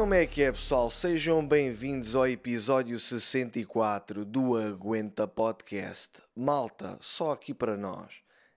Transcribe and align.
Como 0.00 0.14
é 0.14 0.24
que 0.24 0.42
é, 0.42 0.50
pessoal? 0.50 0.88
Sejam 0.88 1.46
bem-vindos 1.46 2.16
ao 2.16 2.26
episódio 2.26 2.98
64 2.98 4.24
do 4.24 4.56
Aguenta 4.56 5.28
Podcast. 5.28 6.22
Malta, 6.34 6.96
só 7.02 7.32
aqui 7.32 7.52
para 7.52 7.76
nós. 7.76 8.10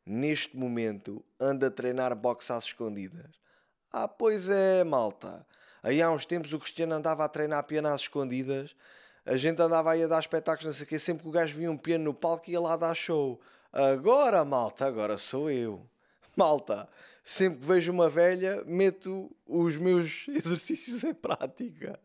Neste 0.05 0.55
momento, 0.55 1.21
anda 1.37 1.67
a 1.67 1.69
treinar 1.69 2.15
boxe 2.15 2.53
às 2.53 2.63
escondidas. 2.63 3.29
Ah, 3.91 4.07
pois 4.07 4.49
é, 4.49 4.85
malta. 4.85 5.45
Aí 5.83 6.01
há 6.01 6.09
uns 6.09 6.25
tempos 6.25 6.53
o 6.53 6.59
Cristiano 6.59 6.93
andava 6.93 7.25
a 7.25 7.29
treinar 7.29 7.65
piano 7.65 7.89
às 7.89 7.99
escondidas. 7.99 8.73
A 9.25 9.35
gente 9.35 9.61
andava 9.61 9.91
aí 9.91 10.01
a 10.01 10.07
dar 10.07 10.21
espetáculos, 10.21 10.65
não 10.65 10.71
sei 10.71 10.85
o 10.85 10.87
quê. 10.87 10.97
Sempre 10.97 11.23
que 11.23 11.29
o 11.29 11.33
gajo 11.33 11.57
via 11.57 11.69
um 11.69 11.77
piano 11.77 12.05
no 12.05 12.13
palco 12.13 12.49
ia 12.49 12.61
lá 12.61 12.77
dar 12.77 12.95
show. 12.95 13.37
Agora, 13.73 14.45
malta, 14.45 14.85
agora 14.85 15.17
sou 15.17 15.51
eu. 15.51 15.85
Malta, 16.37 16.87
sempre 17.23 17.59
que 17.59 17.65
vejo 17.65 17.91
uma 17.91 18.09
velha, 18.09 18.61
meto 18.65 19.31
os 19.47 19.77
meus 19.77 20.25
exercícios 20.29 21.03
em 21.05 21.13
prática. 21.13 21.97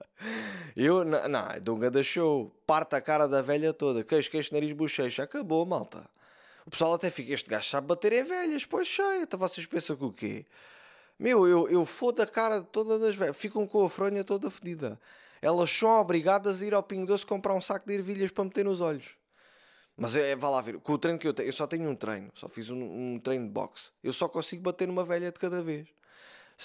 Eu, 0.77 1.05
não, 1.05 1.29
não 1.29 1.75
um 1.75 1.79
grande 1.79 2.05
show, 2.05 2.55
parte 2.65 2.95
a 2.95 3.01
cara 3.01 3.27
da 3.27 3.43
velha 3.43 3.73
toda, 3.75 4.05
queixo, 4.05 4.31
queixo, 4.31 4.55
nariz, 4.55 4.73
bochecha, 4.73 5.25
acabou, 5.25 5.67
malta. 5.67 6.09
O 6.65 6.71
pessoal 6.71 6.95
até 6.95 7.11
fica, 7.11 7.33
este 7.33 7.51
gajo 7.51 7.69
sabe 7.69 7.89
bater 7.89 8.13
em 8.13 8.23
velhas, 8.23 8.65
pois 8.65 8.89
sei, 8.89 9.23
então 9.23 9.39
vocês 9.39 9.67
pensam 9.67 9.97
que 9.97 10.05
o 10.05 10.13
quê? 10.13 10.47
Meu, 11.19 11.49
eu, 11.49 11.69
eu 11.69 11.85
fodo 11.85 12.23
a 12.23 12.27
cara 12.27 12.63
toda 12.63 12.99
das 12.99 13.17
velhas, 13.17 13.37
ficam 13.37 13.67
com 13.67 13.85
a 13.85 13.91
fronha 13.91 14.23
toda 14.23 14.49
fedida. 14.49 15.01
Elas 15.43 15.71
são 15.71 15.91
obrigadas 16.01 16.63
a 16.63 16.67
ir 16.67 16.75
ao 16.75 16.83
Pingo 16.83 17.07
Doce 17.07 17.27
comprar 17.27 17.55
um 17.55 17.61
saco 17.61 17.87
de 17.87 17.95
ervilhas 17.95 18.31
para 18.31 18.45
meter 18.45 18.65
nos 18.65 18.81
olhos. 18.81 19.18
Mas 19.99 20.15
é, 20.15 20.37
vá 20.37 20.49
lá 20.49 20.61
ver, 20.63 20.79
com 20.79 20.93
o 20.93 20.99
treino 20.99 21.19
que 21.19 21.27
eu 21.27 21.35
tenho, 21.35 21.49
eu 21.49 21.53
só 21.53 21.67
tenho 21.67 21.91
um 21.91 21.97
treino, 21.97 22.31
só 22.33 22.49
fiz 22.49 22.71
um, 22.71 23.15
um 23.15 23.19
treino 23.19 23.45
de 23.47 23.51
boxe. 23.51 23.91
Eu 24.03 24.13
só 24.13 24.29
consigo 24.29 24.63
bater 24.63 24.87
numa 24.87 25.05
velha 25.05 25.33
de 25.33 25.39
cada 25.39 25.61
vez. 25.61 25.89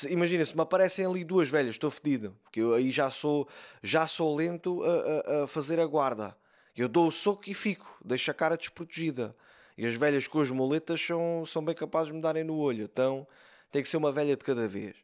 Imagina, 0.08 0.45
se 0.45 0.56
me 0.56 0.62
aparecem 0.62 1.03
ali 1.03 1.23
duas 1.23 1.50
velhas, 1.50 1.72
estou 1.72 1.90
fedido, 1.90 2.38
porque 2.44 2.62
eu 2.62 2.75
aí 2.75 2.92
já 2.92 3.09
sou, 3.09 3.48
já 3.81 4.06
sou 4.06 4.36
lento 4.36 4.84
a, 4.84 4.90
a, 4.92 5.44
a 5.44 5.48
fazer 5.48 5.80
a 5.80 5.86
guarda. 5.88 6.38
Eu 6.78 6.88
dou 6.88 7.08
o 7.08 7.12
soco 7.12 7.50
e 7.50 7.56
fico, 7.56 7.98
deixo 8.06 8.30
a 8.30 8.34
cara 8.36 8.56
desprotegida. 8.56 9.36
E 9.75 9.86
as 9.86 9.95
velhas 9.95 10.28
com 10.28 10.40
as 10.40 10.52
moletas 10.52 11.02
são, 11.02 11.44
são 11.45 11.66
bem 11.66 11.73
capazes 11.73 12.09
de 12.09 12.14
me 12.14 12.22
darem 12.22 12.44
no 12.44 12.56
olho. 12.56 12.84
Então 12.92 13.28
tem 13.72 13.81
que 13.81 13.90
ser 13.90 13.97
uma 13.97 14.12
velha 14.12 14.38
de 14.38 14.44
cada 14.44 14.68
vez. 14.68 14.95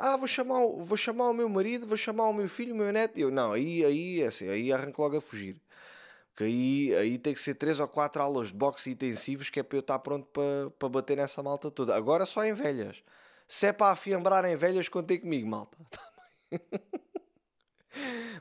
Ah, 0.00 0.16
vou 0.16 0.28
chamar, 0.28 0.60
vou 0.60 0.96
chamar 0.96 1.28
o 1.28 1.34
meu 1.34 1.48
marido, 1.50 1.86
vou 1.86 1.96
chamar 1.98 2.28
o 2.28 2.32
meu 2.32 2.48
filho, 2.48 2.72
o 2.72 2.78
meu 2.78 2.90
neto. 2.92 3.18
Eu, 3.18 3.30
não, 3.30 3.52
aí, 3.52 3.84
aí, 3.84 4.22
assim, 4.22 4.48
aí 4.48 4.72
arranco 4.72 5.02
logo 5.02 5.18
a 5.18 5.20
fugir. 5.20 5.60
Porque 6.32 6.44
aí, 6.44 6.94
aí 6.94 7.18
tem 7.18 7.34
que 7.34 7.40
ser 7.40 7.54
3 7.54 7.78
ou 7.78 7.86
4 7.86 8.22
aulas 8.22 8.48
de 8.48 8.54
boxe 8.54 8.90
intensivos 8.90 9.50
que 9.50 9.60
é 9.60 9.62
para 9.62 9.76
eu 9.76 9.80
estar 9.80 9.98
pronto 9.98 10.26
para, 10.26 10.70
para 10.78 10.88
bater 10.88 11.16
nessa 11.16 11.42
malta 11.42 11.70
toda. 11.70 11.94
Agora 11.94 12.24
só 12.24 12.44
em 12.44 12.54
velhas. 12.54 13.02
Se 13.46 13.66
é 13.66 13.72
para 13.72 13.92
afiambrar 13.92 14.44
em 14.46 14.56
velhas, 14.56 14.88
contei 14.88 15.18
comigo, 15.18 15.46
malta. 15.46 15.76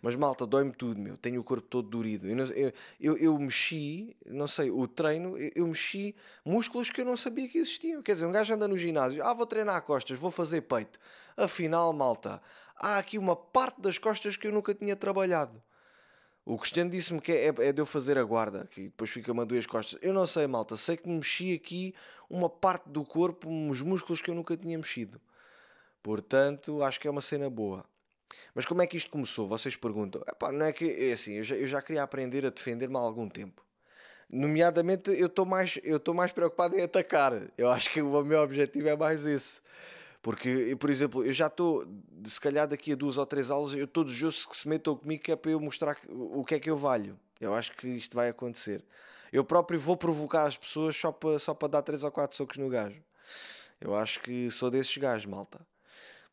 Mas 0.02 0.16
malta, 0.16 0.46
dói-me 0.46 0.72
tudo, 0.72 1.00
meu. 1.00 1.18
Tenho 1.18 1.42
o 1.42 1.44
corpo 1.44 1.68
todo 1.68 1.90
durido. 1.90 2.28
Eu, 2.28 2.38
eu, 2.38 2.74
eu, 3.00 3.18
eu, 3.18 3.38
mexi, 3.38 4.16
não 4.26 4.48
sei, 4.48 4.72
o 4.72 4.88
treino, 4.88 5.38
eu, 5.38 5.52
eu, 5.54 5.68
mexi 5.68 6.16
músculos 6.46 6.90
que 6.90 7.02
eu 7.02 7.06
não 7.06 7.18
sabia 7.18 7.50
que 7.50 7.58
existiam. 7.58 8.02
Quer 8.02 8.14
dizer, 8.14 8.26
um 8.26 8.32
gajo 8.32 8.54
anda 8.54 8.68
no 8.68 8.78
ginásio, 8.78 9.22
ah, 9.24 9.34
vou 9.34 9.46
treinar 9.46 9.82
costas, 9.84 10.18
vou 10.18 10.32
fazer 10.32 10.62
peito. 10.62 10.98
Afinal, 11.36 11.92
malta, 11.92 12.42
há 12.76 12.98
aqui 12.98 13.18
uma 13.18 13.36
parte 13.36 13.82
das 13.82 13.98
costas 13.98 14.38
que 14.38 14.48
eu 14.48 14.52
nunca 14.52 14.74
tinha 14.74 14.96
trabalhado. 14.96 15.62
O 16.52 16.58
Cristiano 16.58 16.90
disse-me 16.90 17.22
que 17.22 17.32
é, 17.32 17.46
é, 17.48 17.72
de 17.72 17.82
eu 17.82 17.86
fazer 17.86 18.18
a 18.18 18.24
guarda, 18.26 18.68
que 18.70 18.84
depois 18.84 19.10
fica-me 19.10 19.40
a 19.40 19.46
duas 19.46 19.66
costas. 19.66 19.98
Eu 20.02 20.14
não 20.14 20.28
sei, 20.28 20.48
malta. 20.48 20.76
Sei 20.76 20.98
que 20.98 21.08
mexi 21.08 21.54
aqui 21.54 21.96
uma 22.30 22.50
parte 22.50 22.90
do 22.90 23.06
corpo, 23.06 23.48
uns 23.48 23.82
músculos 23.82 24.22
que 24.22 24.30
eu 24.30 24.36
nunca 24.36 24.58
tinha 24.58 24.78
mexido. 24.78 25.22
Portanto, 26.04 26.84
acho 26.84 27.00
que 27.00 27.08
é 27.08 27.12
uma 27.12 27.22
cena 27.22 27.50
boa. 27.50 27.86
Mas 28.54 28.66
como 28.66 28.82
é 28.82 28.86
que 28.86 28.98
isto 28.98 29.10
começou? 29.10 29.48
Vocês 29.48 29.78
perguntam. 29.78 30.22
Epá, 30.28 30.52
não 30.52 30.66
é 30.66 30.74
que 30.74 30.84
é 30.84 31.14
assim, 31.14 31.36
eu 31.36 31.44
já, 31.44 31.56
eu 31.56 31.68
já 31.68 31.82
queria 31.82 32.04
aprender 32.04 32.46
a 32.46 32.50
defender-me 32.50 32.98
há 32.98 33.00
algum 33.00 33.30
tempo. 33.30 33.66
Nomeadamente, 34.30 35.10
eu 35.10 35.28
estou 35.28 35.46
mais, 35.46 35.80
mais 36.14 36.34
preocupado 36.34 36.76
em 36.76 36.82
atacar. 36.82 37.32
Eu 37.58 37.70
acho 37.72 37.90
que 37.90 38.02
o 38.02 38.24
meu 38.26 38.42
objetivo 38.42 38.90
é 38.90 38.98
mais 38.98 39.26
esse. 39.26 39.62
Porque, 40.22 40.76
por 40.80 40.90
exemplo, 40.90 41.26
eu 41.26 41.34
já 41.34 41.48
estou, 41.48 41.86
se 42.26 42.40
calhar 42.40 42.68
daqui 42.68 42.92
a 42.92 42.96
duas 42.96 43.18
ou 43.18 43.26
três 43.26 43.50
aulas, 43.50 43.74
eu 43.74 43.88
todos 43.88 44.22
os 44.22 44.46
que 44.46 44.56
se 44.56 44.68
metam 44.68 44.96
comigo 44.96 45.24
é 45.28 45.36
para 45.36 45.52
eu 45.52 45.60
mostrar 45.60 45.98
o 46.08 46.46
que 46.46 46.56
é 46.56 46.60
que 46.60 46.70
eu 46.70 46.78
valho. 46.78 47.20
Eu 47.40 47.56
acho 47.56 47.76
que 47.76 47.88
isto 47.88 48.16
vai 48.16 48.30
acontecer. 48.30 48.86
Eu 49.34 49.44
próprio 49.44 49.80
vou 49.80 49.98
provocar 49.98 50.46
as 50.46 50.56
pessoas 50.56 50.96
só 50.96 51.12
para, 51.12 51.40
só 51.40 51.56
para 51.56 51.70
dar 51.70 51.82
três 51.82 52.04
ou 52.04 52.12
quatro 52.12 52.38
socos 52.38 52.58
no 52.58 52.70
gajo. 52.70 53.02
Eu 53.80 53.96
acho 53.96 54.20
que 54.20 54.52
sou 54.52 54.70
desses 54.70 54.96
gajos, 54.96 55.26
malta. 55.26 55.60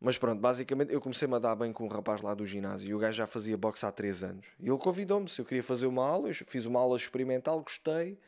Mas 0.00 0.18
pronto, 0.18 0.38
basicamente 0.38 0.92
eu 0.92 1.00
comecei-me 1.00 1.34
a 1.34 1.38
dar 1.38 1.56
bem 1.56 1.72
com 1.72 1.86
um 1.86 1.88
rapaz 1.88 2.20
lá 2.20 2.34
do 2.34 2.46
ginásio 2.46 2.88
e 2.88 2.94
o 2.94 2.98
gajo 2.98 3.16
já 3.16 3.26
fazia 3.26 3.56
boxe 3.56 3.86
há 3.86 3.90
3 3.90 4.22
anos. 4.22 4.46
E 4.60 4.68
ele 4.68 4.78
convidou-me 4.78 5.28
se 5.28 5.40
eu 5.40 5.44
queria 5.44 5.62
fazer 5.62 5.86
uma 5.86 6.06
aula, 6.06 6.28
eu 6.28 6.34
fiz 6.34 6.66
uma 6.66 6.78
aula 6.78 6.96
experimental, 6.96 7.60
gostei 7.62 8.18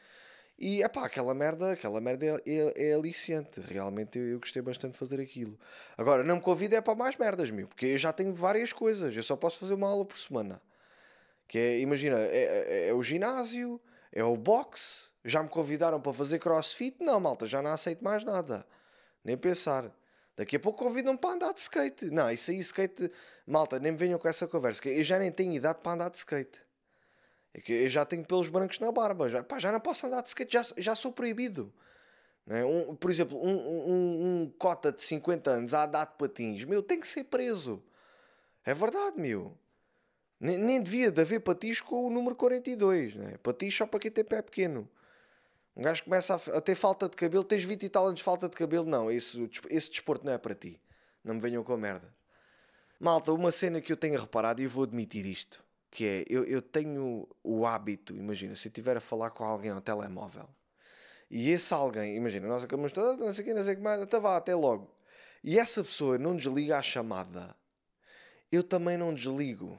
e 0.60 0.82
é 0.82 0.88
pá, 0.88 1.06
aquela 1.06 1.34
merda, 1.34 1.72
aquela 1.72 2.02
merda 2.02 2.26
é, 2.26 2.42
é, 2.46 2.90
é 2.90 2.94
aliciante. 2.94 3.60
Realmente 3.60 4.18
eu, 4.18 4.28
eu, 4.28 4.40
gostei 4.40 4.60
bastante 4.60 4.92
de 4.92 4.98
fazer 4.98 5.18
aquilo. 5.18 5.58
Agora, 5.96 6.22
não 6.22 6.36
me 6.36 6.42
convida 6.42 6.76
é 6.76 6.80
para 6.82 6.94
mais 6.94 7.16
merdas, 7.16 7.50
meu, 7.50 7.66
porque 7.66 7.86
eu 7.86 7.98
já 7.98 8.12
tenho 8.12 8.34
várias 8.34 8.70
coisas. 8.70 9.16
Eu 9.16 9.22
só 9.22 9.36
posso 9.36 9.58
fazer 9.58 9.72
uma 9.72 9.88
aula 9.88 10.04
por 10.04 10.18
semana. 10.18 10.60
Que 11.48 11.58
é, 11.58 11.80
imagina, 11.80 12.18
é, 12.18 12.88
é, 12.88 12.88
é 12.90 12.94
o 12.94 13.02
ginásio, 13.02 13.80
é 14.12 14.22
o 14.22 14.36
boxe. 14.36 15.08
Já 15.24 15.42
me 15.42 15.48
convidaram 15.48 16.00
para 16.00 16.12
fazer 16.12 16.38
crossfit? 16.38 16.96
Não, 17.00 17.18
malta, 17.18 17.46
já 17.46 17.62
não 17.62 17.72
aceito 17.72 18.04
mais 18.04 18.22
nada. 18.22 18.66
Nem 19.24 19.38
pensar. 19.38 19.90
Daqui 20.36 20.56
a 20.56 20.60
pouco 20.60 20.84
convidam-me 20.84 21.18
para 21.18 21.34
andar 21.34 21.54
de 21.54 21.60
skate. 21.60 22.10
Não, 22.10 22.30
isso 22.30 22.50
aí, 22.50 22.58
skate, 22.58 23.10
malta, 23.46 23.78
nem 23.78 23.92
me 23.92 23.98
venham 23.98 24.18
com 24.18 24.28
essa 24.28 24.46
conversa. 24.46 24.86
Eu 24.88 25.04
já 25.04 25.18
nem 25.18 25.32
tenho 25.32 25.54
idade 25.54 25.80
para 25.82 25.92
andar 25.92 26.10
de 26.10 26.18
skate. 26.18 26.58
É 27.52 27.60
que 27.60 27.72
eu 27.72 27.88
já 27.88 28.04
tenho 28.04 28.24
pelos 28.24 28.48
brancos 28.48 28.78
na 28.78 28.92
barba, 28.92 29.28
já, 29.28 29.42
pá, 29.42 29.58
já 29.58 29.72
não 29.72 29.80
posso 29.80 30.06
andar 30.06 30.22
de 30.22 30.28
skate, 30.28 30.52
já, 30.52 30.64
já 30.76 30.94
sou 30.94 31.12
proibido. 31.12 31.72
É? 32.46 32.64
Um, 32.64 32.94
por 32.94 33.10
exemplo, 33.10 33.38
um, 33.38 33.50
um, 33.50 34.42
um, 34.42 34.50
cota 34.58 34.92
de 34.92 35.02
50 35.02 35.50
anos 35.50 35.74
a 35.74 35.84
andar 35.84 36.06
de 36.06 36.14
patins, 36.16 36.64
meu, 36.64 36.82
tem 36.82 37.00
que 37.00 37.06
ser 37.06 37.24
preso. 37.24 37.82
É 38.64 38.72
verdade, 38.72 39.20
meu. 39.20 39.56
Nem, 40.38 40.58
nem 40.58 40.80
devia 40.80 41.10
de 41.10 41.20
haver 41.20 41.40
patins 41.40 41.80
com 41.80 42.06
o 42.06 42.10
número 42.10 42.34
42, 42.36 43.16
né? 43.16 43.36
patins 43.42 43.74
só 43.74 43.86
para 43.86 44.00
quem 44.00 44.10
tem 44.10 44.24
pé 44.24 44.40
pequeno. 44.42 44.88
Um 45.76 45.82
gajo 45.82 46.04
começa 46.04 46.34
a, 46.34 46.58
a, 46.58 46.60
ter 46.60 46.74
falta 46.74 47.08
de 47.08 47.16
cabelo, 47.16 47.44
tens 47.44 47.64
20 47.64 47.82
e 47.82 47.88
tal 47.88 48.06
anos 48.06 48.18
de 48.18 48.22
falta 48.22 48.48
de 48.48 48.56
cabelo, 48.56 48.86
não, 48.86 49.10
esse, 49.10 49.48
esse 49.68 49.90
desporto 49.90 50.24
não 50.24 50.32
é 50.32 50.38
para 50.38 50.54
ti. 50.54 50.80
Não 51.22 51.34
me 51.34 51.40
venham 51.40 51.62
com 51.62 51.76
merda. 51.76 52.12
Malta, 52.98 53.32
uma 53.32 53.50
cena 53.50 53.80
que 53.80 53.92
eu 53.92 53.96
tenho 53.96 54.18
reparado 54.18 54.60
e 54.60 54.64
eu 54.64 54.70
vou 54.70 54.84
admitir 54.84 55.26
isto 55.26 55.62
que 55.90 56.06
é, 56.06 56.24
eu, 56.28 56.44
eu 56.44 56.62
tenho 56.62 57.28
o 57.42 57.66
hábito, 57.66 58.14
imagina, 58.14 58.54
se 58.54 58.68
eu 58.68 58.70
estiver 58.70 58.96
a 58.96 59.00
falar 59.00 59.30
com 59.30 59.44
alguém 59.44 59.70
ao 59.70 59.80
telemóvel, 59.80 60.48
e 61.30 61.50
esse 61.50 61.72
alguém, 61.74 62.16
imagina, 62.16 62.46
nós 62.46 62.64
acabamos 62.64 62.92
de 62.92 62.98
não 62.98 63.32
sei 63.32 63.44
o 63.44 63.46
que, 63.46 63.54
não 63.54 63.64
sei 63.64 63.74
o 63.74 63.76
que 63.76 63.82
mais, 63.82 64.00
até 64.00 64.18
vá, 64.18 64.36
até 64.36 64.54
logo. 64.54 64.92
E 65.42 65.58
essa 65.58 65.82
pessoa 65.82 66.18
não 66.18 66.36
desliga 66.36 66.78
a 66.78 66.82
chamada, 66.82 67.54
eu 68.50 68.62
também 68.62 68.96
não 68.96 69.14
desligo. 69.14 69.78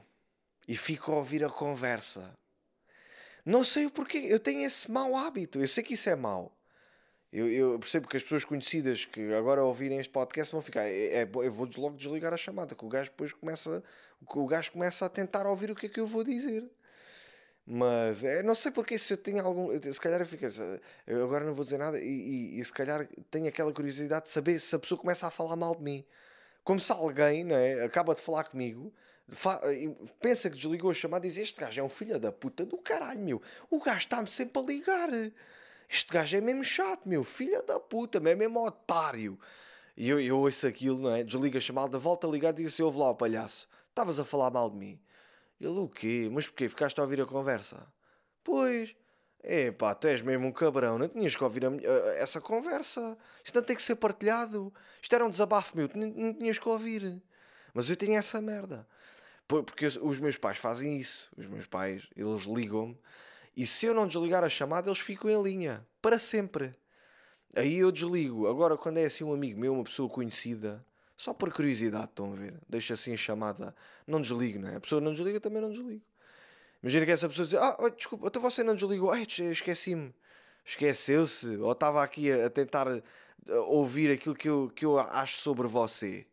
E 0.66 0.76
fico 0.76 1.10
a 1.12 1.16
ouvir 1.16 1.44
a 1.44 1.50
conversa. 1.50 2.32
Não 3.44 3.64
sei 3.64 3.86
o 3.86 3.90
porquê, 3.90 4.18
eu 4.18 4.38
tenho 4.38 4.62
esse 4.62 4.90
mau 4.90 5.16
hábito, 5.16 5.58
eu 5.58 5.66
sei 5.66 5.82
que 5.82 5.94
isso 5.94 6.08
é 6.08 6.14
mau. 6.14 6.56
Eu, 7.32 7.50
eu, 7.50 7.78
percebo 7.78 8.06
que 8.06 8.16
as 8.16 8.22
pessoas 8.22 8.44
conhecidas 8.44 9.06
que 9.06 9.32
agora 9.32 9.64
ouvirem 9.64 9.98
este 9.98 10.12
podcast 10.12 10.52
vão 10.52 10.60
ficar. 10.60 10.82
É, 10.82 11.22
é, 11.22 11.30
eu 11.32 11.50
vou 11.50 11.66
logo 11.78 11.96
desligar 11.96 12.34
a 12.34 12.36
chamada, 12.36 12.74
que 12.74 12.84
o 12.84 12.88
gajo 12.88 13.10
depois 13.10 13.32
começa. 13.32 13.82
O 14.20 14.46
gajo 14.46 14.72
começa 14.72 15.06
a 15.06 15.08
tentar 15.08 15.46
ouvir 15.46 15.70
o 15.70 15.74
que 15.74 15.86
é 15.86 15.88
que 15.88 15.98
eu 15.98 16.06
vou 16.06 16.22
dizer. 16.22 16.70
Mas 17.64 18.22
é, 18.22 18.42
não 18.42 18.54
sei 18.54 18.70
porque 18.70 18.98
se 18.98 19.14
eu 19.14 19.16
tenho 19.16 19.42
algum. 19.42 19.70
Se 19.80 19.98
calhar 19.98 20.20
eu 20.20 20.26
fico. 20.26 20.44
Eu 21.06 21.24
agora 21.24 21.44
não 21.44 21.54
vou 21.54 21.64
dizer 21.64 21.78
nada 21.78 21.98
e, 21.98 22.04
e, 22.04 22.60
e, 22.60 22.64
se 22.64 22.72
calhar 22.72 23.08
tenho 23.30 23.48
aquela 23.48 23.72
curiosidade 23.72 24.26
de 24.26 24.30
saber 24.30 24.60
se 24.60 24.74
a 24.74 24.78
pessoa 24.78 24.98
começa 24.98 25.26
a 25.26 25.30
falar 25.30 25.56
mal 25.56 25.74
de 25.74 25.82
mim. 25.82 26.04
Como 26.62 26.80
se 26.80 26.92
alguém 26.92 27.44
não 27.44 27.56
é, 27.56 27.82
acaba 27.82 28.14
de 28.14 28.20
falar 28.20 28.44
comigo, 28.44 28.92
fa, 29.28 29.60
pensa 30.20 30.50
que 30.50 30.56
desligou 30.56 30.90
a 30.90 30.94
chamada 30.94 31.26
e 31.26 31.30
diz: 31.30 31.38
Este 31.38 31.58
gajo 31.58 31.80
é 31.80 31.84
um 31.84 31.88
filho 31.88 32.18
da 32.18 32.30
puta 32.30 32.66
do 32.66 32.76
caralho, 32.76 33.20
meu. 33.20 33.42
O 33.70 33.80
gajo 33.80 34.00
está-me 34.00 34.28
sempre 34.28 34.60
a 34.60 34.64
ligar. 34.66 35.08
Este 35.92 36.10
gajo 36.10 36.38
é 36.38 36.40
mesmo 36.40 36.64
chato, 36.64 37.06
meu, 37.06 37.22
filha 37.22 37.62
da 37.62 37.78
puta, 37.78 38.16
é 38.16 38.34
mesmo 38.34 38.64
otário. 38.64 39.38
E 39.94 40.08
eu, 40.08 40.18
eu 40.18 40.38
ouço 40.38 40.66
aquilo, 40.66 40.98
não 40.98 41.14
é? 41.14 41.22
Desliga 41.22 41.58
a 41.58 41.60
chamada, 41.60 41.98
volta 41.98 42.26
a 42.26 42.30
ligar 42.30 42.54
e 42.54 42.62
diz 42.62 42.72
assim: 42.72 42.82
ouve 42.82 42.98
lá 42.98 43.10
o 43.10 43.14
palhaço, 43.14 43.68
estavas 43.90 44.18
a 44.18 44.24
falar 44.24 44.50
mal 44.50 44.70
de 44.70 44.76
mim. 44.78 44.98
Ele, 45.60 45.78
o 45.78 45.86
quê? 45.90 46.30
Mas 46.32 46.46
porquê? 46.46 46.66
Ficaste 46.66 46.98
a 46.98 47.02
ouvir 47.02 47.20
a 47.20 47.26
conversa? 47.26 47.86
Pois. 48.42 48.96
É 49.42 49.70
pá, 49.70 49.94
tu 49.94 50.06
és 50.06 50.22
mesmo 50.22 50.46
um 50.46 50.52
cabrão, 50.52 50.98
não 50.98 51.08
tinhas 51.08 51.36
que 51.36 51.44
ouvir 51.44 51.66
a, 51.66 51.68
a, 51.68 52.14
essa 52.14 52.40
conversa. 52.40 53.18
Isto 53.44 53.56
não 53.56 53.62
tem 53.62 53.76
que 53.76 53.82
ser 53.82 53.96
partilhado. 53.96 54.72
Isto 55.02 55.14
era 55.14 55.26
um 55.26 55.30
desabafo 55.30 55.76
meu, 55.76 55.90
não, 55.94 56.06
não 56.08 56.32
tinhas 56.32 56.58
que 56.58 56.68
ouvir. 56.68 57.20
Mas 57.74 57.90
eu 57.90 57.96
tenho 57.96 58.16
essa 58.16 58.40
merda. 58.40 58.88
Porque 59.46 59.84
os 59.86 60.18
meus 60.18 60.38
pais 60.38 60.56
fazem 60.56 60.98
isso. 60.98 61.30
Os 61.36 61.44
meus 61.44 61.66
pais, 61.66 62.08
eles 62.16 62.44
ligam-me 62.44 62.96
e 63.56 63.66
se 63.66 63.86
eu 63.86 63.94
não 63.94 64.06
desligar 64.06 64.42
a 64.42 64.48
chamada, 64.48 64.88
eles 64.88 64.98
ficam 64.98 65.30
em 65.30 65.42
linha. 65.42 65.86
Para 66.00 66.18
sempre. 66.18 66.74
Aí 67.54 67.76
eu 67.76 67.92
desligo. 67.92 68.48
Agora, 68.48 68.76
quando 68.76 68.98
é 68.98 69.04
assim 69.04 69.24
um 69.24 69.32
amigo 69.32 69.60
meu, 69.60 69.74
uma 69.74 69.84
pessoa 69.84 70.08
conhecida, 70.08 70.84
Só 71.16 71.32
por 71.32 71.52
curiosidade, 71.52 72.06
estão 72.06 72.32
a 72.32 72.36
ver? 72.36 72.58
Deixa 72.68 72.94
assim 72.94 73.12
a 73.12 73.16
chamada. 73.16 73.74
Não 74.06 74.20
desligo, 74.20 74.58
não 74.58 74.68
é? 74.68 74.76
A 74.76 74.80
pessoa 74.80 75.00
não 75.00 75.12
desliga, 75.12 75.38
também 75.38 75.62
não 75.62 75.70
desligo. 75.70 76.02
Imagina 76.82 77.06
que 77.06 77.12
essa 77.12 77.28
pessoa 77.28 77.46
diz: 77.46 77.56
Ah, 77.58 77.76
desculpa, 77.94 78.26
até 78.26 78.40
você 78.40 78.64
não 78.64 78.74
desligou. 78.74 79.10
Ai, 79.12 79.22
esqueci-me. 79.22 80.14
Esqueceu-se. 80.64 81.56
Ou 81.58 81.72
estava 81.72 82.02
aqui 82.02 82.32
a, 82.32 82.46
a 82.46 82.50
tentar 82.50 82.88
eh, 82.88 83.02
ouvir 83.66 84.10
aquilo 84.10 84.34
que 84.34 84.48
eu, 84.48 84.70
que 84.74 84.84
eu 84.84 84.98
acho 84.98 85.36
sobre 85.38 85.68
você. 85.68 86.26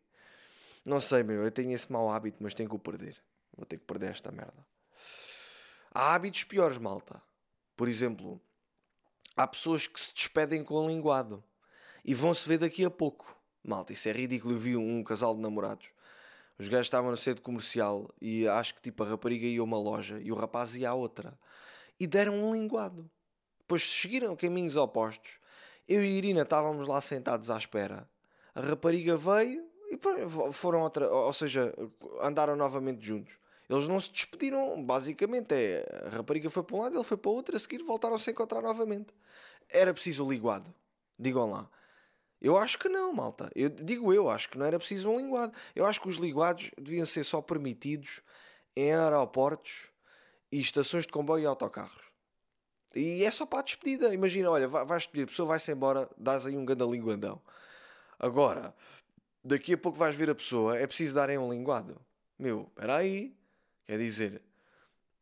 Não 0.84 1.00
sei, 1.00 1.22
meu. 1.22 1.44
Eu 1.44 1.50
tenho 1.52 1.72
esse 1.72 1.90
mau 1.92 2.10
hábito, 2.10 2.38
mas 2.40 2.54
tenho 2.54 2.68
que 2.68 2.74
o 2.74 2.78
perder. 2.78 3.16
Vou 3.56 3.66
ter 3.66 3.78
que 3.78 3.84
perder 3.84 4.10
esta 4.10 4.32
merda. 4.32 4.69
Há 5.92 6.14
hábitos 6.14 6.44
piores, 6.44 6.78
malta. 6.78 7.20
Por 7.76 7.88
exemplo, 7.88 8.40
há 9.36 9.44
pessoas 9.46 9.88
que 9.88 10.00
se 10.00 10.14
despedem 10.14 10.62
com 10.62 10.86
linguado 10.86 11.42
e 12.04 12.14
vão 12.14 12.32
se 12.32 12.48
ver 12.48 12.58
daqui 12.58 12.84
a 12.84 12.90
pouco. 12.90 13.36
Malta, 13.64 13.92
isso 13.92 14.08
é 14.08 14.12
ridículo. 14.12 14.54
Eu 14.54 14.58
vi 14.58 14.76
um 14.76 15.02
casal 15.02 15.34
de 15.34 15.40
namorados. 15.40 15.88
Os 16.58 16.68
gajos 16.68 16.86
estavam 16.86 17.10
no 17.10 17.16
centro 17.16 17.42
comercial 17.42 18.08
e 18.20 18.46
acho 18.46 18.74
que 18.74 18.82
tipo 18.82 19.02
a 19.02 19.08
rapariga 19.08 19.46
ia 19.46 19.60
a 19.60 19.64
uma 19.64 19.78
loja 19.78 20.20
e 20.20 20.30
o 20.30 20.34
rapaz 20.36 20.76
ia 20.76 20.90
à 20.90 20.94
outra. 20.94 21.36
E 21.98 22.06
deram 22.06 22.34
um 22.34 22.52
linguado. 22.52 23.10
Depois 23.58 23.82
seguiram 23.82 24.36
caminhos 24.36 24.76
opostos. 24.76 25.40
Eu 25.88 26.04
e 26.04 26.18
Irina 26.18 26.42
estávamos 26.42 26.86
lá 26.86 27.00
sentados 27.00 27.50
à 27.50 27.58
espera. 27.58 28.08
A 28.54 28.60
rapariga 28.60 29.16
veio 29.16 29.66
e 29.90 29.98
foram 30.52 30.82
outra, 30.82 31.10
ou 31.10 31.32
seja, 31.32 31.74
andaram 32.20 32.54
novamente 32.54 33.04
juntos. 33.04 33.36
Eles 33.70 33.86
não 33.86 34.00
se 34.00 34.10
despediram, 34.10 34.82
basicamente. 34.82 35.54
É, 35.54 35.86
a 36.06 36.16
rapariga 36.16 36.50
foi 36.50 36.64
para 36.64 36.76
um 36.76 36.80
lado, 36.80 36.96
ele 36.96 37.04
foi 37.04 37.16
para 37.16 37.30
o 37.30 37.34
outro, 37.34 37.54
a 37.54 37.58
seguir 37.58 37.84
voltaram 37.84 38.16
a 38.16 38.30
encontrar 38.30 38.60
novamente. 38.60 39.14
Era 39.68 39.94
preciso 39.94 40.26
o 40.26 40.30
linguado. 40.30 40.74
Digam 41.16 41.48
lá. 41.48 41.70
Eu 42.40 42.58
acho 42.58 42.76
que 42.76 42.88
não, 42.88 43.12
malta. 43.12 43.48
Eu 43.54 43.68
digo 43.68 44.12
eu, 44.12 44.28
acho 44.28 44.48
que 44.48 44.58
não 44.58 44.66
era 44.66 44.76
preciso 44.76 45.08
um 45.08 45.18
linguado. 45.18 45.52
Eu 45.76 45.86
acho 45.86 46.00
que 46.00 46.08
os 46.08 46.16
linguados 46.16 46.72
deviam 46.76 47.06
ser 47.06 47.22
só 47.22 47.40
permitidos 47.40 48.22
em 48.74 48.92
aeroportos 48.92 49.88
e 50.50 50.58
estações 50.58 51.06
de 51.06 51.12
comboio 51.12 51.44
e 51.44 51.46
autocarros. 51.46 52.02
E 52.92 53.22
é 53.22 53.30
só 53.30 53.46
para 53.46 53.60
a 53.60 53.62
despedida. 53.62 54.12
Imagina, 54.12 54.50
olha, 54.50 54.66
vais 54.66 55.04
despedir, 55.04 55.24
a 55.24 55.26
pessoa 55.28 55.46
vai-se 55.46 55.70
embora, 55.70 56.10
dás 56.18 56.44
aí 56.44 56.56
um 56.56 56.64
ganda 56.64 56.84
linguandão. 56.84 57.40
Agora, 58.18 58.74
daqui 59.44 59.74
a 59.74 59.78
pouco 59.78 59.96
vais 59.96 60.16
ver 60.16 60.28
a 60.28 60.34
pessoa, 60.34 60.76
é 60.76 60.88
preciso 60.88 61.14
darem 61.14 61.38
um 61.38 61.52
linguado. 61.52 62.00
Meu, 62.36 62.62
espera 62.62 62.96
aí, 62.96 63.38
Quer 63.90 63.98
dizer, 63.98 64.40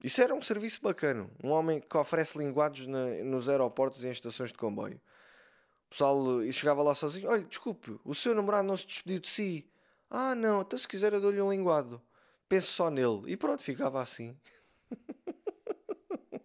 isso 0.04 0.20
era 0.20 0.34
um 0.34 0.42
serviço 0.42 0.82
bacana. 0.82 1.26
Um 1.42 1.48
homem 1.48 1.80
que 1.80 1.96
oferece 1.96 2.36
linguados 2.36 2.86
na, 2.86 3.06
nos 3.24 3.48
aeroportos 3.48 4.04
e 4.04 4.08
em 4.08 4.10
estações 4.10 4.52
de 4.52 4.58
comboio. 4.58 5.00
O 5.86 5.88
pessoal 5.88 6.44
e 6.44 6.52
chegava 6.52 6.82
lá 6.82 6.94
sozinho: 6.94 7.30
Olha, 7.30 7.42
desculpe, 7.44 7.98
o 8.04 8.14
seu 8.14 8.34
namorado 8.34 8.68
não 8.68 8.76
se 8.76 8.86
despediu 8.86 9.20
de 9.20 9.28
si. 9.30 9.66
Ah, 10.10 10.34
não, 10.34 10.60
então 10.60 10.78
se 10.78 10.86
quiser 10.86 11.14
eu 11.14 11.20
dou-lhe 11.22 11.40
um 11.40 11.50
linguado. 11.50 11.98
Pense 12.46 12.66
só 12.66 12.90
nele. 12.90 13.22
E 13.32 13.38
pronto, 13.38 13.62
ficava 13.62 14.02
assim. 14.02 14.36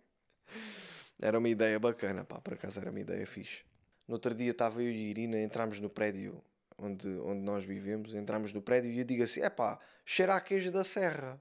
era 1.22 1.38
uma 1.38 1.50
ideia 1.50 1.78
bacana, 1.78 2.24
pá, 2.24 2.40
por 2.40 2.54
acaso 2.54 2.80
era 2.80 2.90
uma 2.90 3.02
ideia 3.02 3.28
fixe. 3.28 3.66
No 4.08 4.14
outro 4.14 4.34
dia 4.34 4.52
estava 4.52 4.81
eu 4.81 4.90
e 4.90 4.96
a 4.96 5.10
Irina, 5.10 5.42
entramos 5.42 5.81
no 5.81 5.90
prédio 5.90 6.42
onde, 6.78 7.06
onde 7.19 7.42
nós 7.42 7.66
vivemos, 7.66 8.14
entramos 8.14 8.54
no 8.54 8.62
prédio 8.62 8.94
e 8.94 9.00
eu 9.00 9.04
digo 9.04 9.24
assim: 9.24 9.42
é 9.42 9.50
pá, 9.50 9.78
cheira 10.06 10.36
a 10.36 10.40
queijo 10.40 10.72
da 10.72 10.86
serra 10.86 11.38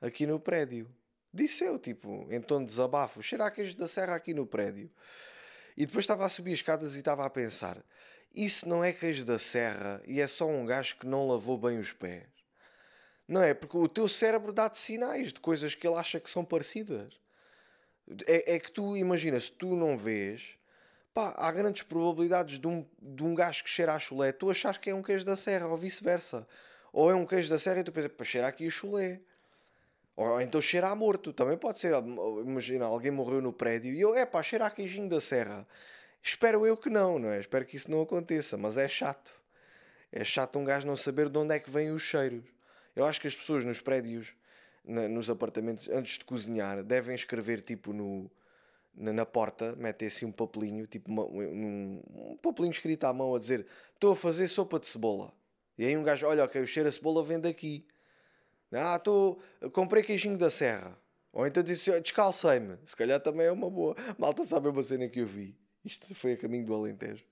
aqui 0.00 0.26
no 0.26 0.38
prédio. 0.38 0.88
Disse 1.32 1.64
eu, 1.64 1.78
tipo, 1.78 2.26
em 2.30 2.40
tom 2.40 2.60
de 2.60 2.66
desabafo, 2.66 3.22
cheira 3.22 3.46
a 3.46 3.50
queijo 3.50 3.76
da 3.76 3.86
serra 3.86 4.14
aqui 4.14 4.32
no 4.32 4.46
prédio. 4.46 4.90
E 5.76 5.84
depois 5.84 6.04
estava 6.04 6.24
a 6.24 6.28
subir 6.28 6.52
as 6.52 6.58
escadas 6.60 6.94
e 6.94 6.98
estava 6.98 7.24
a 7.26 7.30
pensar: 7.30 7.84
isso 8.34 8.68
não 8.68 8.82
é 8.82 8.92
queijo 8.92 9.24
da 9.24 9.38
serra 9.38 10.02
e 10.06 10.20
é 10.20 10.26
só 10.26 10.46
um 10.46 10.64
gajo 10.64 10.96
que 10.96 11.06
não 11.06 11.28
lavou 11.28 11.58
bem 11.58 11.78
os 11.78 11.92
pés. 11.92 12.28
Não 13.26 13.42
é? 13.42 13.54
Porque 13.54 13.76
o 13.76 13.88
teu 13.88 14.08
cérebro 14.08 14.52
dá-te 14.52 14.78
sinais 14.78 15.32
de 15.32 15.40
coisas 15.40 15.74
que 15.74 15.86
ele 15.86 15.96
acha 15.96 16.20
que 16.20 16.30
são 16.30 16.44
parecidas. 16.44 17.18
É, 18.26 18.54
é 18.54 18.60
que 18.60 18.70
tu, 18.70 18.96
imagina, 18.96 19.40
se 19.40 19.50
tu 19.50 19.74
não 19.74 19.98
vês, 19.98 20.56
pá, 21.12 21.34
há 21.36 21.50
grandes 21.50 21.82
probabilidades 21.82 22.58
de 22.58 22.66
um, 22.68 22.86
de 23.00 23.24
um 23.24 23.34
gajo 23.34 23.64
que 23.64 23.70
cheira 23.70 23.94
a 23.94 23.98
chulé, 23.98 24.30
tu 24.32 24.48
achas 24.48 24.78
que 24.78 24.90
é 24.90 24.94
um 24.94 25.02
queijo 25.02 25.24
da 25.24 25.34
serra 25.34 25.66
ou 25.66 25.76
vice-versa. 25.76 26.46
Ou 26.92 27.10
é 27.10 27.14
um 27.14 27.26
queijo 27.26 27.50
da 27.50 27.58
serra 27.58 27.80
e 27.80 27.84
tu 27.84 27.90
pensas, 27.90 28.12
para 28.12 28.24
cheirar 28.24 28.50
aqui 28.50 28.66
o 28.66 28.70
chulé. 28.70 29.20
Ou 30.16 30.40
então 30.40 30.62
cheira 30.62 30.88
a 30.88 30.96
morto, 30.96 31.32
também 31.32 31.58
pode 31.58 31.78
ser. 31.78 31.92
Imagina, 31.94 32.86
alguém 32.86 33.10
morreu 33.10 33.42
no 33.42 33.52
prédio 33.52 33.92
e 33.94 34.00
eu, 34.00 34.14
é 34.14 34.24
pá, 34.24 34.42
cheira 34.42 34.66
a 34.66 34.70
queijinho 34.70 35.08
da 35.10 35.20
serra. 35.20 35.68
Espero 36.22 36.66
eu 36.66 36.76
que 36.76 36.88
não, 36.88 37.18
não 37.18 37.28
é? 37.28 37.38
Espero 37.38 37.66
que 37.66 37.76
isso 37.76 37.90
não 37.90 38.00
aconteça, 38.00 38.56
mas 38.56 38.78
é 38.78 38.88
chato. 38.88 39.34
É 40.10 40.24
chato 40.24 40.58
um 40.58 40.64
gajo 40.64 40.86
não 40.86 40.96
saber 40.96 41.28
de 41.28 41.38
onde 41.38 41.54
é 41.54 41.60
que 41.60 41.70
vêm 41.70 41.92
os 41.92 42.02
cheiros. 42.02 42.44
Eu 42.96 43.04
acho 43.04 43.20
que 43.20 43.26
as 43.26 43.36
pessoas 43.36 43.62
nos 43.64 43.80
prédios, 43.80 44.32
na, 44.82 45.06
nos 45.06 45.28
apartamentos, 45.28 45.88
antes 45.90 46.18
de 46.18 46.24
cozinhar, 46.24 46.82
devem 46.82 47.14
escrever 47.14 47.60
tipo 47.60 47.92
no, 47.92 48.30
na, 48.94 49.12
na 49.12 49.26
porta, 49.26 49.76
metem 49.76 50.08
assim 50.08 50.24
um 50.24 50.32
papelinho, 50.32 50.86
tipo 50.86 51.10
uma, 51.10 51.24
um, 51.26 52.02
um 52.32 52.36
papelinho 52.38 52.72
escrito 52.72 53.04
à 53.04 53.12
mão 53.12 53.34
a 53.34 53.38
dizer: 53.38 53.66
Estou 53.92 54.12
a 54.12 54.16
fazer 54.16 54.48
sopa 54.48 54.80
de 54.80 54.86
cebola. 54.86 55.30
E 55.76 55.84
aí 55.84 55.94
um 55.94 56.02
gajo, 56.02 56.26
olha, 56.26 56.42
ok, 56.42 56.62
o 56.62 56.66
cheiro 56.66 56.88
a 56.88 56.92
cebola 56.92 57.22
vem 57.22 57.38
daqui. 57.38 57.86
Ah, 58.78 58.98
tô, 58.98 59.38
comprei 59.72 60.02
queijinho 60.02 60.38
da 60.38 60.50
serra. 60.50 60.98
Ou 61.32 61.46
então 61.46 61.62
disse, 61.62 62.00
descalcei-me. 62.00 62.78
Se 62.84 62.96
calhar 62.96 63.20
também 63.20 63.46
é 63.46 63.52
uma 63.52 63.68
boa. 63.68 63.94
Malta 64.18 64.42
sabe 64.42 64.68
uma 64.68 64.82
cena 64.82 65.08
que 65.08 65.20
eu 65.20 65.26
vi. 65.26 65.54
Isto 65.84 66.14
foi 66.14 66.32
a 66.32 66.36
caminho 66.36 66.64
do 66.64 66.74
Alentejo. 66.74 67.24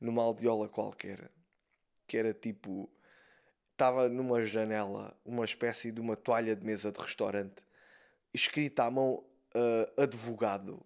Numa 0.00 0.22
aldeola 0.22 0.68
qualquer. 0.68 1.30
Que 2.06 2.16
era 2.16 2.32
tipo... 2.32 2.90
Estava 3.72 4.08
numa 4.08 4.44
janela 4.44 5.14
uma 5.24 5.44
espécie 5.44 5.90
de 5.90 6.00
uma 6.00 6.16
toalha 6.16 6.56
de 6.56 6.64
mesa 6.64 6.90
de 6.90 7.00
restaurante. 7.00 7.62
Escrita 8.32 8.84
à 8.84 8.90
mão 8.90 9.24
uh, 9.54 10.02
advogado. 10.02 10.84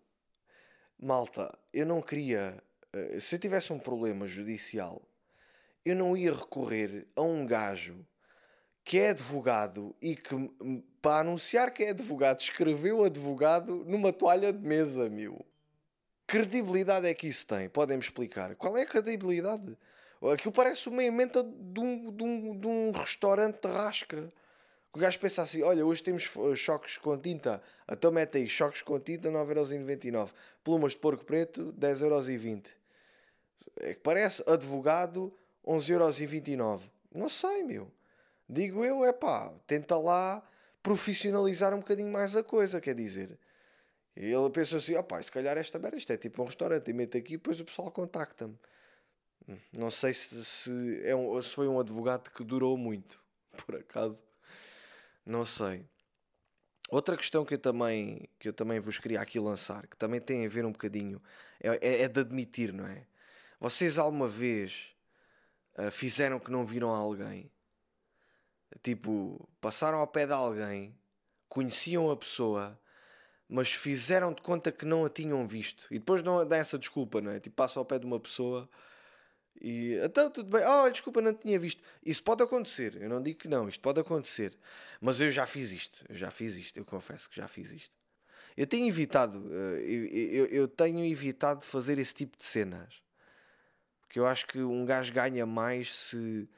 Malta, 0.98 1.56
eu 1.72 1.86
não 1.86 2.02
queria... 2.02 2.60
Uh, 2.94 3.20
se 3.20 3.36
eu 3.36 3.38
tivesse 3.38 3.72
um 3.72 3.78
problema 3.78 4.26
judicial, 4.26 5.02
eu 5.84 5.94
não 5.94 6.16
ia 6.16 6.34
recorrer 6.34 7.06
a 7.14 7.22
um 7.22 7.46
gajo 7.46 8.04
que 8.86 9.00
é 9.00 9.10
advogado 9.10 9.96
e 10.00 10.14
que, 10.14 10.32
para 11.02 11.18
anunciar 11.18 11.72
que 11.72 11.82
é 11.82 11.90
advogado, 11.90 12.38
escreveu 12.38 13.02
advogado 13.04 13.84
numa 13.84 14.12
toalha 14.12 14.52
de 14.52 14.64
mesa, 14.64 15.10
meu. 15.10 15.44
Credibilidade 16.24 17.04
é 17.04 17.12
que 17.12 17.26
isso 17.26 17.44
tem? 17.48 17.68
Podem-me 17.68 18.00
explicar? 18.04 18.54
Qual 18.54 18.78
é 18.78 18.82
a 18.82 18.86
credibilidade? 18.86 19.76
Aquilo 20.32 20.52
parece 20.52 20.88
uma 20.88 21.02
emenda 21.02 21.42
de 21.42 21.80
um, 21.80 22.12
de 22.12 22.22
um, 22.22 22.60
de 22.60 22.66
um 22.68 22.92
restaurante 22.92 23.60
de 23.60 23.68
rasca. 23.68 24.32
O 24.92 24.98
gajo 25.00 25.18
pensa 25.18 25.42
assim: 25.42 25.64
olha, 25.64 25.84
hoje 25.84 26.04
temos 26.04 26.22
choques 26.54 26.96
com 26.96 27.18
tinta, 27.18 27.60
então 27.90 28.12
mete 28.12 28.38
aí 28.38 28.48
choques 28.48 28.82
com 28.82 29.00
tinta 29.00 29.28
9,99€. 29.32 30.30
Plumas 30.62 30.92
de 30.92 30.98
porco 30.98 31.24
preto 31.24 31.74
10,20€. 31.76 32.68
É 33.80 33.94
que 33.94 34.00
parece 34.00 34.44
advogado 34.48 35.36
11,29€. 35.66 36.82
Não 37.12 37.28
sei, 37.28 37.64
meu. 37.64 37.90
Digo 38.48 38.84
eu, 38.84 39.04
é 39.04 39.12
pá, 39.12 39.52
tenta 39.66 39.98
lá 39.98 40.42
profissionalizar 40.82 41.74
um 41.74 41.80
bocadinho 41.80 42.12
mais 42.12 42.36
a 42.36 42.44
coisa, 42.44 42.80
quer 42.80 42.94
dizer. 42.94 43.38
Ele 44.14 44.50
pensou 44.50 44.78
assim, 44.78 44.94
opá, 44.94 45.20
se 45.20 45.30
calhar 45.30 45.58
esta 45.58 45.78
merda, 45.78 45.98
isto 45.98 46.12
é 46.12 46.16
tipo 46.16 46.42
um 46.42 46.46
restaurante, 46.46 46.88
e 46.88 46.94
mete 46.94 47.18
aqui 47.18 47.34
e 47.34 47.36
depois 47.36 47.60
o 47.60 47.64
pessoal 47.64 47.90
contacta-me. 47.90 48.56
Hum, 49.48 49.58
não 49.76 49.90
sei 49.90 50.14
se, 50.14 50.44
se, 50.44 51.02
é 51.04 51.14
um, 51.14 51.40
se 51.42 51.54
foi 51.54 51.68
um 51.68 51.78
advogado 51.78 52.30
que 52.30 52.44
durou 52.44 52.78
muito, 52.78 53.20
por 53.66 53.76
acaso. 53.76 54.22
Não 55.24 55.44
sei. 55.44 55.84
Outra 56.88 57.16
questão 57.16 57.44
que 57.44 57.54
eu 57.54 57.58
também, 57.58 58.28
que 58.38 58.48
eu 58.48 58.52
também 58.52 58.78
vos 58.78 58.96
queria 58.96 59.20
aqui 59.20 59.40
lançar, 59.40 59.88
que 59.88 59.96
também 59.96 60.20
tem 60.20 60.46
a 60.46 60.48
ver 60.48 60.64
um 60.64 60.70
bocadinho, 60.70 61.20
é, 61.60 61.68
é, 61.82 62.02
é 62.02 62.08
de 62.08 62.20
admitir, 62.20 62.72
não 62.72 62.86
é? 62.86 63.06
Vocês 63.58 63.98
alguma 63.98 64.28
vez 64.28 64.94
uh, 65.76 65.90
fizeram 65.90 66.38
que 66.38 66.50
não 66.50 66.64
viram 66.64 66.90
alguém 66.90 67.50
Tipo, 68.82 69.48
passaram 69.60 69.98
ao 69.98 70.06
pé 70.06 70.26
de 70.26 70.32
alguém, 70.32 70.96
conheciam 71.48 72.10
a 72.10 72.16
pessoa, 72.16 72.78
mas 73.48 73.72
fizeram 73.72 74.32
de 74.32 74.42
conta 74.42 74.70
que 74.72 74.84
não 74.84 75.04
a 75.04 75.10
tinham 75.10 75.46
visto. 75.46 75.86
E 75.90 75.98
depois 75.98 76.22
não 76.22 76.46
dá 76.46 76.56
essa 76.56 76.78
desculpa, 76.78 77.20
não 77.20 77.32
é? 77.32 77.40
Tipo, 77.40 77.56
passam 77.56 77.80
ao 77.80 77.86
pé 77.86 77.98
de 77.98 78.06
uma 78.06 78.20
pessoa 78.20 78.68
e 79.60 79.94
então 80.02 80.30
tudo 80.30 80.50
bem, 80.50 80.66
oh, 80.66 80.90
desculpa, 80.90 81.20
não 81.20 81.34
tinha 81.34 81.58
visto. 81.58 81.82
Isso 82.04 82.22
pode 82.22 82.42
acontecer, 82.42 83.00
eu 83.00 83.08
não 83.08 83.22
digo 83.22 83.38
que 83.38 83.48
não, 83.48 83.68
isto 83.68 83.80
pode 83.80 84.00
acontecer, 84.00 84.56
mas 85.00 85.20
eu 85.20 85.30
já 85.30 85.46
fiz 85.46 85.72
isto, 85.72 86.04
eu 86.08 86.16
já 86.16 86.30
fiz 86.30 86.56
isto, 86.56 86.76
eu 86.78 86.84
confesso 86.84 87.28
que 87.28 87.36
já 87.36 87.48
fiz 87.48 87.72
isto. 87.72 87.94
Eu 88.56 88.66
tenho 88.66 88.86
evitado, 88.86 89.44
eh, 89.52 90.48
eu 90.50 90.66
tenho 90.66 91.04
evitado 91.04 91.64
fazer 91.64 91.98
esse 91.98 92.14
tipo 92.14 92.36
de 92.36 92.44
cenas, 92.44 93.02
porque 94.00 94.18
eu 94.18 94.26
acho 94.26 94.46
que 94.46 94.58
um 94.60 94.84
gajo 94.84 95.12
ganha 95.12 95.44
mais 95.46 95.94
se 95.94 96.48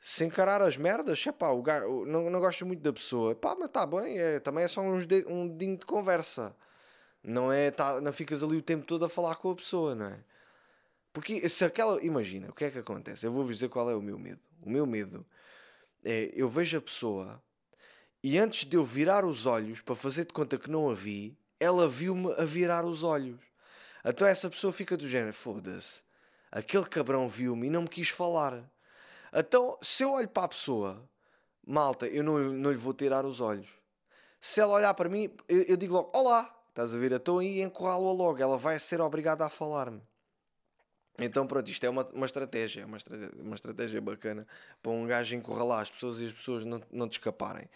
se 0.00 0.24
encarar 0.24 0.62
as 0.62 0.76
merdas, 0.76 1.24
é 1.26 1.32
pá, 1.32 1.50
o 1.50 1.62
gajo, 1.62 2.06
não, 2.06 2.30
não 2.30 2.40
gosto 2.40 2.64
muito 2.64 2.80
da 2.82 2.92
pessoa, 2.92 3.34
pá, 3.34 3.54
mas 3.54 3.66
está 3.66 3.86
bem, 3.86 4.18
é, 4.18 4.40
também 4.40 4.64
é 4.64 4.68
só 4.68 4.80
uns 4.80 5.06
de, 5.06 5.24
um 5.28 5.46
dedinho 5.46 5.76
de 5.76 5.84
conversa. 5.84 6.56
Não 7.22 7.52
é, 7.52 7.70
tá, 7.70 8.00
não 8.00 8.12
ficas 8.12 8.42
ali 8.42 8.56
o 8.56 8.62
tempo 8.62 8.86
todo 8.86 9.04
a 9.04 9.08
falar 9.08 9.36
com 9.36 9.50
a 9.50 9.54
pessoa, 9.54 9.94
não 9.94 10.06
é? 10.06 10.24
Porque 11.12 11.46
se 11.48 11.64
aquela, 11.64 12.02
imagina, 12.02 12.48
o 12.48 12.54
que 12.54 12.64
é 12.64 12.70
que 12.70 12.78
acontece? 12.78 13.26
Eu 13.26 13.32
vou-vos 13.32 13.56
dizer 13.56 13.68
qual 13.68 13.90
é 13.90 13.94
o 13.94 14.00
meu 14.00 14.18
medo. 14.18 14.40
O 14.62 14.70
meu 14.70 14.86
medo 14.86 15.26
é 16.04 16.30
eu 16.34 16.48
vejo 16.48 16.78
a 16.78 16.80
pessoa 16.80 17.42
e 18.22 18.38
antes 18.38 18.64
de 18.64 18.76
eu 18.76 18.84
virar 18.84 19.24
os 19.24 19.46
olhos 19.46 19.80
para 19.80 19.94
fazer 19.94 20.24
de 20.24 20.32
conta 20.32 20.58
que 20.58 20.70
não 20.70 20.90
a 20.90 20.94
vi, 20.94 21.36
ela 21.58 21.88
viu-me 21.88 22.32
a 22.34 22.44
virar 22.44 22.84
os 22.84 23.02
olhos. 23.02 23.40
Então 24.04 24.26
essa 24.26 24.48
pessoa 24.48 24.72
fica 24.72 24.96
do 24.96 25.08
género: 25.08 25.32
foda-se, 25.32 26.02
aquele 26.50 26.86
cabrão 26.86 27.28
viu-me 27.28 27.66
e 27.66 27.70
não 27.70 27.82
me 27.82 27.88
quis 27.88 28.08
falar. 28.08 28.70
Então, 29.32 29.78
se 29.80 30.02
eu 30.02 30.12
olho 30.12 30.28
para 30.28 30.44
a 30.44 30.48
pessoa, 30.48 31.08
malta, 31.66 32.06
eu 32.06 32.24
não, 32.24 32.38
não 32.38 32.70
lhe 32.70 32.76
vou 32.76 32.92
tirar 32.92 33.24
os 33.24 33.40
olhos. 33.40 33.68
Se 34.40 34.60
ela 34.60 34.74
olhar 34.74 34.94
para 34.94 35.08
mim, 35.08 35.30
eu, 35.48 35.62
eu 35.62 35.76
digo 35.76 35.94
logo: 35.94 36.10
Olá, 36.14 36.54
estás 36.70 36.94
a 36.94 36.98
ver? 36.98 37.12
Então 37.12 37.38
aí 37.38 37.60
encurralo-a 37.60 38.12
logo, 38.12 38.42
ela 38.42 38.56
vai 38.56 38.78
ser 38.78 39.00
obrigada 39.00 39.44
a 39.44 39.50
falar-me. 39.50 40.02
Então 41.18 41.46
pronto, 41.46 41.70
isto 41.70 41.84
é 41.84 41.90
uma, 41.90 42.08
uma 42.14 42.24
estratégia, 42.24 42.86
uma 42.86 42.96
estratégia, 42.96 43.42
uma 43.42 43.54
estratégia 43.54 44.00
bacana 44.00 44.46
para 44.82 44.90
um 44.90 45.06
gajo 45.06 45.36
encurralar 45.36 45.80
as 45.82 45.90
pessoas 45.90 46.20
e 46.20 46.26
as 46.26 46.32
pessoas 46.32 46.64
não, 46.64 46.80
não 46.90 47.08
te 47.08 47.18
escaparem. 47.18 47.68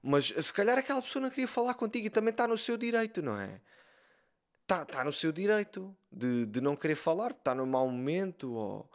Mas 0.00 0.26
se 0.26 0.52
calhar 0.52 0.78
aquela 0.78 1.02
pessoa 1.02 1.22
não 1.22 1.30
queria 1.30 1.48
falar 1.48 1.74
contigo 1.74 2.06
e 2.06 2.10
também 2.10 2.30
está 2.30 2.46
no 2.46 2.56
seu 2.56 2.76
direito, 2.76 3.20
não 3.20 3.36
é? 3.36 3.60
Está 4.62 4.84
tá 4.84 5.02
no 5.02 5.12
seu 5.12 5.32
direito 5.32 5.96
de, 6.12 6.46
de 6.46 6.60
não 6.60 6.76
querer 6.76 6.94
falar, 6.94 7.32
está 7.32 7.54
num 7.54 7.66
mau 7.66 7.88
momento, 7.88 8.52
ou 8.52 8.88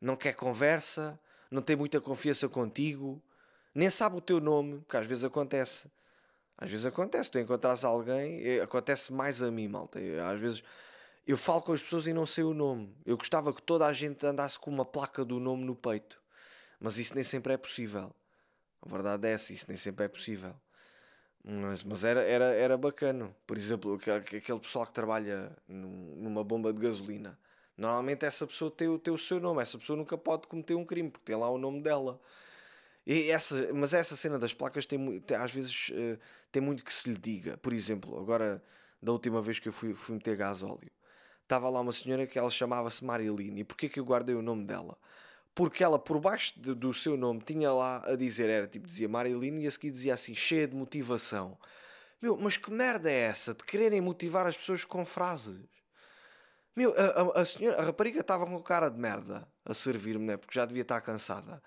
não 0.00 0.16
quer 0.16 0.32
conversa, 0.32 1.20
não 1.50 1.62
tem 1.62 1.76
muita 1.76 2.00
confiança 2.00 2.48
contigo, 2.48 3.22
nem 3.74 3.90
sabe 3.90 4.16
o 4.16 4.20
teu 4.20 4.40
nome, 4.40 4.80
porque 4.80 4.96
às 4.96 5.06
vezes 5.06 5.24
acontece. 5.24 5.90
Às 6.58 6.70
vezes 6.70 6.86
acontece, 6.86 7.30
tu 7.30 7.38
encontras 7.38 7.84
alguém, 7.84 8.60
acontece 8.60 9.12
mais 9.12 9.42
a 9.42 9.50
mim, 9.50 9.68
malta. 9.68 9.98
Às 10.32 10.40
vezes 10.40 10.62
eu 11.26 11.36
falo 11.36 11.60
com 11.60 11.72
as 11.72 11.82
pessoas 11.82 12.06
e 12.06 12.12
não 12.12 12.24
sei 12.24 12.44
o 12.44 12.54
nome. 12.54 12.96
Eu 13.04 13.16
gostava 13.16 13.52
que 13.52 13.62
toda 13.62 13.86
a 13.86 13.92
gente 13.92 14.24
andasse 14.24 14.58
com 14.58 14.70
uma 14.70 14.84
placa 14.84 15.24
do 15.24 15.38
nome 15.38 15.64
no 15.64 15.74
peito, 15.74 16.18
mas 16.80 16.98
isso 16.98 17.14
nem 17.14 17.24
sempre 17.24 17.52
é 17.52 17.56
possível. 17.56 18.14
A 18.80 18.88
verdade 18.88 19.28
é 19.28 19.32
essa, 19.32 19.52
isso 19.52 19.66
nem 19.68 19.76
sempre 19.76 20.06
é 20.06 20.08
possível. 20.08 20.54
Mas, 21.44 21.84
mas 21.84 22.04
era, 22.04 22.22
era, 22.22 22.46
era 22.46 22.76
bacana. 22.76 23.34
Por 23.46 23.56
exemplo, 23.58 23.94
aquele 23.94 24.40
pessoal 24.60 24.86
que 24.86 24.92
trabalha 24.92 25.56
numa 25.68 26.42
bomba 26.42 26.72
de 26.72 26.80
gasolina. 26.80 27.38
Normalmente 27.76 28.24
essa 28.24 28.46
pessoa 28.46 28.70
tem 28.70 28.88
o, 28.88 28.98
tem 28.98 29.12
o 29.12 29.18
seu 29.18 29.38
nome. 29.38 29.62
Essa 29.62 29.78
pessoa 29.78 29.96
nunca 29.96 30.16
pode 30.16 30.46
cometer 30.46 30.74
um 30.74 30.84
crime 30.84 31.10
porque 31.10 31.26
tem 31.26 31.36
lá 31.36 31.50
o 31.50 31.58
nome 31.58 31.80
dela. 31.82 32.20
E 33.06 33.30
essa, 33.30 33.72
mas 33.72 33.94
essa 33.94 34.16
cena 34.16 34.38
das 34.38 34.52
placas 34.52 34.86
tem, 34.86 35.20
tem 35.20 35.36
às 35.36 35.52
vezes 35.52 35.90
uh, 35.90 36.18
tem 36.50 36.60
muito 36.60 36.84
que 36.84 36.92
se 36.92 37.08
lhe 37.08 37.18
diga. 37.18 37.56
Por 37.58 37.72
exemplo, 37.72 38.18
agora 38.18 38.62
da 39.00 39.12
última 39.12 39.40
vez 39.42 39.58
que 39.58 39.68
eu 39.68 39.72
fui, 39.72 39.94
fui 39.94 40.16
meter 40.16 40.36
gás 40.36 40.62
óleo, 40.62 40.90
estava 41.42 41.68
lá 41.68 41.80
uma 41.80 41.92
senhora 41.92 42.26
que 42.26 42.38
ela 42.38 42.50
chamava-se 42.50 43.04
Mariline. 43.04 43.60
E 43.60 43.64
porquê 43.64 43.88
que 43.88 44.00
eu 44.00 44.04
guardei 44.04 44.34
o 44.34 44.42
nome 44.42 44.64
dela? 44.64 44.98
Porque 45.54 45.84
ela, 45.84 45.98
por 45.98 46.18
baixo 46.18 46.52
de, 46.60 46.74
do 46.74 46.92
seu 46.92 47.16
nome, 47.16 47.40
tinha 47.40 47.72
lá 47.72 48.02
a 48.04 48.16
dizer, 48.16 48.50
era 48.50 48.66
tipo, 48.66 48.86
dizia 48.86 49.08
Mariline 49.08 49.64
e 49.64 49.66
a 49.66 49.70
seguir 49.70 49.90
dizia 49.90 50.14
assim, 50.14 50.34
cheia 50.34 50.66
de 50.66 50.74
motivação. 50.74 51.56
Meu, 52.20 52.36
mas 52.36 52.56
que 52.56 52.70
merda 52.70 53.10
é 53.10 53.20
essa 53.20 53.54
de 53.54 53.62
quererem 53.64 54.00
motivar 54.00 54.46
as 54.46 54.56
pessoas 54.56 54.84
com 54.84 55.04
frases? 55.04 55.62
Meu, 56.76 56.94
a, 56.96 57.38
a, 57.38 57.40
a 57.40 57.44
senhora, 57.46 57.78
a 57.80 57.82
rapariga 57.84 58.20
estava 58.20 58.44
com 58.44 58.62
cara 58.62 58.90
de 58.90 58.98
merda 58.98 59.48
a 59.64 59.72
servir-me, 59.72 60.26
né? 60.26 60.36
Porque 60.36 60.54
já 60.54 60.66
devia 60.66 60.82
estar 60.82 61.00
cansada. 61.00 61.62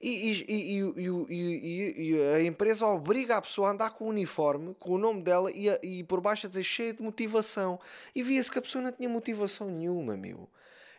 E, 0.00 0.44
e, 0.48 0.82
e, 1.28 2.12
e, 2.12 2.34
a 2.34 2.42
empresa 2.42 2.86
obriga 2.86 3.36
a 3.36 3.42
pessoa 3.42 3.68
a 3.68 3.72
andar 3.72 3.90
com 3.90 4.06
o 4.06 4.08
uniforme, 4.08 4.74
com 4.78 4.92
o 4.92 4.98
nome 4.98 5.22
dela 5.22 5.50
e, 5.50 5.68
a, 5.70 5.78
e 5.82 6.04
por 6.04 6.20
baixo 6.20 6.46
a 6.46 6.48
dizer 6.48 6.64
cheio 6.64 6.94
de 6.94 7.02
motivação. 7.02 7.78
E 8.14 8.22
via-se 8.22 8.50
que 8.50 8.58
a 8.58 8.62
pessoa 8.62 8.82
não 8.82 8.92
tinha 8.92 9.08
motivação 9.08 9.70
nenhuma, 9.70 10.16
meu. 10.16 10.48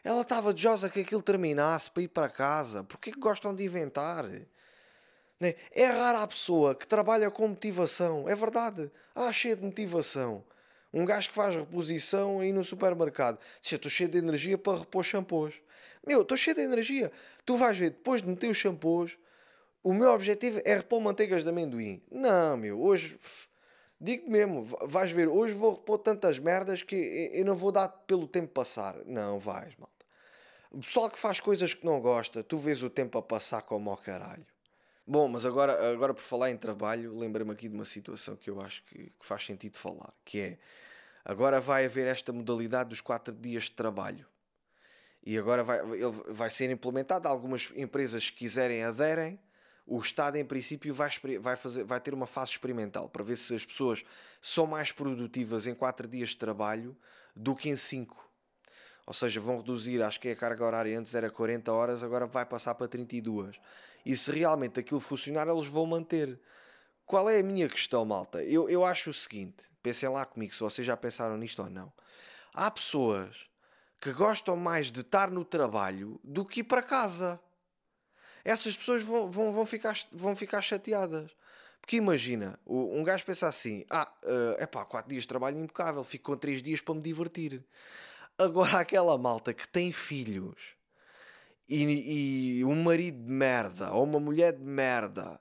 Ela 0.03 0.21
estava 0.21 0.53
desejosa 0.53 0.89
que 0.89 1.01
aquilo 1.01 1.21
terminasse 1.21 1.91
para 1.91 2.03
ir 2.03 2.07
para 2.07 2.29
casa. 2.29 2.83
Porquê 2.83 3.11
que 3.11 3.19
gostam 3.19 3.53
de 3.53 3.63
inventar? 3.63 4.23
Né? 5.39 5.55
É 5.71 5.85
rara 5.85 6.21
a 6.21 6.27
pessoa 6.27 6.73
que 6.73 6.87
trabalha 6.87 7.29
com 7.29 7.47
motivação. 7.47 8.27
É 8.27 8.35
verdade. 8.35 8.91
Ah, 9.15 9.31
cheia 9.31 9.55
de 9.55 9.63
motivação. 9.63 10.43
Um 10.93 11.05
gajo 11.05 11.29
que 11.29 11.35
faz 11.35 11.55
reposição 11.55 12.39
aí 12.39 12.51
no 12.51 12.63
supermercado. 12.63 13.39
Diz, 13.61 13.71
estou 13.71 13.89
cheio 13.89 14.09
de 14.09 14.17
energia 14.17 14.57
para 14.57 14.79
repor 14.79 15.03
shampoos. 15.03 15.55
Meu, 16.05 16.21
estou 16.21 16.37
cheio 16.37 16.55
de 16.55 16.61
energia. 16.61 17.11
Tu 17.45 17.55
vais 17.55 17.77
ver, 17.77 17.91
depois 17.91 18.21
de 18.21 18.29
meter 18.29 18.49
os 18.49 18.57
shampoos, 18.57 19.17
o 19.83 19.93
meu 19.93 20.09
objetivo 20.11 20.61
é 20.63 20.75
repor 20.75 21.01
manteigas 21.01 21.43
de 21.43 21.49
amendoim. 21.49 22.01
Não, 22.11 22.57
meu, 22.57 22.81
hoje... 22.81 23.17
Digo 23.99 24.29
mesmo, 24.29 24.63
vais 24.83 25.09
ver, 25.09 25.27
hoje 25.27 25.55
vou 25.55 25.73
repor 25.73 25.97
tantas 25.97 26.37
merdas 26.37 26.83
que 26.83 27.31
eu 27.33 27.43
não 27.43 27.55
vou 27.55 27.71
dar 27.71 27.87
pelo 27.87 28.27
tempo 28.27 28.53
passar. 28.53 28.95
Não, 29.07 29.39
vais, 29.39 29.75
malta. 29.75 30.05
O 30.69 30.79
pessoal 30.79 31.09
que 31.09 31.17
faz 31.17 31.39
coisas 31.39 31.73
que 31.73 31.83
não 31.83 31.99
gosta, 31.99 32.43
tu 32.43 32.57
vês 32.57 32.83
o 32.83 32.91
tempo 32.91 33.17
a 33.17 33.23
passar 33.23 33.63
como 33.63 33.89
ao 33.89 33.97
caralho. 33.97 34.45
Bom, 35.09 35.29
mas 35.29 35.45
agora, 35.45 35.93
agora 35.93 36.13
por 36.13 36.21
falar 36.21 36.51
em 36.51 36.57
trabalho, 36.57 37.17
lembrei-me 37.17 37.53
aqui 37.53 37.69
de 37.69 37.75
uma 37.75 37.85
situação 37.85 38.35
que 38.35 38.49
eu 38.49 38.59
acho 38.59 38.83
que, 38.83 39.05
que, 39.05 39.25
faz 39.25 39.45
sentido 39.45 39.77
falar, 39.77 40.13
que 40.25 40.37
é, 40.37 40.57
agora 41.23 41.61
vai 41.61 41.85
haver 41.85 42.07
esta 42.07 42.33
modalidade 42.33 42.89
dos 42.89 42.99
4 42.99 43.33
dias 43.33 43.63
de 43.63 43.71
trabalho. 43.71 44.25
E 45.25 45.37
agora 45.37 45.63
vai, 45.63 45.79
ele 45.79 46.11
vai 46.27 46.49
ser 46.49 46.69
implementado. 46.69 47.25
Algumas 47.25 47.69
empresas 47.77 48.29
que 48.29 48.39
quiserem 48.39 48.83
aderem. 48.83 49.39
O 49.85 49.97
Estado, 49.99 50.35
em 50.35 50.43
princípio, 50.43 50.93
vai, 50.93 51.09
vai, 51.39 51.55
fazer, 51.55 51.85
vai 51.85 52.01
ter 52.01 52.13
uma 52.13 52.27
fase 52.27 52.51
experimental 52.51 53.07
para 53.07 53.23
ver 53.23 53.37
se 53.37 53.55
as 53.55 53.65
pessoas 53.65 54.03
são 54.41 54.67
mais 54.67 54.91
produtivas 54.91 55.67
em 55.67 55.73
4 55.73 56.05
dias 56.05 56.29
de 56.29 56.37
trabalho 56.37 56.97
do 57.33 57.55
que 57.55 57.69
em 57.69 57.77
5. 57.77 58.27
Ou 59.05 59.13
seja, 59.13 59.39
vão 59.39 59.55
reduzir, 59.55 60.01
acho 60.03 60.19
que 60.19 60.27
a 60.27 60.35
carga 60.35 60.65
horária 60.65 60.99
antes 60.99 61.15
era 61.15 61.29
40 61.29 61.71
horas, 61.71 62.03
agora 62.03 62.27
vai 62.27 62.45
passar 62.45 62.75
para 62.75 62.89
32. 62.89 63.57
E 64.07 64.15
se 64.15 64.31
realmente 64.31 64.79
aquilo 64.79 65.01
funcionar, 65.01 65.49
eles 65.49 65.67
vão 65.67 65.85
manter. 65.85 66.39
Qual 67.05 67.29
é 67.29 67.41
a 67.41 67.43
minha 67.43 67.67
questão, 67.67 68.05
malta? 68.05 68.41
Eu, 68.41 68.69
eu 68.69 68.85
acho 68.85 69.09
o 69.09 69.13
seguinte: 69.13 69.65
pensem 69.83 70.07
lá 70.07 70.25
comigo 70.25 70.53
se 70.53 70.61
vocês 70.61 70.87
já 70.87 70.95
pensaram 70.95 71.35
nisto 71.35 71.61
ou 71.61 71.69
não. 71.69 71.91
Há 72.53 72.71
pessoas 72.71 73.49
que 73.99 74.13
gostam 74.13 74.55
mais 74.55 74.89
de 74.89 75.01
estar 75.01 75.29
no 75.29 75.43
trabalho 75.43 76.21
do 76.23 76.45
que 76.45 76.61
ir 76.61 76.63
para 76.63 76.81
casa. 76.81 77.37
Essas 78.45 78.77
pessoas 78.77 79.03
vão, 79.03 79.29
vão, 79.29 79.51
vão, 79.51 79.65
ficar, 79.65 79.93
vão 80.13 80.37
ficar 80.37 80.61
chateadas. 80.61 81.29
Porque 81.81 81.97
imagina, 81.97 82.57
um 82.65 83.03
gajo 83.03 83.25
pensa 83.25 83.49
assim: 83.49 83.85
ah, 83.89 84.09
é 84.57 84.63
uh, 84.63 84.67
pá, 84.69 84.85
4 84.85 85.09
dias 85.09 85.23
de 85.23 85.27
trabalho 85.27 85.59
impecável, 85.59 86.01
fico 86.05 86.31
com 86.31 86.37
3 86.37 86.63
dias 86.63 86.79
para 86.79 86.95
me 86.95 87.01
divertir. 87.01 87.61
Agora, 88.37 88.79
aquela 88.79 89.17
malta 89.17 89.53
que 89.53 89.67
tem 89.67 89.91
filhos 89.91 90.76
e, 91.67 92.59
e 92.59 92.65
um 92.65 92.83
marido 92.83 93.23
de 93.23 93.31
merda 93.31 93.91
ou 93.91 94.03
uma 94.03 94.19
mulher 94.19 94.53
de 94.53 94.63
merda 94.63 95.39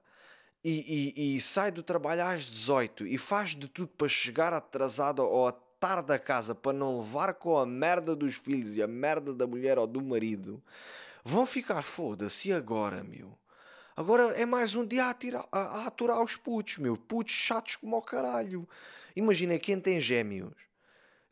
e, 0.64 1.14
e, 1.16 1.36
e, 1.36 1.40
sai 1.40 1.70
do 1.70 1.82
trabalho 1.82 2.24
às 2.24 2.44
18 2.44 3.06
e 3.06 3.16
faz 3.16 3.50
de 3.50 3.68
tudo 3.68 3.88
para 3.88 4.08
chegar 4.08 4.52
atrasado 4.52 5.22
ou 5.22 5.52
tarde 5.78 6.12
a 6.12 6.18
casa 6.18 6.54
para 6.54 6.72
não 6.72 6.98
levar 6.98 7.34
com 7.34 7.56
a 7.56 7.64
merda 7.64 8.16
dos 8.16 8.34
filhos 8.34 8.76
e 8.76 8.82
a 8.82 8.86
merda 8.86 9.32
da 9.32 9.46
mulher 9.46 9.78
ou 9.78 9.86
do 9.86 10.02
marido, 10.02 10.62
vão 11.24 11.46
ficar 11.46 11.82
foda-se 11.82 12.52
agora, 12.52 13.04
meu. 13.04 13.38
Agora 13.96 14.24
é 14.32 14.44
mais 14.44 14.74
um 14.74 14.84
dia 14.84 15.08
a, 15.08 15.14
tirar, 15.14 15.46
a, 15.52 15.60
a 15.60 15.86
aturar 15.86 16.22
os 16.22 16.36
putos, 16.36 16.78
meu. 16.78 16.96
Putos 16.96 17.32
chatos 17.32 17.76
como 17.76 17.96
o 17.96 18.02
caralho. 18.02 18.68
Imagina 19.14 19.58
quem 19.58 19.80
tem 19.80 20.00
gêmeos. 20.00 20.65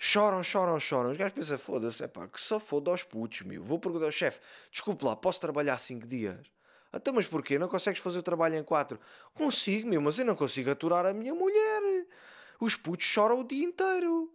Choram, 0.07 0.43
choram, 0.43 0.79
choram. 0.79 1.13
Os 1.13 1.17
gajos 1.17 1.33
pensam, 1.33 1.57
foda-se, 1.57 2.05
é 2.05 2.07
pá, 2.07 2.29
que 2.29 2.39
só 2.39 2.61
foda 2.61 2.91
aos 2.91 3.03
putos, 3.03 3.41
meu. 3.41 3.65
Vou 3.65 3.79
perguntar 3.79 4.05
ao 4.05 4.11
chefe, 4.11 4.39
desculpe 4.71 5.03
lá, 5.03 5.17
posso 5.17 5.41
trabalhar 5.41 5.79
5 5.79 6.07
dias? 6.07 6.47
Até 6.93 6.99
então, 6.99 7.15
mas 7.15 7.27
porquê? 7.27 7.59
Não 7.59 7.69
consegues 7.69 8.03
fazer 8.03 8.19
o 8.19 8.23
trabalho 8.23 8.55
em 8.55 8.63
4? 8.63 9.01
Consigo, 9.33 9.89
meu, 9.89 10.03
mas 10.03 10.19
eu 10.19 10.27
não 10.27 10.37
consigo 10.37 10.71
aturar 10.71 11.07
a 11.07 11.15
minha 11.15 11.35
mulher. 11.35 12.07
Os 12.61 12.77
putos 12.77 13.07
choram 13.07 13.41
o 13.41 13.45
dia 13.45 13.65
inteiro. 13.65 14.31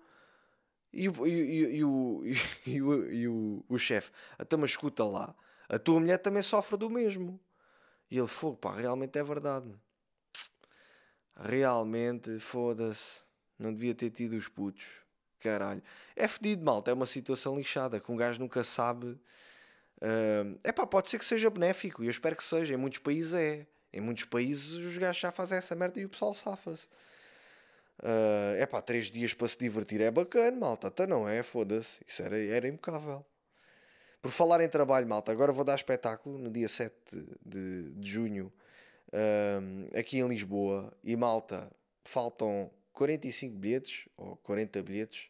E 0.91 1.07
o, 1.07 1.27
e, 1.27 1.77
e, 1.77 1.83
o, 1.83 2.23
e, 2.65 2.81
o, 2.81 3.11
e 3.11 3.27
o, 3.27 3.65
o 3.69 3.77
chefe, 3.77 4.09
até 4.33 4.45
então, 4.45 4.59
mas 4.59 4.71
escuta 4.71 5.05
lá, 5.05 5.35
a 5.69 5.77
tua 5.77 5.99
mulher 5.99 6.17
também 6.17 6.41
sofre 6.41 6.77
do 6.77 6.89
mesmo. 6.89 7.39
E 8.09 8.17
ele, 8.17 8.25
fogo, 8.25 8.57
pá, 8.57 8.75
realmente 8.75 9.19
é 9.19 9.23
verdade. 9.23 9.71
Realmente, 11.35 12.39
foda-se, 12.39 13.21
não 13.59 13.71
devia 13.71 13.93
ter 13.93 14.09
tido 14.09 14.35
os 14.35 14.47
putos. 14.47 15.07
Caralho. 15.39 15.81
É 16.15 16.27
fedido, 16.27 16.63
malta, 16.63 16.91
é 16.91 16.93
uma 16.93 17.05
situação 17.05 17.57
lixada 17.57 17.99
que 17.99 18.11
um 18.11 18.15
gajo 18.15 18.39
nunca 18.39 18.63
sabe. 18.63 19.17
É 20.63 20.69
uh, 20.69 20.73
pá, 20.73 20.87
pode 20.87 21.09
ser 21.09 21.19
que 21.19 21.25
seja 21.25 21.49
benéfico, 21.49 22.03
e 22.03 22.07
eu 22.07 22.11
espero 22.11 22.35
que 22.35 22.43
seja. 22.43 22.73
Em 22.73 22.77
muitos 22.77 22.99
países 22.99 23.33
é. 23.33 23.65
Em 23.91 24.01
muitos 24.01 24.25
países 24.25 24.73
os 24.73 24.97
gajos 24.97 25.19
já 25.19 25.31
fazem 25.31 25.57
essa 25.57 25.75
merda 25.75 25.99
e 25.99 26.05
o 26.05 26.09
pessoal 26.09 26.33
safa-se. 26.33 26.87
É 28.01 28.63
uh, 28.63 28.67
pá, 28.67 28.81
três 28.81 29.09
dias 29.11 29.33
para 29.33 29.47
se 29.47 29.57
divertir 29.57 29.99
é 29.99 30.11
bacana, 30.11 30.55
malta. 30.55 30.87
Até 30.87 31.07
não 31.07 31.27
é, 31.27 31.43
foda-se. 31.43 31.99
Isso 32.07 32.21
era, 32.21 32.37
era 32.37 32.67
impecável. 32.67 33.25
Por 34.21 34.31
falar 34.31 34.61
em 34.61 34.69
trabalho, 34.69 35.07
malta, 35.07 35.31
agora 35.31 35.51
vou 35.51 35.63
dar 35.63 35.75
espetáculo 35.75 36.37
no 36.37 36.51
dia 36.51 36.67
7 36.67 36.93
de, 37.45 37.91
de 37.91 38.11
junho 38.11 38.51
uh, 39.07 39.97
aqui 39.97 40.19
em 40.19 40.27
Lisboa. 40.27 40.93
E 41.03 41.15
malta, 41.15 41.71
faltam 42.03 42.69
45 42.99 43.55
bilhetes 43.55 44.09
ou 44.17 44.35
40 44.37 44.83
bilhetes. 44.83 45.29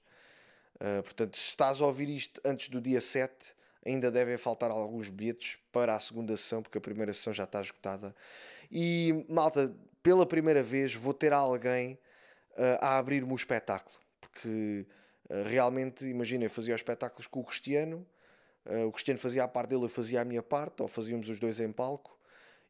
Uh, 0.76 1.04
portanto, 1.04 1.38
se 1.38 1.50
estás 1.50 1.80
a 1.82 1.86
ouvir 1.86 2.10
isto 2.10 2.42
antes 2.44 2.70
do 2.70 2.82
dia 2.82 3.00
7, 3.00 3.54
Ainda 3.86 4.12
devem 4.12 4.38
faltar 4.38 4.72
alguns 4.72 5.10
bilhetes 5.10 5.58
para 5.72 5.96
a 5.96 6.00
segunda 6.00 6.36
sessão, 6.36 6.62
porque 6.62 6.78
a 6.78 6.82
primeira 6.82 7.14
sessão 7.14 7.32
já 7.32 7.46
está 7.46 7.62
esgotada. 7.62 8.14
E 8.70 9.26
malta, 9.30 9.74
pela 10.04 10.26
primeira 10.26 10.62
vez 10.62 10.94
vou 10.94 11.14
ter 11.14 11.32
alguém 11.32 11.94
uh, 12.54 12.78
a 12.82 12.98
abrir-me 12.98 13.32
o 13.32 13.36
espetáculo, 13.36 13.98
porque 14.20 14.86
uh, 15.30 15.44
realmente, 15.48 16.06
imagina, 16.06 16.44
eu 16.44 16.50
fazia 16.50 16.76
os 16.76 16.82
espetáculos 16.82 17.26
com 17.26 17.40
o 17.40 17.44
Cristiano, 17.44 18.06
o 18.86 18.92
Cristiano 18.92 19.20
fazia 19.20 19.44
a 19.44 19.48
parte 19.48 19.70
dele, 19.70 19.86
eu 19.86 19.90
fazia 19.90 20.22
a 20.22 20.26
minha 20.26 20.44
parte, 20.44 20.82
ou 20.82 20.88
fazíamos 20.88 21.28
os 21.28 21.40
dois 21.40 21.60
em 21.60 21.72
palco, 21.72 22.20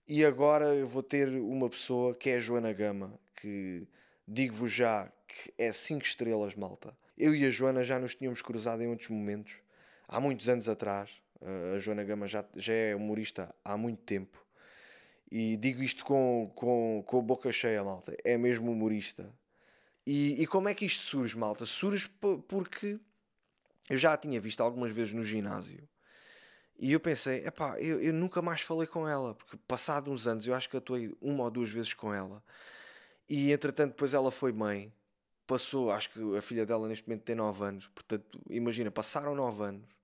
e 0.07 0.23
agora 0.23 0.73
eu 0.75 0.87
vou 0.87 1.03
ter 1.03 1.27
uma 1.27 1.69
pessoa 1.69 2.15
que 2.15 2.29
é 2.29 2.37
a 2.37 2.39
Joana 2.39 2.71
Gama, 2.71 3.19
que 3.35 3.85
digo-vos 4.29 4.71
já 4.71 5.11
que 5.27 5.53
é 5.57 5.73
5 5.73 6.05
estrelas, 6.05 6.55
malta. 6.55 6.95
Eu 7.17 7.35
e 7.35 7.45
a 7.45 7.49
Joana 7.49 7.83
já 7.83 7.97
nos 7.97 8.15
tínhamos 8.15 8.41
cruzado 8.41 8.83
em 8.83 8.87
outros 8.87 9.09
momentos, 9.09 9.55
há 10.07 10.19
muitos 10.19 10.47
anos 10.47 10.69
atrás. 10.69 11.09
A 11.75 11.79
Joana 11.79 12.03
Gama 12.03 12.27
já, 12.27 12.45
já 12.55 12.73
é 12.73 12.95
humorista 12.95 13.53
há 13.63 13.75
muito 13.75 14.01
tempo. 14.03 14.37
E 15.31 15.57
digo 15.57 15.81
isto 15.81 16.05
com, 16.05 16.51
com, 16.55 17.03
com 17.05 17.19
a 17.19 17.21
boca 17.21 17.51
cheia, 17.51 17.83
malta. 17.83 18.15
É 18.23 18.37
mesmo 18.37 18.71
humorista. 18.71 19.33
E, 20.05 20.41
e 20.41 20.47
como 20.47 20.69
é 20.69 20.73
que 20.73 20.85
isto 20.85 21.03
surge, 21.03 21.37
malta? 21.37 21.65
Surge 21.65 22.09
porque 22.47 22.99
eu 23.89 23.97
já 23.97 24.13
a 24.13 24.17
tinha 24.17 24.39
visto 24.39 24.61
algumas 24.61 24.91
vezes 24.91 25.13
no 25.13 25.23
ginásio. 25.23 25.87
E 26.77 26.91
eu 26.91 26.99
pensei, 26.99 27.45
epá, 27.45 27.79
eu, 27.79 28.01
eu 28.01 28.13
nunca 28.13 28.41
mais 28.41 28.61
falei 28.61 28.87
com 28.87 29.07
ela, 29.07 29.35
porque 29.35 29.57
passado 29.67 30.11
uns 30.11 30.27
anos 30.27 30.47
eu 30.47 30.53
acho 30.53 30.69
que 30.69 30.77
atuei 30.77 31.15
uma 31.21 31.43
ou 31.43 31.51
duas 31.51 31.69
vezes 31.69 31.93
com 31.93 32.13
ela. 32.13 32.43
E 33.29 33.51
entretanto, 33.51 33.91
depois 33.91 34.13
ela 34.13 34.31
foi 34.31 34.51
mãe, 34.51 34.91
passou, 35.45 35.91
acho 35.91 36.09
que 36.09 36.37
a 36.37 36.41
filha 36.41 36.65
dela 36.65 36.87
neste 36.87 37.07
momento 37.07 37.23
tem 37.23 37.35
9 37.35 37.63
anos, 37.63 37.87
portanto, 37.87 38.41
imagina, 38.49 38.89
passaram 38.89 39.35
9 39.35 39.63
anos. 39.63 39.99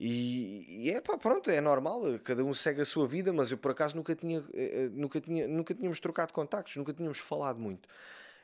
E, 0.00 0.84
e 0.84 0.90
é 0.90 1.00
pá, 1.00 1.18
pronto, 1.18 1.50
é 1.50 1.60
normal, 1.60 2.02
cada 2.22 2.44
um 2.44 2.54
segue 2.54 2.80
a 2.80 2.84
sua 2.84 3.06
vida, 3.06 3.32
mas 3.32 3.50
eu 3.50 3.58
por 3.58 3.72
acaso 3.72 3.96
nunca, 3.96 4.14
tinha, 4.14 4.38
eh, 4.54 4.84
eh, 4.84 4.88
nunca, 4.92 5.20
tinha, 5.20 5.48
nunca 5.48 5.74
tínhamos 5.74 5.98
trocado 5.98 6.32
contactos, 6.32 6.76
nunca 6.76 6.94
tínhamos 6.94 7.18
falado 7.18 7.58
muito. 7.58 7.88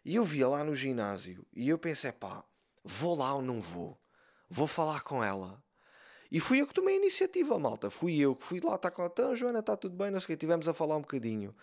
E 0.05 0.17
eu 0.17 0.25
via 0.25 0.49
lá 0.49 0.65
no 0.65 0.75
ginásio 0.75 1.47
e 1.55 1.69
eu 1.69 1.79
pensei, 1.79 2.11
pá, 2.11 2.45
vou 2.85 3.15
lá 3.17 3.35
ou 3.35 3.43
não 3.43 3.61
vou? 3.61 3.97
Vou 4.51 4.67
falar 4.67 5.03
com 5.03 5.23
ela. 5.23 5.63
E 6.31 6.41
fui 6.41 6.61
eu 6.61 6.67
que 6.67 6.75
tomei 6.75 6.95
a 6.95 6.99
iniciativa, 6.99 7.57
malta. 7.59 7.89
Fui 7.89 8.19
eu 8.19 8.35
que 8.35 8.43
fui 8.43 8.61
lá, 8.61 8.75
está 8.75 8.91
com 8.91 9.03
a 9.03 9.07
então, 9.07 9.37
Joana, 9.37 9.61
está 9.61 9.77
tudo 9.77 9.97
bem, 9.97 10.11
não 10.11 10.19
sei 10.19 10.25
o 10.25 10.29
que, 10.29 10.41
tivemos 10.41 10.67
a 10.67 10.75
falar 10.75 10.97
um 10.97 11.03
bocadinho. 11.03 11.55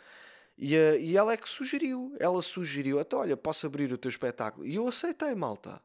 E, 0.61 0.77
uh, 0.77 0.95
e 0.99 1.17
ela 1.17 1.33
é 1.33 1.37
que 1.37 1.49
sugeriu, 1.49 2.15
ela 2.19 2.39
sugeriu, 2.43 2.99
até 2.99 3.15
olha, 3.15 3.35
posso 3.35 3.65
abrir 3.65 3.91
o 3.91 3.97
teu 3.97 4.09
espetáculo. 4.09 4.63
E 4.63 4.75
eu 4.75 4.87
aceitei, 4.87 5.33
malta. 5.33 5.81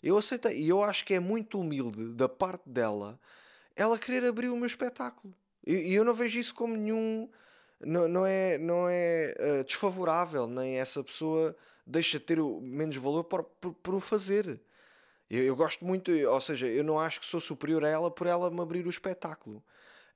Eu 0.00 0.16
aceitei. 0.16 0.62
E 0.62 0.68
eu 0.68 0.84
acho 0.84 1.04
que 1.04 1.14
é 1.14 1.18
muito 1.18 1.58
humilde 1.58 2.12
da 2.14 2.28
parte 2.28 2.68
dela 2.68 3.18
ela 3.74 3.98
querer 3.98 4.24
abrir 4.24 4.48
o 4.50 4.56
meu 4.56 4.66
espetáculo. 4.66 5.34
E 5.66 5.92
eu, 5.92 6.04
não 6.04 6.14
vejo 6.14 6.38
isso 6.38 6.54
como 6.54 6.76
nenhum. 6.76 7.28
Não, 7.80 8.06
não 8.06 8.24
é, 8.24 8.56
não 8.56 8.88
é 8.88 9.34
uh, 9.38 9.64
desfavorável, 9.64 10.46
nem 10.46 10.78
essa 10.78 11.02
pessoa 11.02 11.56
deixa 11.84 12.18
de 12.18 12.24
ter 12.24 12.38
o 12.38 12.60
menos 12.60 12.96
valor 12.96 13.24
por, 13.24 13.42
por, 13.42 13.74
por 13.74 13.94
o 13.94 14.00
fazer. 14.00 14.60
Eu, 15.28 15.42
eu, 15.42 15.56
gosto 15.56 15.84
muito, 15.84 16.12
ou 16.12 16.40
seja, 16.40 16.68
eu 16.68 16.84
não 16.84 17.00
acho 17.00 17.18
que 17.18 17.26
sou 17.26 17.40
superior 17.40 17.84
a 17.84 17.88
ela 17.88 18.10
por 18.10 18.28
ela 18.28 18.48
me 18.48 18.60
abrir 18.60 18.86
o 18.86 18.90
espetáculo. 18.90 19.62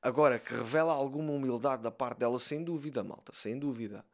Agora, 0.00 0.38
que 0.38 0.54
revela 0.54 0.92
alguma 0.92 1.32
humildade 1.32 1.82
da 1.82 1.90
parte 1.90 2.18
dela, 2.18 2.38
sem 2.38 2.62
dúvida, 2.62 3.02
malta, 3.02 3.32
sem 3.34 3.58
dúvida. 3.58 4.04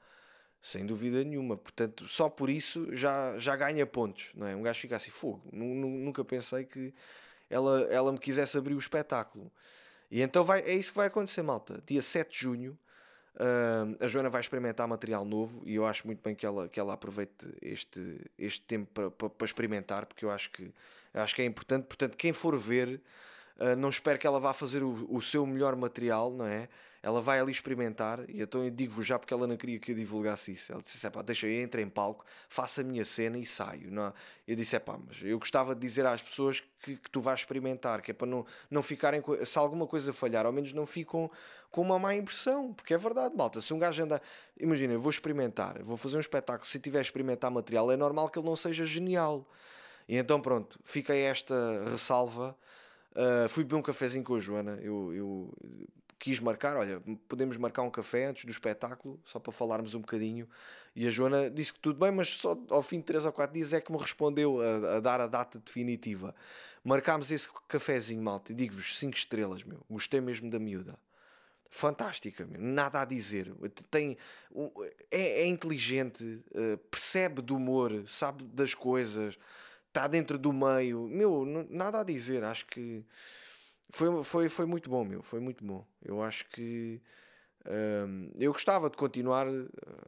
Sem 0.61 0.87
dúvida 0.87 1.23
nenhuma. 1.23 1.59
Portanto, 1.59 2.09
só 2.09 2.29
por 2.31 2.49
isso 2.49 2.88
já, 2.97 3.38
já 3.38 3.55
ganha 3.55 3.85
pontos, 3.85 4.31
não 4.35 4.47
é? 4.47 4.57
Um 4.57 4.62
gajo 4.62 4.81
fica 4.81 4.97
assim, 4.97 5.11
fogo. 5.11 5.43
Nunca 5.53 6.25
pensei 6.25 6.64
que 6.64 6.95
ela, 7.50 7.83
ela 7.83 8.11
me 8.11 8.19
quisesse 8.19 8.57
abrir 8.57 8.75
o 8.75 8.78
espetáculo. 8.78 9.52
E 10.11 10.23
então 10.23 10.43
vai, 10.43 10.61
é 10.61 10.73
isso 10.73 10.91
que 10.93 10.97
vai 10.97 11.08
acontecer, 11.08 11.43
malta. 11.43 11.82
Dia 11.87 12.00
7 12.00 12.30
de 12.30 12.39
junho, 12.39 12.78
uh, 13.37 14.04
a 14.04 14.06
Joana 14.06 14.30
vai 14.30 14.41
experimentar 14.41 14.89
material 14.89 15.25
novo 15.25 15.63
e 15.67 15.75
eu 15.75 15.85
acho 15.85 16.06
muito 16.06 16.23
bem 16.23 16.35
que 16.35 16.47
ela, 16.47 16.67
que 16.67 16.80
ela 16.80 16.95
aproveite 16.95 17.47
este, 17.61 18.30
este 18.39 18.63
tempo 18.63 18.91
para, 18.95 19.11
para, 19.11 19.28
para 19.28 19.45
experimentar, 19.45 20.06
porque 20.06 20.25
eu 20.25 20.30
acho 20.30 20.50
que, 20.50 20.73
acho 21.13 21.35
que 21.35 21.43
é 21.43 21.45
importante. 21.45 21.85
Portanto, 21.85 22.17
quem 22.17 22.32
for 22.32 22.58
ver 22.58 23.02
Uh, 23.58 23.76
não 23.76 23.88
espero 23.88 24.19
que 24.19 24.26
ela 24.26 24.40
vá 24.40 24.52
fazer 24.52 24.82
o, 24.82 25.06
o, 25.08 25.23
seu 25.23 25.47
melhor 25.47 25.76
material, 25.76 26.32
não 26.32 26.45
é? 26.45 26.69
Ela 27.00 27.21
vai 27.21 27.38
ali 27.38 27.52
experimentar, 27.52 28.28
e 28.28 28.40
então 28.40 28.64
eu 28.64 28.71
digo-vos 28.71 29.06
já 29.06 29.19
porque 29.19 29.32
ela 29.32 29.47
não 29.47 29.56
queria 29.56 29.78
que 29.78 29.93
eu 29.93 29.95
divulgasse 29.95 30.52
isso. 30.52 30.73
Ela 30.73 30.82
disse: 30.82 31.08
pá, 31.10 31.23
deixa 31.23 31.47
eu 31.47 31.62
entrar 31.62 31.82
em 31.82 31.88
palco, 31.88 32.25
faço 32.49 32.80
a 32.80 32.84
minha 32.84 33.04
cena 33.04 33.38
e 33.38 33.45
saio. 33.45 33.93
Não? 33.93 34.06
É? 34.06 34.12
Eu 34.49 34.56
disse: 34.56 34.78
pá, 34.80 34.99
mas 34.99 35.23
eu 35.23 35.38
gostava 35.38 35.75
de 35.75 35.80
dizer 35.82 36.04
às 36.06 36.23
pessoas 36.23 36.60
que, 36.80 36.97
que 36.97 37.10
tu 37.10 37.21
vais 37.21 37.40
experimentar, 37.40 38.00
que 38.00 38.10
é 38.10 38.14
para 38.14 38.26
não, 38.26 38.45
não 38.71 38.82
ficarem, 38.82 39.23
se 39.45 39.58
alguma 39.58 39.86
coisa 39.86 40.12
falhar, 40.12 40.47
ao 40.47 40.52
menos 40.52 40.73
não 40.73 40.86
ficam 40.86 41.30
com 41.71 41.82
uma 41.82 41.99
má 41.99 42.14
impressão, 42.14 42.73
porque 42.73 42.95
é 42.95 42.99
verdade, 42.99 43.36
malta. 43.36 43.60
Se 43.60 43.73
um 43.75 43.78
gajo 43.78 44.02
anda, 44.02 44.21
imagina, 44.58 44.95
eu 44.95 45.00
vou 45.00 45.10
experimentar, 45.10 45.80
vou 45.82 45.97
fazer 45.97 46.17
um 46.17 46.21
espetáculo, 46.21 46.67
se 46.67 46.80
tiver 46.80 46.99
a 46.99 47.02
experimentar 47.02 47.50
material, 47.50 47.93
é 47.93 47.97
normal 47.97 48.30
que 48.30 48.38
ele 48.38 48.47
não 48.47 48.56
seja 48.56 48.84
genial. 48.84 49.47
E 50.08 50.17
então, 50.17 50.40
pronto, 50.40 50.78
fica 50.84 51.14
esta 51.14 51.84
ressalva 51.90 52.56
Uh, 53.15 53.49
fui 53.49 53.63
beber 53.63 53.77
um 53.77 53.83
cafezinho 53.83 54.25
com 54.25 54.35
a 54.35 54.41
Joana. 54.41 54.79
Eu, 54.83 55.15
eu, 55.15 55.55
quis 56.19 56.41
marcar, 56.41 56.77
olha, 56.77 57.03
podemos 57.29 57.57
marcar 57.57 57.83
um 57.83 57.91
café 57.91 58.25
antes 58.25 58.45
do 58.45 58.50
espetáculo, 58.50 59.21
só 59.25 59.39
para 59.39 59.53
falarmos 59.53 59.95
um 59.95 60.00
bocadinho. 60.00 60.49
E 60.97 61.07
a 61.07 61.11
Joana 61.11 61.50
disse 61.50 61.73
que 61.73 61.79
tudo 61.81 61.99
bem, 61.99 62.11
mas 62.11 62.29
só 62.29 62.59
ao 62.71 62.83
fim 62.83 62.99
de 62.99 63.05
3 63.05 63.27
ou 63.27 63.33
4 63.33 63.53
dias 63.53 63.73
é 63.73 63.81
que 63.81 63.93
me 63.93 63.99
respondeu 63.99 64.61
a, 64.61 64.97
a 64.97 65.00
dar 65.00 65.21
a 65.21 65.27
data 65.27 65.59
definitiva. 65.59 66.35
Marcámos 66.83 67.31
esse 67.31 67.49
cafezinho, 67.69 68.23
malta, 68.23 68.53
e 68.53 68.55
digo-vos 68.55 68.99
5 68.99 69.17
estrelas, 69.17 69.65
meu. 69.65 69.81
Gostei 69.89 70.21
mesmo 70.21 70.50
da 70.50 70.59
miúda. 70.59 70.99
Fantástica, 71.69 72.49
nada 72.59 73.03
a 73.03 73.05
dizer. 73.05 73.53
Tem, 73.91 74.17
é, 75.11 75.43
é 75.43 75.47
inteligente, 75.47 76.25
uh, 76.53 76.79
percebe 76.91 77.43
do 77.43 77.57
humor, 77.57 78.05
sabe 78.07 78.45
das 78.45 78.73
coisas 78.75 79.37
está 79.95 80.09
dentro 80.09 80.37
do 80.37 80.52
meio. 80.52 81.07
Meu, 81.09 81.47
nada 81.71 82.00
a 82.00 82.04
dizer. 82.04 82.43
Acho 82.43 82.67
que 82.67 83.04
foi, 83.91 84.25
foi, 84.25 84.49
foi 84.49 84.67
muito 84.67 84.91
bom, 84.91 85.04
meu. 85.04 85.23
Foi 85.23 85.39
muito 85.39 85.65
bom. 85.65 85.87
Eu 86.02 86.23
acho 86.23 86.45
que. 86.50 87.00
Um, 87.67 88.30
eu 88.39 88.52
gostava 88.52 88.91
de 88.91 88.97
continuar. 88.97 89.47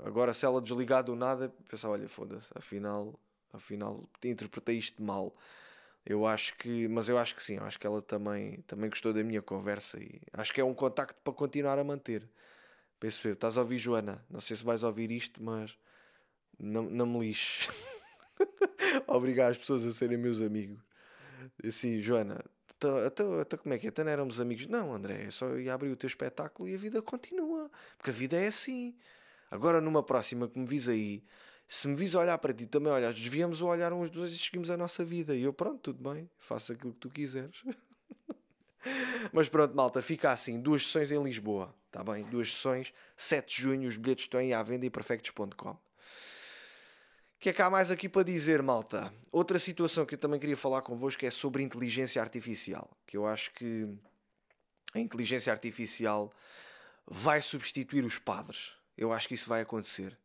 Agora, 0.05 0.35
se 0.35 0.45
ela 0.45 0.61
desligar 0.61 1.05
do 1.05 1.15
nada, 1.15 1.55
pensar: 1.71 1.89
olha, 1.89 2.09
foda-se, 2.09 2.51
afinal, 2.55 3.19
afinal 3.53 4.09
interpretei 4.25 4.77
isto 4.77 5.01
mal. 5.03 5.35
Eu 6.05 6.27
acho 6.27 6.57
que, 6.57 6.87
mas 6.89 7.09
eu 7.09 7.19
acho 7.19 7.35
que 7.35 7.43
sim, 7.43 7.59
acho 7.59 7.81
que 7.81 7.87
ela 7.87 8.01
também, 8.01 8.61
também 8.69 8.89
gostou 8.89 9.13
da 9.13 9.25
minha 9.25 9.43
conversa 9.43 9.99
e 9.99 10.21
acho 10.33 10.55
que 10.55 10.61
é 10.61 10.65
um 10.65 10.73
contacto 10.73 11.21
para 11.25 11.33
continuar 11.33 11.81
a 11.81 11.85
manter. 11.85 12.29
Penso 13.01 13.27
eu, 13.27 13.33
estás 13.33 13.59
a 13.59 13.61
ouvir, 13.63 13.79
Joana? 13.79 14.25
Não 14.31 14.41
sei 14.41 14.57
se 14.57 14.63
vais 14.63 14.85
ouvir 14.85 15.11
isto, 15.11 15.43
mas 15.43 15.77
não, 16.59 16.85
não 16.85 17.07
me 17.07 17.21
lixe. 17.21 17.69
obrigar 19.07 19.51
as 19.51 19.59
pessoas 19.59 19.85
a 19.85 19.93
serem 19.93 20.17
meus 20.17 20.41
amigos. 20.41 20.79
Assim, 21.65 22.01
Joana, 22.01 22.45
então, 22.77 23.07
então, 23.07 23.41
então 23.41 23.59
como 23.59 23.75
é 23.75 23.79
que 23.79 23.89
é? 23.89 24.05
Não 24.05 24.11
éramos 24.11 24.41
amigos? 24.41 24.67
Não, 24.67 24.93
André, 24.93 25.25
é 25.25 25.31
só 25.31 25.57
ir 25.57 25.71
abrir 25.71 25.91
o 25.91 25.97
teu 25.97 26.07
espetáculo 26.07 26.69
e 26.69 26.75
a 26.75 26.79
vida 26.79 27.01
continua. 27.01 27.71
Porque 27.97 28.11
a 28.11 28.13
vida 28.13 28.37
é 28.37 28.49
assim. 28.49 28.95
Agora, 29.51 29.81
numa 29.81 30.03
próxima 30.03 30.49
que 30.49 30.59
me 30.59 30.67
vis 30.67 30.89
aí, 30.89 31.25
se 31.69 31.89
me 31.89 31.95
vis 31.95 32.15
olhar 32.15 32.37
para 32.39 32.53
ti, 32.53 32.67
também 32.67 32.93
olhas, 32.93 33.15
desviamos 33.15 33.63
o 33.63 33.67
olhar 33.67 33.93
uns 33.93 34.11
dos 34.11 34.23
outros 34.23 34.37
e 34.37 34.45
seguimos 34.45 34.71
a 34.71 34.77
nossa 34.77 35.05
vida. 35.05 35.35
E 35.35 35.43
eu, 35.43 35.53
pronto, 35.53 35.93
tudo 35.93 36.13
bem, 36.13 36.29
faço 36.39 36.73
aquilo 36.73 36.93
que 36.93 37.01
tu 37.01 37.11
quiseres. 37.11 37.63
Mas 39.33 39.49
pronto, 39.49 39.75
malta, 39.75 40.03
fica 40.03 40.31
assim: 40.31 40.61
duas 40.61 40.87
sessões 40.87 41.11
em 41.11 41.23
Lisboa, 41.23 41.75
tá 41.91 42.05
bem? 42.05 42.25
Duas 42.25 42.53
sessões, 42.53 42.93
7 43.17 43.57
de 43.57 43.63
junho, 43.63 43.89
os 43.89 43.97
bilhetes 43.97 44.25
estão 44.25 44.39
aí 44.39 44.53
à 44.53 44.63
venda 44.63 44.87
em 44.87 44.91
perfectos.com 44.91 45.86
que 47.39 47.51
é 47.51 47.53
que 47.53 47.63
há 47.63 47.69
mais 47.69 47.91
aqui 47.91 48.09
para 48.09 48.23
dizer, 48.23 48.63
malta? 48.63 49.13
Outra 49.31 49.59
situação 49.59 50.07
que 50.07 50.15
eu 50.15 50.19
também 50.19 50.41
queria 50.41 50.57
falar 50.57 50.83
convosco 50.83 51.25
é 51.25 51.31
sobre 51.31 51.63
inteligência 51.63 52.21
artificial. 52.21 52.91
Que 53.07 53.17
eu 53.17 53.27
acho 53.27 53.53
que 53.53 53.89
a 54.95 54.99
inteligência 54.99 55.53
artificial 55.53 56.33
vai 57.07 57.43
substituir 57.43 58.05
os 58.05 58.19
padres. 58.19 58.73
Eu 58.97 59.13
acho 59.13 59.29
que 59.29 59.35
isso 59.35 59.49
vai 59.49 59.61
acontecer. 59.61 60.17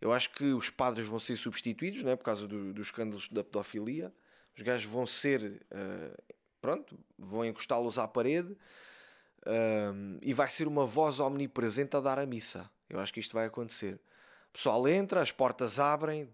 Eu 0.00 0.12
acho 0.12 0.30
que 0.30 0.46
os 0.46 0.68
padres 0.68 1.06
vão 1.06 1.18
ser 1.18 1.36
substituídos, 1.36 2.02
né, 2.02 2.16
por 2.16 2.24
causa 2.24 2.48
do, 2.48 2.72
dos 2.72 2.88
escândalos 2.88 3.28
da 3.28 3.44
pedofilia. 3.44 4.12
Os 4.56 4.62
gajos 4.62 4.90
vão 4.90 5.06
ser, 5.06 5.64
uh, 5.70 6.34
pronto, 6.60 6.98
vão 7.16 7.44
encostá-los 7.44 7.98
à 7.98 8.08
parede 8.08 8.50
uh, 8.50 10.18
e 10.20 10.34
vai 10.34 10.50
ser 10.50 10.66
uma 10.66 10.84
voz 10.84 11.20
omnipresente 11.20 11.96
a 11.96 12.00
dar 12.00 12.18
a 12.18 12.26
missa. 12.26 12.68
Eu 12.90 12.98
acho 12.98 13.14
que 13.14 13.20
isto 13.20 13.32
vai 13.32 13.46
acontecer. 13.46 14.00
O 14.52 14.54
pessoal 14.54 14.86
entra, 14.86 15.22
as 15.22 15.32
portas 15.32 15.80
abrem, 15.80 16.28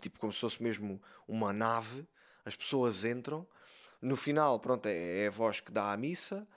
tipo 0.00 0.18
como 0.18 0.32
se 0.32 0.40
fosse 0.40 0.62
mesmo 0.62 0.98
uma 1.28 1.52
nave, 1.52 2.06
as 2.46 2.56
pessoas 2.56 3.04
entram. 3.04 3.46
No 4.00 4.16
final, 4.16 4.58
pronto, 4.58 4.86
é, 4.86 5.24
é 5.24 5.26
a 5.26 5.30
voz 5.30 5.60
que 5.60 5.70
dá 5.70 5.92
a 5.92 5.96
missa. 5.98 6.48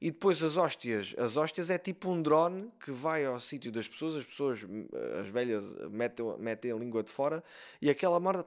E 0.00 0.12
depois 0.12 0.40
as 0.44 0.56
hóstias. 0.56 1.12
As 1.18 1.36
hóstias 1.36 1.70
é 1.70 1.78
tipo 1.78 2.08
um 2.08 2.22
drone 2.22 2.70
que 2.78 2.92
vai 2.92 3.24
ao 3.24 3.40
sítio 3.40 3.72
das 3.72 3.88
pessoas, 3.88 4.14
as 4.16 4.24
pessoas, 4.24 4.60
as 5.20 5.26
velhas, 5.28 5.64
metem, 5.90 6.24
metem 6.38 6.70
a 6.70 6.76
língua 6.76 7.02
de 7.02 7.10
fora 7.10 7.42
e 7.82 7.90
aquela 7.90 8.20
merda 8.20 8.46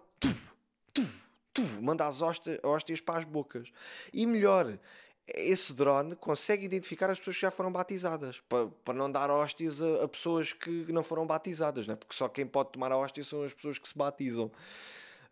manda 1.81 2.07
as 2.07 2.21
hóstias 2.21 3.01
para 3.01 3.19
as 3.19 3.25
bocas. 3.25 3.69
E 4.13 4.25
melhor, 4.25 4.79
esse 5.27 5.73
drone 5.73 6.15
consegue 6.15 6.65
identificar 6.65 7.09
as 7.09 7.19
pessoas 7.19 7.35
que 7.35 7.41
já 7.41 7.51
foram 7.51 7.71
batizadas 7.71 8.39
para, 8.47 8.67
para 8.85 8.93
não 8.93 9.11
dar 9.11 9.29
hóstias 9.29 9.81
a, 9.81 10.03
a 10.03 10.07
pessoas 10.07 10.53
que 10.53 10.91
não 10.91 11.03
foram 11.03 11.27
batizadas, 11.27 11.87
né? 11.87 11.95
porque 11.95 12.15
só 12.15 12.29
quem 12.29 12.45
pode 12.45 12.71
tomar 12.71 12.91
a 12.91 12.97
hóstia 12.97 13.23
são 13.23 13.43
as 13.43 13.53
pessoas 13.53 13.77
que 13.77 13.87
se 13.87 13.97
batizam. 13.97 14.51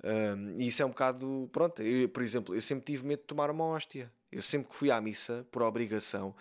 Um, 0.04 0.60
e 0.60 0.68
isso 0.68 0.84
é 0.84 0.86
um 0.86 0.90
bocado. 0.90 1.50
Pronto, 1.52 1.82
eu, 1.82 2.10
por 2.10 2.22
exemplo, 2.22 2.54
eu 2.54 2.62
sempre 2.62 2.86
tive 2.86 3.06
medo 3.06 3.22
de 3.22 3.26
tomar 3.26 3.50
uma 3.50 3.66
hóstia. 3.66 4.12
Eu 4.32 4.42
sempre 4.42 4.70
que 4.70 4.76
fui 4.76 4.92
à 4.92 5.00
missa, 5.00 5.48
por 5.50 5.62
obrigação, 5.62 6.36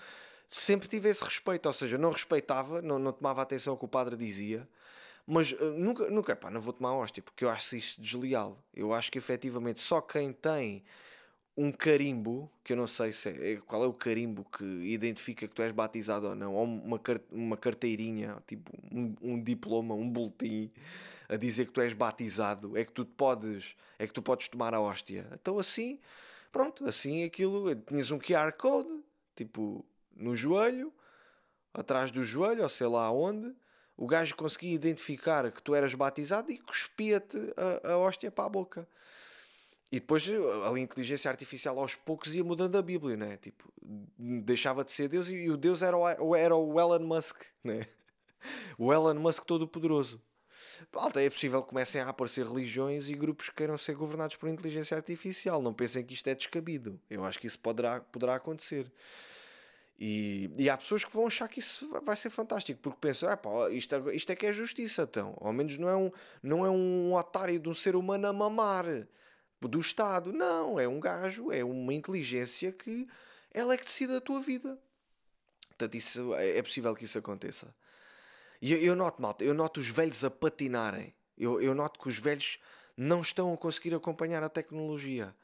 sempre 0.48 0.88
tive 0.88 1.08
esse 1.08 1.22
respeito. 1.22 1.66
Ou 1.66 1.72
seja, 1.72 1.96
não 1.96 2.10
respeitava, 2.10 2.82
não, 2.82 2.98
não 2.98 3.12
tomava 3.12 3.40
atenção 3.40 3.72
ao 3.72 3.78
que 3.78 3.84
o 3.84 3.88
padre 3.88 4.16
dizia, 4.16 4.68
mas 5.26 5.52
uh, 5.52 5.64
nunca, 5.76 6.10
nunca, 6.10 6.36
pá, 6.36 6.50
não 6.50 6.60
vou 6.60 6.72
tomar 6.72 6.92
hóstia, 6.92 7.22
porque 7.22 7.44
eu 7.44 7.48
acho 7.48 7.76
isso 7.76 8.00
desleal. 8.00 8.62
Eu 8.74 8.92
acho 8.92 9.10
que 9.10 9.18
efetivamente 9.18 9.80
só 9.80 10.00
quem 10.00 10.32
tem 10.32 10.84
um 11.56 11.70
carimbo, 11.70 12.50
que 12.64 12.72
eu 12.72 12.76
não 12.76 12.86
sei 12.86 13.12
se 13.12 13.28
é, 13.28 13.52
é, 13.52 13.56
qual 13.56 13.84
é 13.84 13.86
o 13.86 13.92
carimbo 13.92 14.44
que 14.44 14.64
identifica 14.64 15.46
que 15.46 15.54
tu 15.54 15.62
és 15.62 15.72
batizado 15.72 16.28
ou 16.28 16.34
não, 16.34 16.54
ou 16.54 16.64
uma, 16.64 17.00
uma 17.30 17.56
carteirinha, 17.56 18.42
tipo 18.46 18.72
um, 18.90 19.14
um 19.22 19.42
diploma, 19.42 19.94
um 19.94 20.08
boletim 20.08 20.70
a 21.28 21.36
dizer 21.36 21.66
que 21.66 21.72
tu 21.72 21.80
és 21.80 21.92
batizado, 21.92 22.76
é 22.76 22.84
que 22.84 22.92
tu 22.92 23.06
podes, 23.06 23.76
é 23.98 24.06
que 24.06 24.12
tu 24.12 24.20
podes 24.20 24.48
tomar 24.48 24.74
a 24.74 24.80
hóstia. 24.80 25.26
Então 25.32 25.58
assim, 25.58 26.00
pronto, 26.50 26.86
assim 26.86 27.24
aquilo, 27.24 27.74
tinhas 27.74 28.10
um 28.10 28.18
QR 28.18 28.52
Code, 28.52 28.90
tipo 29.36 29.84
no 30.16 30.34
joelho, 30.34 30.92
atrás 31.72 32.10
do 32.10 32.22
joelho, 32.22 32.62
ou 32.62 32.68
sei 32.68 32.86
lá 32.86 33.10
onde, 33.10 33.54
o 33.96 34.06
gajo 34.06 34.34
conseguia 34.34 34.74
identificar 34.74 35.50
que 35.52 35.62
tu 35.62 35.74
eras 35.74 35.94
batizado 35.94 36.50
e 36.50 36.58
cuspia-te 36.58 37.38
a, 37.84 37.92
a 37.92 37.98
hóstia 37.98 38.30
para 38.30 38.44
a 38.44 38.48
boca. 38.48 38.88
E 39.94 40.00
depois 40.00 40.28
a 40.28 40.76
inteligência 40.76 41.30
artificial 41.30 41.78
aos 41.78 41.94
poucos 41.94 42.34
ia 42.34 42.42
mudando 42.42 42.76
a 42.76 42.82
Bíblia, 42.82 43.16
né? 43.16 43.36
Tipo, 43.36 43.72
deixava 44.18 44.82
de 44.82 44.90
ser 44.90 45.06
Deus 45.06 45.28
e 45.28 45.48
o 45.48 45.56
Deus 45.56 45.82
era 45.82 45.96
o, 45.96 46.34
era 46.34 46.56
o 46.56 46.80
Elon 46.80 47.06
Musk, 47.06 47.44
né? 47.62 47.86
O 48.76 48.92
Elon 48.92 49.14
Musk 49.14 49.44
todo 49.44 49.68
poderoso. 49.68 50.20
Alta, 50.92 51.22
é 51.22 51.30
possível 51.30 51.62
que 51.62 51.68
comecem 51.68 52.00
a 52.00 52.08
aparecer 52.08 52.44
religiões 52.44 53.08
e 53.08 53.14
grupos 53.14 53.48
que 53.48 53.54
queiram 53.54 53.78
ser 53.78 53.94
governados 53.94 54.34
por 54.34 54.48
inteligência 54.48 54.96
artificial. 54.96 55.62
Não 55.62 55.72
pensem 55.72 56.04
que 56.04 56.12
isto 56.12 56.26
é 56.26 56.34
descabido. 56.34 57.00
Eu 57.08 57.24
acho 57.24 57.38
que 57.38 57.46
isso 57.46 57.60
poderá, 57.60 58.00
poderá 58.00 58.34
acontecer. 58.34 58.90
E, 59.96 60.50
e 60.58 60.68
há 60.68 60.76
pessoas 60.76 61.04
que 61.04 61.12
vão 61.12 61.28
achar 61.28 61.46
que 61.46 61.60
isso 61.60 61.88
vai 62.04 62.16
ser 62.16 62.30
fantástico, 62.30 62.80
porque 62.82 62.98
pensam, 63.00 63.28
ah, 63.28 63.36
pá, 63.36 63.70
isto, 63.70 63.94
é, 63.94 64.16
isto 64.16 64.32
é 64.32 64.34
que 64.34 64.44
é 64.44 64.52
justiça, 64.52 65.02
então. 65.02 65.38
Ao 65.40 65.52
menos 65.52 65.78
não 65.78 65.88
é 65.88 65.96
um, 65.96 66.10
não 66.42 66.66
é 66.66 66.70
um 66.70 67.14
otário 67.14 67.60
de 67.60 67.68
um 67.68 67.74
ser 67.74 67.94
humano 67.94 68.26
a 68.26 68.32
mamar 68.32 69.06
do 69.60 69.80
Estado. 69.80 70.32
Não, 70.32 70.78
é 70.78 70.86
um 70.86 71.00
gajo, 71.00 71.50
é 71.50 71.64
uma 71.64 71.94
inteligência 71.94 72.72
que 72.72 73.08
ela 73.50 73.74
é 73.74 73.76
que 73.76 73.84
decide 73.84 74.14
a 74.14 74.20
tua 74.20 74.40
vida. 74.40 74.78
Portanto, 75.68 75.94
isso, 75.94 76.34
é, 76.34 76.58
é 76.58 76.62
possível 76.62 76.94
que 76.94 77.04
isso 77.04 77.18
aconteça. 77.18 77.74
E 78.60 78.72
eu, 78.72 78.78
eu 78.78 78.96
noto, 78.96 79.20
malta, 79.20 79.44
eu 79.44 79.54
noto 79.54 79.80
os 79.80 79.88
velhos 79.88 80.24
a 80.24 80.30
patinarem. 80.30 81.14
Eu, 81.36 81.60
eu 81.60 81.74
noto 81.74 81.98
que 81.98 82.08
os 82.08 82.18
velhos 82.18 82.58
não 82.96 83.20
estão 83.20 83.52
a 83.52 83.56
conseguir 83.56 83.94
acompanhar 83.94 84.42
a 84.42 84.48
tecnologia. 84.48 85.34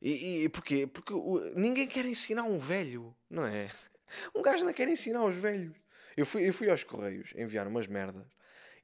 E, 0.00 0.44
e 0.44 0.48
porquê? 0.48 0.86
Porque 0.86 1.12
o, 1.12 1.40
ninguém 1.54 1.86
quer 1.86 2.04
ensinar 2.04 2.42
um 2.42 2.58
velho, 2.58 3.14
não 3.30 3.44
é? 3.44 3.70
Um 4.34 4.42
gajo 4.42 4.62
não 4.62 4.74
quer 4.74 4.88
ensinar 4.88 5.24
os 5.24 5.34
velhos. 5.34 5.74
Eu 6.14 6.26
fui, 6.26 6.46
eu 6.46 6.52
fui 6.52 6.68
aos 6.68 6.84
Correios 6.84 7.32
enviar 7.34 7.66
umas 7.66 7.86
merdas 7.86 8.26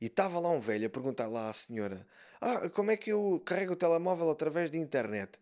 e 0.01 0.07
estava 0.07 0.39
lá 0.39 0.51
um 0.51 0.61
velho 0.61 0.87
a 0.87 0.91
perguntar 0.91 1.27
lá 1.27 1.51
à 1.51 1.53
senhora: 1.53 2.07
Ah, 2.41 2.69
como 2.71 2.91
é 2.91 2.97
que 2.97 3.11
eu 3.11 3.43
carrego 3.45 3.73
o 3.73 3.77
telemóvel 3.77 4.31
através 4.31 4.71
de 4.71 4.79
internet? 4.79 5.39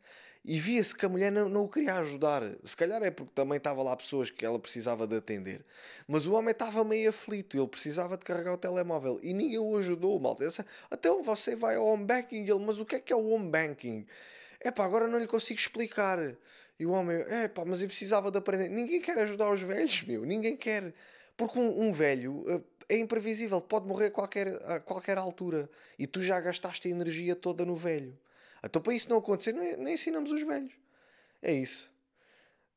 E 0.49 0.61
via-se 0.61 0.95
que 0.95 1.05
a 1.05 1.09
mulher 1.09 1.33
não, 1.33 1.49
não 1.49 1.65
o 1.65 1.69
queria 1.69 1.95
ajudar. 1.95 2.41
Se 2.65 2.77
calhar 2.77 3.03
é 3.03 3.11
porque 3.11 3.33
também 3.35 3.57
estava 3.57 3.83
lá 3.83 3.97
pessoas 3.97 4.31
que 4.31 4.47
ela 4.47 4.61
precisava 4.61 5.05
de 5.05 5.17
atender. 5.17 5.65
Mas 6.07 6.25
o 6.25 6.35
homem 6.35 6.53
estava 6.53 6.85
meio 6.85 7.11
aflito, 7.11 7.57
ele 7.57 7.67
precisava 7.67 8.17
de 8.17 8.25
carregar 8.25 8.55
o 8.55 8.57
telemóvel 8.57 9.19
e 9.25 9.33
ninguém 9.35 9.59
o 9.59 9.77
ajudou, 9.77 10.21
malta. 10.21 10.47
Disse, 10.47 10.65
Até 10.89 11.11
você 11.11 11.57
vai 11.57 11.75
ao 11.75 11.85
home 11.85 12.05
banking, 12.05 12.43
ele, 12.49 12.61
mas 12.61 12.79
o 12.79 12.85
que 12.85 12.95
é 12.95 13.01
que 13.01 13.13
é 13.13 13.17
o 13.17 13.27
home 13.29 13.51
banking? 13.51 14.07
É 14.61 14.71
pá, 14.71 14.85
agora 14.85 15.09
não 15.09 15.19
lhe 15.19 15.27
consigo 15.27 15.59
explicar. 15.59 16.37
E 16.79 16.87
o 16.87 16.93
homem, 16.93 17.17
é 17.29 17.49
pá, 17.49 17.65
mas 17.65 17.83
eu 17.83 17.89
precisava 17.89 18.31
de 18.31 18.39
aprender. 18.39 18.69
Ninguém 18.69 19.01
quer 19.01 19.19
ajudar 19.19 19.51
os 19.51 19.63
velhos, 19.63 20.05
meu, 20.05 20.25
ninguém 20.25 20.57
quer. 20.57 20.95
Porque 21.37 21.59
um, 21.59 21.89
um 21.89 21.93
velho 21.93 22.45
eh, 22.49 22.61
é 22.89 22.97
imprevisível, 22.97 23.61
pode 23.61 23.87
morrer 23.87 24.07
a 24.07 24.11
qualquer, 24.11 24.49
a 24.65 24.81
qualquer 24.81 25.19
altura 25.19 25.69
e 25.99 26.07
tu 26.07 26.23
já 26.23 26.41
gastaste 26.41 26.89
a 26.89 26.91
energia 26.91 27.35
toda 27.35 27.65
no 27.65 27.75
velho. 27.75 28.17
Então, 28.63 28.81
para 28.81 28.95
isso 28.95 29.09
não 29.09 29.19
acontecer, 29.19 29.53
nem, 29.53 29.77
nem 29.77 29.95
ensinamos 29.95 30.33
os 30.33 30.43
velhos. 30.43 30.73
É 31.43 31.53
isso. 31.53 31.91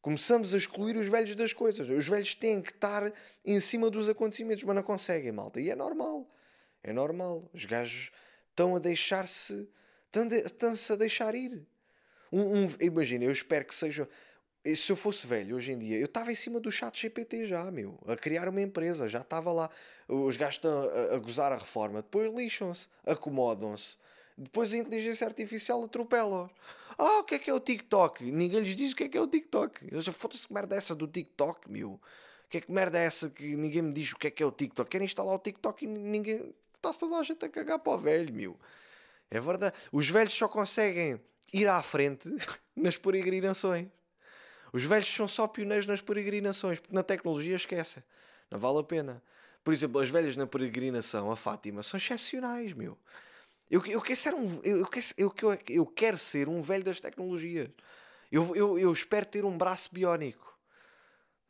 Começamos 0.01 0.53
a 0.53 0.57
excluir 0.57 0.95
os 0.95 1.07
velhos 1.07 1.35
das 1.35 1.51
coisas. 1.51 1.87
Os 1.89 2.07
velhos 2.07 2.33
têm 2.33 2.61
que 2.61 2.71
estar 2.71 3.11
em 3.43 3.59
cima 3.59 3.89
dos 3.89 4.07
acontecimentos, 4.07 4.63
mas 4.63 4.75
não 4.75 4.83
conseguem, 4.83 5.31
malta. 5.31 5.59
E 5.59 5.69
é 5.69 5.75
normal. 5.75 6.29
É 6.81 6.93
normal. 6.93 7.49
Os 7.53 7.65
gajos 7.65 8.11
estão 8.49 8.75
a 8.75 8.79
deixar-se. 8.79 9.67
Estão-se 10.45 10.93
a 10.93 10.95
deixar 10.95 11.35
ir. 11.35 11.65
Um, 12.31 12.63
um, 12.63 12.67
imagina, 12.79 13.25
eu 13.25 13.31
espero 13.31 13.65
que 13.65 13.75
seja 13.75 14.07
se 14.75 14.91
eu 14.91 14.95
fosse 14.95 15.25
velho 15.25 15.55
hoje 15.55 15.71
em 15.71 15.79
dia, 15.79 15.97
eu 15.97 16.05
estava 16.05 16.31
em 16.31 16.35
cima 16.35 16.59
do 16.59 16.71
chat 16.71 16.99
GPT 16.99 17.45
já, 17.45 17.71
meu, 17.71 17.97
a 18.05 18.15
criar 18.15 18.49
uma 18.49 18.61
empresa, 18.61 19.07
já 19.07 19.21
estava 19.21 19.51
lá. 19.51 19.69
Os 20.07 20.35
estão 20.35 20.81
a, 20.89 21.15
a 21.15 21.17
gozar 21.17 21.51
a 21.51 21.57
reforma, 21.57 22.01
depois 22.01 22.33
lixam-se, 22.33 22.87
acomodam-se, 23.05 23.95
depois 24.37 24.73
a 24.73 24.77
inteligência 24.77 25.25
artificial 25.25 25.83
atropela-os. 25.83 26.51
Ah, 26.97 27.19
o 27.19 27.23
que 27.23 27.35
é 27.35 27.39
que 27.39 27.49
é 27.49 27.53
o 27.53 27.59
TikTok? 27.61 28.29
Ninguém 28.29 28.59
lhes 28.59 28.75
diz 28.75 28.91
o 28.91 28.95
que 28.95 29.05
é 29.05 29.09
que 29.09 29.17
é 29.17 29.21
o 29.21 29.27
TikTok. 29.27 29.79
Foda-se 30.11 30.45
que 30.45 30.53
merda 30.53 30.75
é 30.75 30.77
essa 30.77 30.93
do 30.93 31.07
TikTok, 31.07 31.71
meu. 31.71 31.91
O 31.91 32.01
que 32.49 32.57
é 32.57 32.61
que 32.61 32.71
merda 32.71 32.99
é 32.99 33.05
essa 33.05 33.29
que 33.29 33.55
ninguém 33.55 33.81
me 33.81 33.93
diz 33.93 34.11
o 34.11 34.17
que 34.17 34.27
é 34.27 34.31
que 34.31 34.43
é 34.43 34.45
o 34.45 34.51
TikTok? 34.51 34.89
Querem 34.89 35.05
instalar 35.05 35.33
o 35.33 35.39
TikTok 35.39 35.85
e 35.85 35.87
ninguém. 35.87 36.53
Está-se 36.75 36.99
toda 36.99 37.17
a 37.17 37.23
gente 37.23 37.45
a 37.45 37.47
cagar 37.47 37.79
para 37.79 37.93
o 37.93 37.97
velho, 37.97 38.33
meu. 38.33 38.59
É 39.31 39.39
verdade. 39.39 39.75
Os 39.93 40.09
velhos 40.09 40.33
só 40.33 40.49
conseguem 40.49 41.21
ir 41.53 41.67
à 41.67 41.81
frente 41.81 42.29
nas 42.75 42.97
peregrinações. 42.97 43.87
Os 44.71 44.84
velhos 44.84 45.13
são 45.13 45.27
só 45.27 45.47
pioneiros 45.47 45.86
nas 45.86 46.01
peregrinações, 46.01 46.79
porque 46.79 46.93
na 46.93 47.03
tecnologia 47.03 47.55
esquece. 47.55 48.03
Não 48.49 48.60
vale 48.60 48.79
a 48.79 48.84
pena. 48.84 49.23
Por 49.63 49.73
exemplo, 49.73 49.99
as 49.99 50.10
velhas 50.10 50.36
na 50.38 50.47
peregrinação 50.47 51.32
a 51.32 51.36
Fátima 51.36 51.84
são 51.84 51.97
excepcionais, 51.97 52.73
meu. 52.73 52.97
Eu, 53.69 53.86
eu, 53.86 54.01
quero 54.01 54.15
ser 54.15 54.34
um, 54.34 54.60
eu, 54.63 54.77
eu, 55.17 55.34
eu, 55.41 55.58
eu 55.69 55.86
quero 55.86 56.17
ser 56.17 56.49
um 56.49 56.62
velho 56.62 56.84
das 56.84 56.99
tecnologias. 56.99 57.69
Eu, 58.32 58.55
eu, 58.55 58.79
eu 58.79 58.91
espero 58.91 59.25
ter 59.25 59.45
um 59.45 59.58
braço 59.58 59.89
biónico. 59.91 60.49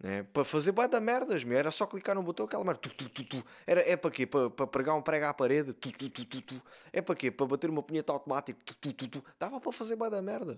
Né? 0.02 0.24
Para 0.24 0.44
fazer 0.44 0.72
bué 0.72 0.88
da 0.88 1.00
merdas, 1.00 1.44
meu. 1.44 1.58
Era 1.58 1.72
só 1.72 1.86
clicar 1.86 2.16
no 2.16 2.24
botão 2.24 2.46
aquela 2.46 2.64
merda. 2.64 2.80
Tu, 2.80 2.90
tu, 2.90 3.10
tu, 3.10 3.24
tu. 3.24 3.44
Era, 3.68 3.82
é 3.82 3.96
para 3.98 4.12
quê? 4.12 4.26
Para, 4.26 4.50
para 4.50 4.68
pregar 4.68 4.96
um 4.96 5.02
prego 5.02 5.26
à 5.26 5.34
parede. 5.34 5.74
Tu, 5.74 5.92
tu, 5.92 6.10
tu, 6.10 6.26
tu, 6.26 6.42
tu. 6.42 6.62
É 6.92 7.02
para 7.02 7.16
quê? 7.16 7.30
Para 7.32 7.46
bater 7.46 7.70
uma 7.70 7.84
punheta 7.84 8.12
automática. 8.12 8.60
Tu, 8.66 8.76
tu, 8.76 8.94
tu, 8.94 9.08
tu. 9.08 9.26
Dava 9.38 9.60
para 9.60 9.72
fazer 9.72 9.96
bué 9.96 10.10
da 10.10 10.22
merdas. 10.22 10.58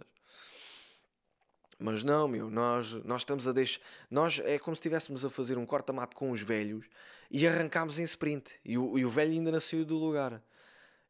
Mas 1.82 2.04
não, 2.04 2.28
meu, 2.28 2.50
nós, 2.50 2.94
nós 3.04 3.22
estamos 3.22 3.48
a 3.48 3.52
deixar. 3.52 3.82
Nós 4.10 4.40
é 4.46 4.60
como 4.60 4.76
se 4.76 4.80
estivéssemos 4.80 5.26
a 5.26 5.30
fazer 5.30 5.58
um 5.58 5.66
corta-mato 5.66 6.16
com 6.16 6.30
os 6.30 6.42
velhos 6.42 6.86
e 7.30 7.48
arrancámos 7.48 7.98
em 7.98 8.04
sprint. 8.04 8.54
E 8.64 8.78
o, 8.78 9.00
e 9.00 9.04
o 9.04 9.10
velho 9.10 9.32
ainda 9.32 9.60
saiu 9.60 9.84
do 9.84 9.98
lugar. 9.98 10.42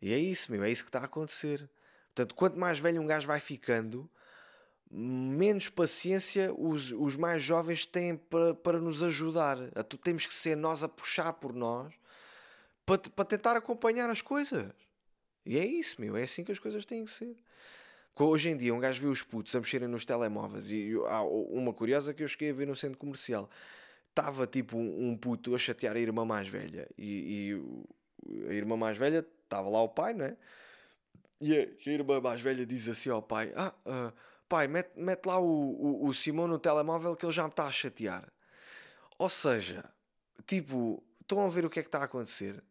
E 0.02 0.14
é 0.14 0.18
isso, 0.18 0.50
meu, 0.50 0.64
é 0.64 0.72
isso 0.72 0.84
que 0.84 0.90
está 0.90 1.00
a 1.00 1.06
acontecer. 1.06 1.70
Portanto, 2.16 2.34
quanto 2.36 2.58
mais 2.58 2.80
velho 2.80 3.02
um 3.02 3.06
gajo 3.06 3.28
vai 3.28 3.42
ficando, 3.42 4.10
menos 4.90 5.68
paciência 5.68 6.54
os, 6.54 6.92
os 6.94 7.18
mais 7.18 7.44
jovens 7.44 7.86
têm 7.86 8.16
para, 8.16 8.54
para 8.54 8.80
nos 8.80 9.04
ajudar. 9.04 9.58
Tu 9.90 9.98
temos 9.98 10.26
que 10.26 10.34
ser 10.34 10.56
nós 10.56 10.84
a 10.84 10.88
puxar 10.88 11.34
por 11.34 11.54
nós 11.54 11.94
para, 12.86 12.98
para 12.98 13.26
tentar 13.26 13.58
acompanhar 13.58 14.10
as 14.10 14.22
coisas. 14.22 14.72
E 15.46 15.58
é 15.58 15.66
isso, 15.66 16.00
meu, 16.00 16.16
é 16.16 16.24
assim 16.24 16.44
que 16.44 16.52
as 16.52 16.60
coisas 16.60 16.86
têm 16.86 17.06
que 17.06 17.12
ser. 17.12 17.36
Hoje 18.20 18.50
em 18.50 18.58
dia, 18.58 18.74
um 18.74 18.80
gajo 18.80 19.02
vê 19.02 19.08
os 19.08 19.24
putos 19.24 19.56
a 19.56 19.60
mexerem 19.60 19.88
nos 19.88 20.06
telemóveis 20.06 20.70
e 20.70 20.94
há 21.08 21.24
uma 21.24 21.74
curiosa 21.74 22.14
que 22.14 22.24
eu 22.24 22.28
cheguei 22.28 22.52
a 22.52 22.54
ver 22.54 22.68
no 22.68 22.76
centro 22.76 22.98
comercial. 22.98 23.50
Estava 24.10 24.46
tipo 24.46 24.78
um, 24.78 25.18
puto 25.18 25.56
a 25.56 25.58
chatear 25.58 25.96
a 25.96 26.00
irmã 26.00 26.26
mais 26.26 26.48
velha 26.48 26.88
e, 26.98 27.54
e 28.28 28.50
a 28.50 28.54
irmã 28.54 28.76
mais 28.76 28.98
velha 28.98 29.26
estava 29.44 29.70
lá 29.70 29.82
o 29.82 29.90
pai, 29.90 30.14
não 30.14 30.26
é? 30.26 30.38
E 31.40 31.58
a, 31.58 31.62
a, 31.62 31.90
irmã 31.90 32.22
mais 32.22 32.42
velha 32.42 32.66
diz 32.66 32.88
assim 32.88 33.10
ao 33.10 33.22
pai: 33.22 33.52
Ah, 33.56 33.74
uh, 33.86 34.14
pai, 34.48 34.68
mete, 34.68 34.92
mete 34.98 35.26
lá 35.26 35.40
o, 35.40 35.46
o, 35.46 36.08
o 36.08 36.14
Simão 36.14 36.48
no 36.48 36.60
telemóvel 36.60 37.16
que 37.16 37.26
ele 37.26 37.32
já 37.32 37.44
me 37.44 37.50
está 37.50 37.66
a 37.66 37.72
chatear. 37.72 38.32
Ou 39.18 39.30
seja, 39.30 39.90
tipo, 40.46 41.02
estão 41.22 41.44
a 41.46 41.50
ver 41.50 41.66
o 41.66 41.70
que 41.70 41.80
é 41.80 41.82
que 41.82 41.88
está 41.88 42.00
a 42.00 42.04
acontecer? 42.04 42.62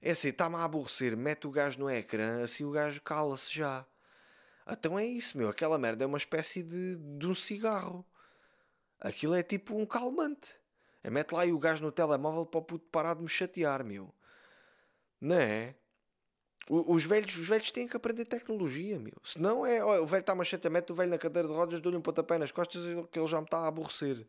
É 0.00 0.12
assim, 0.12 0.28
está-me 0.28 0.56
a 0.56 0.64
aborrecer, 0.64 1.16
mete 1.16 1.46
o 1.46 1.50
gajo 1.50 1.78
no 1.80 1.90
ecrã, 1.90 2.42
assim 2.42 2.64
o 2.64 2.70
gajo 2.70 3.00
cala-se 3.02 3.52
já. 3.52 3.84
Então 4.68 4.98
é 4.98 5.04
isso, 5.04 5.36
meu. 5.36 5.48
Aquela 5.48 5.78
merda 5.78 6.04
é 6.04 6.06
uma 6.06 6.18
espécie 6.18 6.62
de, 6.62 6.96
de 6.96 7.26
um 7.26 7.34
cigarro. 7.34 8.04
Aquilo 9.00 9.34
é 9.34 9.42
tipo 9.42 9.76
um 9.76 9.84
calmante. 9.84 10.54
É 11.02 11.10
mete 11.10 11.32
lá 11.32 11.44
e 11.44 11.52
o 11.52 11.58
gajo 11.58 11.82
no 11.82 11.90
telemóvel 11.90 12.46
para 12.46 12.60
o 12.60 12.62
puto 12.62 12.86
parar 12.90 13.14
de 13.14 13.22
me 13.22 13.28
chatear, 13.28 13.84
meu. 13.84 14.14
Não 15.20 15.36
é? 15.36 15.74
Os 16.68 17.04
velhos, 17.04 17.36
os 17.36 17.48
velhos 17.48 17.72
têm 17.72 17.88
que 17.88 17.96
aprender 17.96 18.24
tecnologia, 18.24 18.98
meu. 18.98 19.16
Senão 19.24 19.66
é. 19.66 19.84
o 19.84 20.06
velho 20.06 20.20
está 20.20 20.34
machete, 20.34 20.68
mete 20.68 20.92
o 20.92 20.94
velho 20.94 21.10
na 21.10 21.18
cadeira 21.18 21.48
de 21.48 21.54
rodas, 21.54 21.80
dou-lhe 21.80 21.98
um 21.98 22.02
pontapé 22.02 22.38
nas 22.38 22.52
costas 22.52 22.84
que 23.10 23.18
ele 23.18 23.26
já 23.26 23.38
me 23.38 23.44
está 23.44 23.58
a 23.58 23.66
aborrecer. 23.66 24.24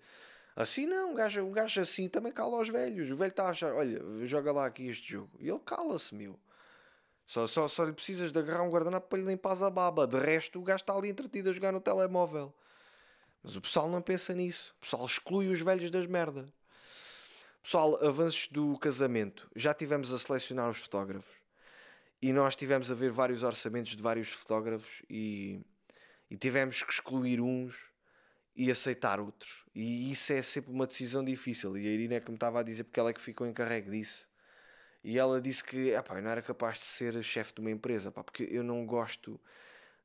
Assim 0.55 0.85
não, 0.85 1.11
um 1.11 1.15
gajo, 1.15 1.41
um 1.43 1.51
gajo 1.51 1.81
assim 1.81 2.09
também 2.09 2.31
cala 2.31 2.57
aos 2.57 2.69
velhos. 2.69 3.09
O 3.11 3.15
velho 3.15 3.29
está 3.29 3.45
a 3.45 3.49
achar, 3.49 3.73
olha, 3.73 4.01
joga 4.25 4.51
lá 4.51 4.65
aqui 4.65 4.87
este 4.87 5.11
jogo. 5.11 5.31
E 5.39 5.47
ele 5.47 5.59
cala-se, 5.59 6.13
meu. 6.15 6.39
Só, 7.25 7.47
só, 7.47 7.67
só 7.67 7.85
lhe 7.85 7.93
precisas 7.93 8.31
de 8.31 8.39
agarrar 8.39 8.63
um 8.63 8.69
guardanapo 8.69 9.07
para 9.07 9.19
lhe 9.19 9.25
limpar 9.25 9.61
a 9.63 9.69
baba. 9.69 10.05
De 10.05 10.19
resto, 10.19 10.59
o 10.59 10.63
gajo 10.63 10.83
está 10.83 10.95
ali 10.95 11.09
entretido 11.09 11.49
a 11.49 11.53
jogar 11.53 11.71
no 11.71 11.79
telemóvel. 11.79 12.53
Mas 13.41 13.55
o 13.55 13.61
pessoal 13.61 13.89
não 13.89 14.01
pensa 14.01 14.33
nisso. 14.33 14.73
O 14.77 14.81
pessoal 14.81 15.05
exclui 15.05 15.47
os 15.47 15.61
velhos 15.61 15.89
das 15.89 16.05
merdas. 16.05 16.49
Pessoal, 17.61 18.03
avanços 18.05 18.47
do 18.47 18.77
casamento. 18.77 19.49
Já 19.55 19.73
tivemos 19.73 20.13
a 20.13 20.19
selecionar 20.19 20.69
os 20.69 20.77
fotógrafos. 20.77 21.33
E 22.21 22.31
nós 22.31 22.55
tivemos 22.55 22.89
a 22.89 22.93
ver 22.93 23.11
vários 23.11 23.43
orçamentos 23.43 23.95
de 23.95 24.01
vários 24.01 24.29
fotógrafos 24.29 25.01
e, 25.09 25.61
e 26.29 26.37
tivemos 26.37 26.81
que 26.83 26.91
excluir 26.91 27.41
uns 27.41 27.91
e 28.55 28.69
aceitar 28.71 29.19
outros. 29.19 29.65
E 29.75 30.11
isso 30.11 30.31
é 30.31 30.41
sempre 30.41 30.71
uma 30.71 30.87
decisão 30.87 31.23
difícil. 31.23 31.75
E 31.77 31.87
a 31.87 31.91
Irina 31.91 32.15
é 32.15 32.19
que 32.19 32.29
me 32.29 32.35
estava 32.35 32.59
a 32.59 32.63
dizer 32.63 32.83
porque 32.85 32.99
ela 32.99 33.09
é 33.09 33.13
que 33.13 33.21
ficou 33.21 33.47
encarregue 33.47 33.91
disso. 33.91 34.25
E 35.03 35.19
ela 35.19 35.41
disse 35.41 35.63
que 35.63 35.89
epá, 35.89 36.21
não 36.21 36.29
era 36.29 36.41
capaz 36.41 36.77
de 36.77 36.85
ser 36.85 37.21
chefe 37.23 37.53
de 37.53 37.61
uma 37.61 37.71
empresa, 37.71 38.11
porque 38.11 38.47
eu 38.49 38.63
não 38.63 38.85
gosto 38.85 39.39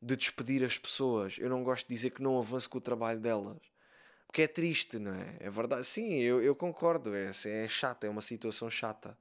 de 0.03 0.17
despedir 0.17 0.65
as 0.65 0.79
pessoas, 0.79 1.37
eu 1.39 1.49
não 1.49 1.63
gosto 1.63 1.87
de 1.89 1.95
dizer 1.95 2.11
que 2.11 2.23
não 2.23 2.39
avanço 2.39 2.69
com 2.69 2.79
o 2.79 2.81
trabalho 2.81 3.21
delas. 3.21 3.59
Porque 4.27 4.43
é 4.43 4.47
triste, 4.47 4.99
não 4.99 5.15
é? 5.15 5.37
É 5.41 5.51
verdade. 5.51 5.87
Sim, 5.87 6.15
eu, 6.21 6.41
eu 6.43 6.55
concordo, 6.55 7.15
é, 7.15 7.31
é 7.47 7.69
chato, 7.69 8.05
é 8.05 8.11
uma 8.11 8.21
situação 8.21 8.69
chata. 8.69 9.17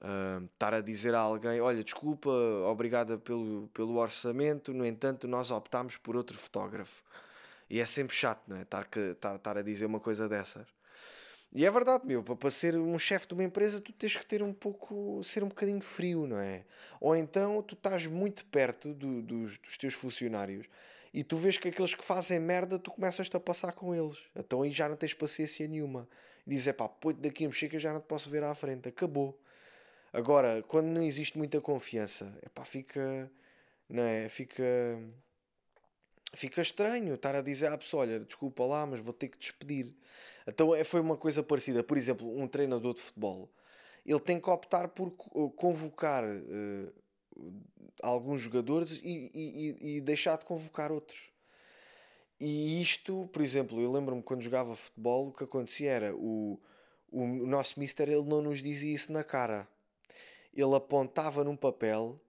Uh, 0.00 0.44
estar 0.46 0.72
a 0.74 0.80
dizer 0.80 1.14
a 1.14 1.20
alguém: 1.20 1.60
Olha, 1.60 1.84
desculpa, 1.84 2.30
obrigada 2.66 3.18
pelo, 3.18 3.68
pelo 3.74 3.96
orçamento, 3.96 4.72
no 4.72 4.86
entanto, 4.86 5.26
nós 5.28 5.50
optámos 5.50 5.96
por 5.96 6.16
outro 6.16 6.38
fotógrafo. 6.38 7.02
E 7.68 7.80
é 7.80 7.84
sempre 7.84 8.16
chato, 8.16 8.42
não 8.48 8.56
é? 8.56 8.62
Estar, 8.62 8.86
que, 8.86 8.98
estar, 8.98 9.36
estar 9.36 9.58
a 9.58 9.62
dizer 9.62 9.84
uma 9.86 10.00
coisa 10.00 10.28
dessas. 10.28 10.66
E 11.52 11.64
é 11.64 11.70
verdade, 11.70 12.06
meu, 12.06 12.22
para, 12.22 12.50
ser 12.50 12.76
um 12.76 12.98
chefe 12.98 13.26
de 13.26 13.34
uma 13.34 13.42
empresa, 13.42 13.80
tu 13.80 13.92
tens 13.92 14.16
que 14.16 14.26
ter 14.26 14.42
um 14.42 14.52
pouco, 14.52 15.22
ser 15.24 15.42
um 15.42 15.48
bocadinho 15.48 15.80
frio, 15.80 16.26
não 16.26 16.38
é? 16.38 16.64
Ou 17.00 17.16
então 17.16 17.62
tu 17.62 17.74
estás 17.74 18.06
muito 18.06 18.44
perto 18.46 18.92
do, 18.92 19.22
dos, 19.22 19.58
dos 19.58 19.78
teus 19.78 19.94
funcionários 19.94 20.66
e 21.12 21.24
tu 21.24 21.36
vês 21.36 21.56
que 21.56 21.68
aqueles 21.68 21.94
que 21.94 22.04
fazem 22.04 22.38
merda, 22.38 22.78
tu 22.78 22.90
começas-te 22.90 23.34
a 23.36 23.40
passar 23.40 23.72
com 23.72 23.94
eles. 23.94 24.18
Então 24.36 24.62
aí 24.62 24.70
já 24.70 24.88
não 24.88 24.96
tens 24.96 25.14
paciência 25.14 25.66
nenhuma. 25.66 26.08
E 26.46 26.50
dizes, 26.50 26.72
pá, 26.74 26.90
daqui 27.18 27.44
a 27.44 27.48
mexer 27.48 27.68
que 27.68 27.76
eu 27.76 27.80
já 27.80 27.92
não 27.92 28.00
te 28.00 28.06
posso 28.06 28.28
ver 28.28 28.42
à 28.42 28.54
frente. 28.54 28.88
Acabou. 28.88 29.38
Agora, 30.12 30.62
quando 30.62 30.86
não 30.86 31.02
existe 31.02 31.36
muita 31.36 31.60
confiança, 31.60 32.38
é 32.42 32.48
pá, 32.48 32.64
fica. 32.64 33.30
Não 33.88 34.02
é? 34.02 34.28
Fica. 34.28 34.62
Fica 36.34 36.60
estranho 36.60 37.14
estar 37.14 37.34
a 37.34 37.42
dizer 37.42 37.72
à 37.72 37.78
pessoa: 37.78 38.02
olha, 38.02 38.20
desculpa 38.20 38.64
lá, 38.64 38.86
mas 38.86 39.00
vou 39.00 39.12
ter 39.12 39.28
que 39.28 39.38
despedir. 39.38 39.92
Então 40.46 40.74
é, 40.74 40.84
foi 40.84 41.00
uma 41.00 41.16
coisa 41.16 41.42
parecida. 41.42 41.82
Por 41.82 41.96
exemplo, 41.96 42.28
um 42.36 42.46
treinador 42.46 42.94
de 42.94 43.00
futebol, 43.00 43.50
ele 44.04 44.20
tem 44.20 44.40
que 44.40 44.48
optar 44.50 44.88
por 44.88 45.10
convocar 45.56 46.24
uh, 46.24 46.92
alguns 48.02 48.40
jogadores 48.40 49.00
e, 49.02 49.30
e, 49.34 49.96
e, 49.96 50.00
deixar 50.00 50.36
de 50.38 50.44
convocar 50.44 50.92
outros. 50.92 51.30
E 52.40 52.80
isto, 52.80 53.28
por 53.32 53.42
exemplo, 53.42 53.80
eu 53.80 53.90
lembro-me 53.90 54.22
quando 54.22 54.42
jogava 54.42 54.76
futebol, 54.76 55.28
o 55.28 55.32
que 55.32 55.44
acontecia 55.44 55.90
era 55.90 56.14
o, 56.14 56.60
o 57.10 57.26
nosso 57.46 57.80
mister 57.80 58.08
ele 58.08 58.22
não 58.22 58.40
nos 58.40 58.62
dizia 58.62 58.94
isso 58.94 59.12
na 59.12 59.24
cara 59.24 59.66
ele 60.62 60.74
apontava 60.74 61.44
num 61.44 61.56
papel, 61.56 62.20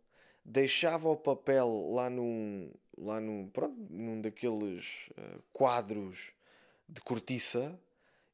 deixava 0.46 1.10
o 1.10 1.18
papel 1.18 1.90
lá 1.92 2.10
num, 2.10 2.72
lá 3.00 3.20
num, 3.20 3.48
pronto, 3.48 3.76
num 3.90 4.22
daqueles 4.22 5.10
uh, 5.12 5.42
quadros 5.52 6.32
de 6.88 7.02
cortiça, 7.02 7.80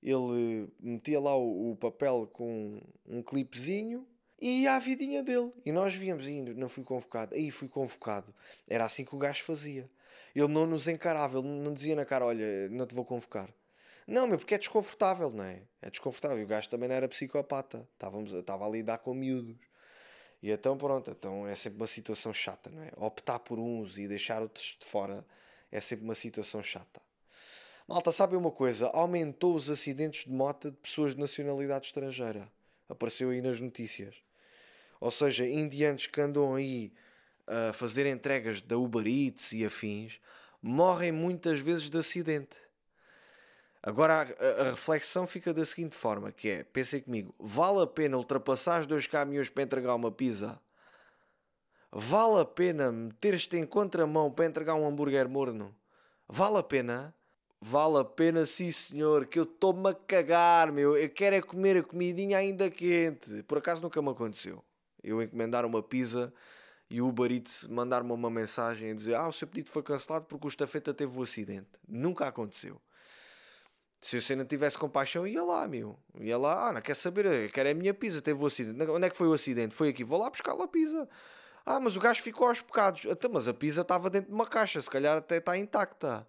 ele 0.01 0.67
metia 0.79 1.19
lá 1.19 1.35
o, 1.35 1.71
o, 1.71 1.75
papel 1.75 2.27
com 2.31 2.81
um 3.05 3.21
clipezinho 3.21 4.07
e 4.39 4.63
ia 4.63 4.75
à 4.75 4.79
vidinha 4.79 5.23
dele. 5.23 5.51
E 5.65 5.71
nós 5.71 5.95
víamos, 5.95 6.27
e 6.27 6.41
não 6.41 6.69
fui 6.69 6.83
convocado, 6.83 7.35
aí 7.35 7.49
fui 7.51 7.67
convocado. 7.67 8.33
Era 8.67 8.85
assim 8.85 9.05
que 9.05 9.15
o 9.15 9.17
gajo 9.17 9.43
fazia. 9.43 9.89
Ele 10.35 10.47
não 10.47 10.65
nos 10.67 10.87
encarava, 10.87 11.39
ele 11.39 11.47
não 11.47 11.73
dizia 11.73 11.95
na 11.95 12.05
cara: 12.05 12.25
Olha, 12.25 12.69
não 12.69 12.85
te 12.85 12.93
vou 12.93 13.05
convocar. 13.05 13.53
Não, 14.05 14.27
meu, 14.27 14.37
porque 14.37 14.53
é 14.53 14.57
desconfortável, 14.57 15.31
não 15.31 15.43
é? 15.43 15.63
É 15.81 15.89
desconfortável. 15.89 16.39
E 16.39 16.43
o 16.43 16.47
gajo 16.47 16.69
também 16.69 16.87
não 16.87 16.95
era 16.95 17.07
psicopata. 17.07 17.87
Estávamos, 17.93 18.33
estava 18.33 18.65
a 18.65 18.69
lidar 18.69 18.99
com 18.99 19.13
miúdos. 19.13 19.57
E 20.45 20.51
então, 20.51 20.77
pronto, 20.77 21.09
então 21.09 21.47
é 21.47 21.55
sempre 21.55 21.79
uma 21.79 21.87
situação 21.87 22.31
chata, 22.31 22.69
não 22.69 22.83
é? 22.83 22.91
Optar 22.97 23.39
por 23.39 23.57
uns 23.57 23.97
e 23.97 24.07
deixar 24.07 24.43
outros 24.43 24.77
de 24.79 24.85
fora 24.85 25.25
é 25.71 25.81
sempre 25.81 26.05
uma 26.05 26.13
situação 26.13 26.61
chata. 26.61 27.01
Malta, 27.87 28.11
sabe 28.11 28.35
uma 28.35 28.51
coisa? 28.51 28.85
Aumentou 28.89 29.55
os 29.55 29.71
acidentes 29.71 30.25
de 30.25 30.31
moto 30.31 30.69
de 30.69 30.77
pessoas 30.77 31.15
de 31.15 31.19
nacionalidade 31.19 31.87
estrangeira. 31.87 32.47
Apareceu 32.87 33.31
aí 33.31 33.41
nas 33.41 33.59
notícias. 33.59 34.13
Ou 35.01 35.09
seja, 35.09 35.49
indianos 35.49 36.05
que 36.05 36.21
andam 36.21 36.53
aí 36.53 36.93
a 37.47 37.73
fazer 37.73 38.05
entregas 38.05 38.61
da 38.61 38.77
Uber 38.77 39.07
Eats 39.07 39.51
e 39.51 39.65
afins 39.65 40.19
morrem 40.61 41.11
muitas 41.11 41.57
vezes 41.57 41.89
de 41.89 41.97
acidente. 41.97 42.55
Agora 43.85 44.35
a, 44.39 44.61
a, 44.63 44.71
reflexão 44.71 45.27
fica 45.27 45.53
da 45.53 45.63
seguinte 45.63 45.95
forma, 45.95 46.31
que 46.31 46.49
é, 46.49 46.63
pensem 46.63 46.99
comigo, 47.01 47.35
vale 47.39 47.83
a 47.83 47.85
pena 47.85 48.17
ultrapassar 48.17 48.81
os 48.81 48.87
dois 48.87 49.05
caminhões 49.05 49.47
para 49.47 49.61
entregar 49.61 49.93
uma 49.93 50.11
pizza? 50.11 50.59
Vale 51.91 52.41
a 52.41 52.45
pena 52.45 52.91
meter-te 52.91 53.55
em 53.57 53.63
contramão 53.63 54.31
para 54.31 54.47
entregar 54.47 54.73
um 54.73 54.87
hambúrguer 54.87 55.29
morno? 55.29 55.73
Vale 56.27 56.57
a 56.57 56.63
pena? 56.63 57.13
Vale 57.61 57.99
a 57.99 58.03
pena, 58.03 58.43
sim 58.47 58.71
senhor, 58.71 59.27
que 59.27 59.37
eu 59.37 59.43
estou-me 59.43 59.91
a 59.91 59.93
cagar, 59.93 60.71
meu. 60.71 60.97
Eu 60.97 61.09
quero 61.09 61.35
é 61.35 61.41
comer 61.41 61.77
a 61.77 61.83
comidinha 61.83 62.39
ainda 62.39 62.71
quente. 62.71 63.43
Por 63.43 63.59
acaso 63.59 63.83
nunca 63.83 64.01
me 64.01 64.09
aconteceu. 64.09 64.65
Eu 65.03 65.21
encomendar 65.21 65.63
uma 65.63 65.83
pizza 65.83 66.33
e 66.89 66.99
o 67.01 67.07
Uber 67.07 67.31
Eats 67.31 67.67
mandar-me 67.67 68.11
uma 68.11 68.31
mensagem 68.31 68.89
a 68.89 68.95
dizer 68.95 69.13
ah, 69.13 69.27
o 69.27 69.31
seu 69.31 69.47
pedido 69.47 69.69
foi 69.69 69.83
cancelado 69.83 70.25
porque 70.25 70.47
o 70.47 70.49
estafeta 70.49 70.91
teve 70.91 71.17
um 71.17 71.21
acidente. 71.21 71.69
Nunca 71.87 72.27
aconteceu. 72.27 72.81
Se 74.05 74.21
você 74.21 74.35
não 74.35 74.45
tivesse 74.45 74.77
compaixão, 74.77 75.25
ia 75.25 75.43
lá, 75.43 75.67
meu. 75.67 75.97
Ia 76.19 76.37
lá, 76.37 76.69
ah, 76.69 76.73
não 76.73 76.79
quer 76.79 76.95
saber, 76.95 77.51
quero 77.51 77.69
é 77.69 77.71
a 77.71 77.75
minha 77.75 77.91
pizza, 77.91 78.21
teve 78.21 78.39
o 78.39 78.45
acidente. 78.45 78.87
Onde 78.87 79.07
é 79.07 79.09
que 79.09 79.17
foi 79.17 79.27
o 79.27 79.33
acidente? 79.33 79.73
Foi 79.73 79.89
aqui, 79.89 80.03
vou 80.03 80.19
lá 80.19 80.29
buscar 80.29 80.51
a 80.51 80.67
pizza. 80.67 81.09
Ah, 81.65 81.79
mas 81.79 81.97
o 81.97 81.99
gajo 81.99 82.21
ficou 82.21 82.47
aos 82.47 82.61
pecados. 82.61 83.07
Até, 83.07 83.27
mas 83.27 83.47
a 83.47 83.53
pizza 83.53 83.81
estava 83.81 84.07
dentro 84.07 84.29
de 84.29 84.35
uma 84.35 84.45
caixa, 84.45 84.79
se 84.79 84.87
calhar 84.87 85.17
até 85.17 85.37
está 85.37 85.57
intacta. 85.57 86.27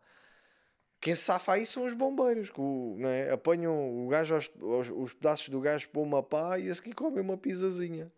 Quem 0.98 1.14
safa 1.14 1.52
aí 1.52 1.66
são 1.66 1.84
os 1.84 1.92
bombeiros, 1.92 2.48
que 2.48 2.62
não 2.62 3.10
é? 3.10 3.30
apanham 3.30 4.06
o 4.06 4.08
gajo 4.08 4.36
aos, 4.36 4.50
aos, 4.58 4.88
os 4.88 5.12
pedaços 5.12 5.50
do 5.50 5.60
gajo 5.60 5.86
para 5.90 6.00
uma 6.00 6.22
pá 6.22 6.58
e 6.58 6.68
esse 6.68 6.80
aqui 6.80 6.94
come 6.94 7.20
uma 7.20 7.36
pizzazinha. 7.36 8.10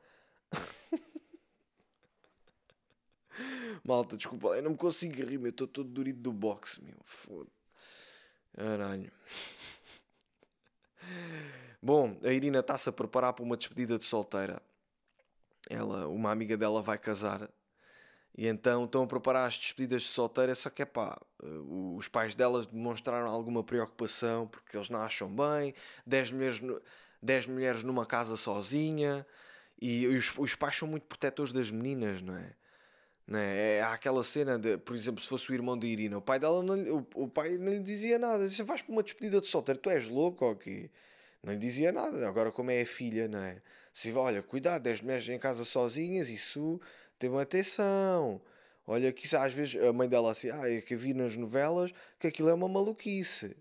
Malta, 3.82 4.16
desculpa, 4.16 4.50
eu 4.50 4.62
não 4.62 4.70
me 4.70 4.76
consigo 4.76 5.16
rir, 5.16 5.36
meu. 5.36 5.50
Estou 5.50 5.66
todo 5.66 5.90
durido 5.90 6.20
do 6.20 6.32
boxe, 6.32 6.80
meu. 6.80 6.94
Foda. 7.04 7.57
Caralho. 8.58 9.12
Bom, 11.80 12.18
a 12.24 12.32
Irina 12.32 12.58
está-se 12.58 12.88
a 12.88 12.92
preparar 12.92 13.32
para 13.32 13.44
uma 13.44 13.56
despedida 13.56 13.96
de 13.96 14.04
solteira. 14.04 14.60
Ela, 15.70 16.08
uma 16.08 16.32
amiga 16.32 16.56
dela 16.56 16.82
vai 16.82 16.98
casar. 16.98 17.48
E 18.36 18.48
então 18.48 18.84
estão 18.84 19.04
a 19.04 19.06
preparar 19.06 19.46
as 19.46 19.56
despedidas 19.56 20.02
de 20.02 20.08
solteira, 20.08 20.56
só 20.56 20.70
que 20.70 20.82
é 20.82 20.84
pá, 20.84 21.16
os 21.96 22.08
pais 22.08 22.34
delas 22.34 22.66
demonstraram 22.66 23.28
alguma 23.28 23.62
preocupação 23.62 24.48
porque 24.48 24.76
eles 24.76 24.88
não 24.88 25.00
acham 25.00 25.28
bem, 25.28 25.72
10 26.04 26.32
mulheres, 26.32 26.60
10 27.22 27.46
mulheres 27.46 27.82
numa 27.84 28.06
casa 28.06 28.36
sozinha, 28.36 29.24
e 29.80 30.04
os, 30.08 30.36
os 30.36 30.56
pais 30.56 30.76
são 30.76 30.88
muito 30.88 31.06
protetores 31.06 31.52
das 31.52 31.70
meninas, 31.70 32.22
não 32.22 32.36
é? 32.36 32.54
Né? 33.28 33.76
É, 33.76 33.82
há 33.82 33.92
aquela 33.92 34.24
cena 34.24 34.58
de, 34.58 34.78
por 34.78 34.96
exemplo, 34.96 35.22
se 35.22 35.28
fosse 35.28 35.50
o 35.50 35.54
irmão 35.54 35.78
de 35.78 35.86
Irina, 35.86 36.16
o 36.16 36.22
pai 36.22 36.38
dela 36.38 36.62
não, 36.62 36.74
o, 37.14 37.24
o 37.24 37.28
pai 37.28 37.58
não 37.58 37.70
lhe 37.70 37.80
dizia 37.80 38.18
nada. 38.18 38.48
Disse, 38.48 38.62
vais 38.62 38.80
para 38.80 38.90
uma 38.90 39.02
despedida 39.02 39.38
de 39.38 39.46
solteiro, 39.46 39.78
tu 39.78 39.90
és 39.90 40.08
louco 40.08 40.46
ou 40.46 40.56
quê? 40.56 40.90
Não 41.42 41.52
lhe 41.52 41.58
dizia 41.58 41.92
nada. 41.92 42.26
Agora, 42.26 42.50
como 42.50 42.70
é 42.70 42.80
a 42.80 42.86
filha, 42.86 43.28
não 43.28 43.38
é? 43.38 43.60
Se 43.92 44.10
olha, 44.12 44.42
cuidado, 44.42 44.82
10 44.82 45.02
mulheres 45.02 45.28
em 45.28 45.38
casa 45.38 45.64
sozinhas, 45.64 46.30
isso 46.30 46.80
tem 47.18 47.28
uma 47.28 47.42
atenção. 47.42 48.40
Olha, 48.86 49.12
que 49.12 49.36
às 49.36 49.52
vezes 49.52 49.80
a 49.82 49.92
mãe 49.92 50.08
dela 50.08 50.30
assim, 50.30 50.50
ah, 50.50 50.70
é 50.70 50.80
que 50.80 50.96
vi 50.96 51.12
nas 51.12 51.36
novelas 51.36 51.92
que 52.18 52.26
aquilo 52.26 52.48
é 52.48 52.54
uma 52.54 52.68
maluquice. 52.68 53.54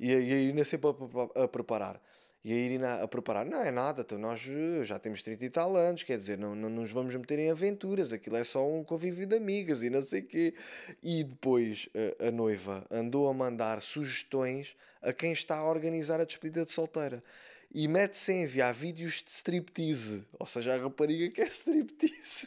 E, 0.00 0.10
e 0.10 0.14
a 0.14 0.18
Irina 0.18 0.64
sempre 0.64 0.90
a, 0.90 1.40
a, 1.40 1.44
a 1.44 1.48
preparar. 1.48 2.00
E 2.46 2.52
a 2.52 2.54
Irina 2.54 3.02
a 3.02 3.08
preparar, 3.08 3.44
não 3.44 3.60
é 3.60 3.72
nada, 3.72 4.02
então 4.02 4.16
nós 4.16 4.46
eh, 4.48 4.84
já 4.84 5.00
temos 5.00 5.20
30 5.20 5.44
e 5.44 5.50
tal 5.50 5.76
anos, 5.76 6.04
quer 6.04 6.16
dizer, 6.16 6.38
não, 6.38 6.54
não 6.54 6.70
nos 6.70 6.92
vamos 6.92 7.12
meter 7.16 7.40
em 7.40 7.50
aventuras, 7.50 8.12
aquilo 8.12 8.36
é 8.36 8.44
só 8.44 8.64
um 8.64 8.84
convívio 8.84 9.26
de 9.26 9.34
amigas 9.34 9.82
e 9.82 9.90
não 9.90 10.00
sei 10.00 10.22
quê. 10.22 10.54
E 11.02 11.24
depois 11.24 11.88
a, 11.92 11.98
eh, 11.98 12.28
a 12.28 12.30
noiva 12.30 12.86
andou 12.88 13.28
a 13.28 13.34
mandar 13.34 13.82
sugestões 13.82 14.76
a 15.02 15.12
quem 15.12 15.32
está 15.32 15.56
a 15.56 15.68
organizar 15.68 16.20
a 16.20 16.24
despedida 16.24 16.64
de 16.64 16.70
solteira. 16.70 17.20
E 17.74 17.88
mete-se 17.88 18.30
a 18.30 18.34
enviar 18.36 18.72
vídeos 18.72 19.24
de 19.24 19.30
striptease, 19.32 20.24
ou 20.38 20.46
seja, 20.46 20.72
a 20.72 20.78
rapariga 20.78 21.28
que 21.28 21.40
é 21.40 21.46
striptease. 21.50 22.46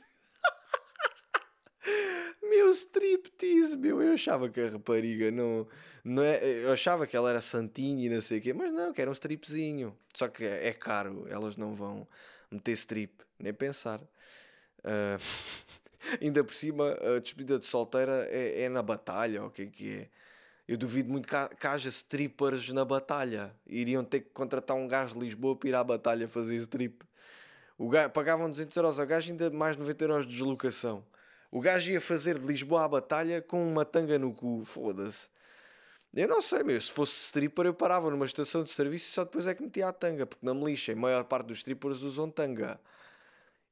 Meu 2.50 2.72
striptease, 2.72 3.78
meu. 3.78 4.02
Eu 4.02 4.14
achava 4.14 4.50
que 4.50 4.60
a 4.60 4.70
rapariga 4.70 5.30
não. 5.32 5.68
não 6.04 6.24
é, 6.24 6.66
eu 6.66 6.74
achava 6.74 7.06
que 7.06 7.16
ela 7.16 7.30
era 7.30 7.42
santinha 7.42 8.06
e 8.06 8.10
não 8.10 8.22
sei 8.22 8.40
o 8.40 8.42
quê, 8.42 8.54
mas 8.54 8.74
não, 8.74 8.92
que 8.92 9.02
era 9.02 9.10
um 9.10 9.14
stripzinho. 9.14 9.96
Só 10.14 10.28
que 10.28 10.44
é 10.44 10.74
caro, 10.74 11.28
elas 11.30 11.56
não 11.56 11.76
vão 11.76 12.08
meter 12.52 12.72
strip, 12.74 13.24
nem 13.38 13.54
pensar. 13.54 14.02
Uh, 14.80 15.20
ainda 16.22 16.44
por 16.44 16.54
cima, 16.54 16.92
a 16.94 17.20
despedida 17.20 17.60
de 17.60 17.66
solteira 17.66 18.28
é, 18.30 18.64
é 18.64 18.70
na 18.70 18.82
batalha, 18.82 19.46
o 19.46 19.52
que 19.52 19.62
é 19.64 19.66
que 19.68 20.00
é? 20.00 20.10
Eu 20.68 20.78
duvido 20.78 21.10
muito 21.10 21.28
que, 21.28 21.56
que 21.56 21.66
haja 21.66 21.90
strippers 21.90 22.70
na 22.70 22.86
batalha. 22.86 23.52
Iriam 23.66 24.04
ter 24.04 24.20
que 24.20 24.30
contratar 24.30 24.78
um 24.78 24.88
gajo 24.88 25.16
de 25.16 25.22
Lisboa 25.22 25.56
para 25.56 25.70
ir 25.70 25.76
à 25.76 25.84
batalha 25.84 26.28
fazer 26.28 26.56
strip. 26.58 27.04
O 27.76 27.90
gajo, 27.90 28.12
pagavam 28.12 28.50
200 28.50 28.76
euros 28.78 29.00
ao 29.00 29.08
gajo, 29.08 29.32
ainda 29.32 29.50
mais 29.50 29.76
90 29.76 30.04
euros 30.04 30.26
de 30.28 30.34
deslocação. 30.34 31.04
O 31.52 31.60
gajo 31.60 31.92
ia 31.92 32.02
fazer 32.02 32.38
de 32.38 32.46
Lisboa 32.46 32.86
à 32.86 32.88
batalha 32.88 33.42
com 33.42 33.68
uma 33.68 33.84
tanga 33.84 34.20
no 34.20 34.34
cu. 34.34 34.64
Foda-se. 34.66 35.28
Eu 36.14 36.28
não 36.28 36.42
sei, 36.42 36.64
meu. 36.64 36.80
Se 36.80 36.92
fosse 36.92 37.14
stripper, 37.26 37.66
eu 37.66 37.74
parava 37.74 38.10
numa 38.10 38.26
estação 38.26 38.64
de 38.64 38.72
serviço 38.72 39.10
e 39.10 39.14
só 39.14 39.24
depois 39.24 39.48
é 39.48 39.54
que 39.54 39.62
metia 39.64 39.88
a 39.88 39.94
tanga, 39.94 40.26
porque 40.26 40.46
não 40.46 40.56
me. 40.56 40.76
A 40.76 40.96
maior 40.96 41.24
parte 41.24 41.48
dos 41.48 41.60
strippers 41.60 42.02
usam 42.02 42.30
tanga. 42.30 42.80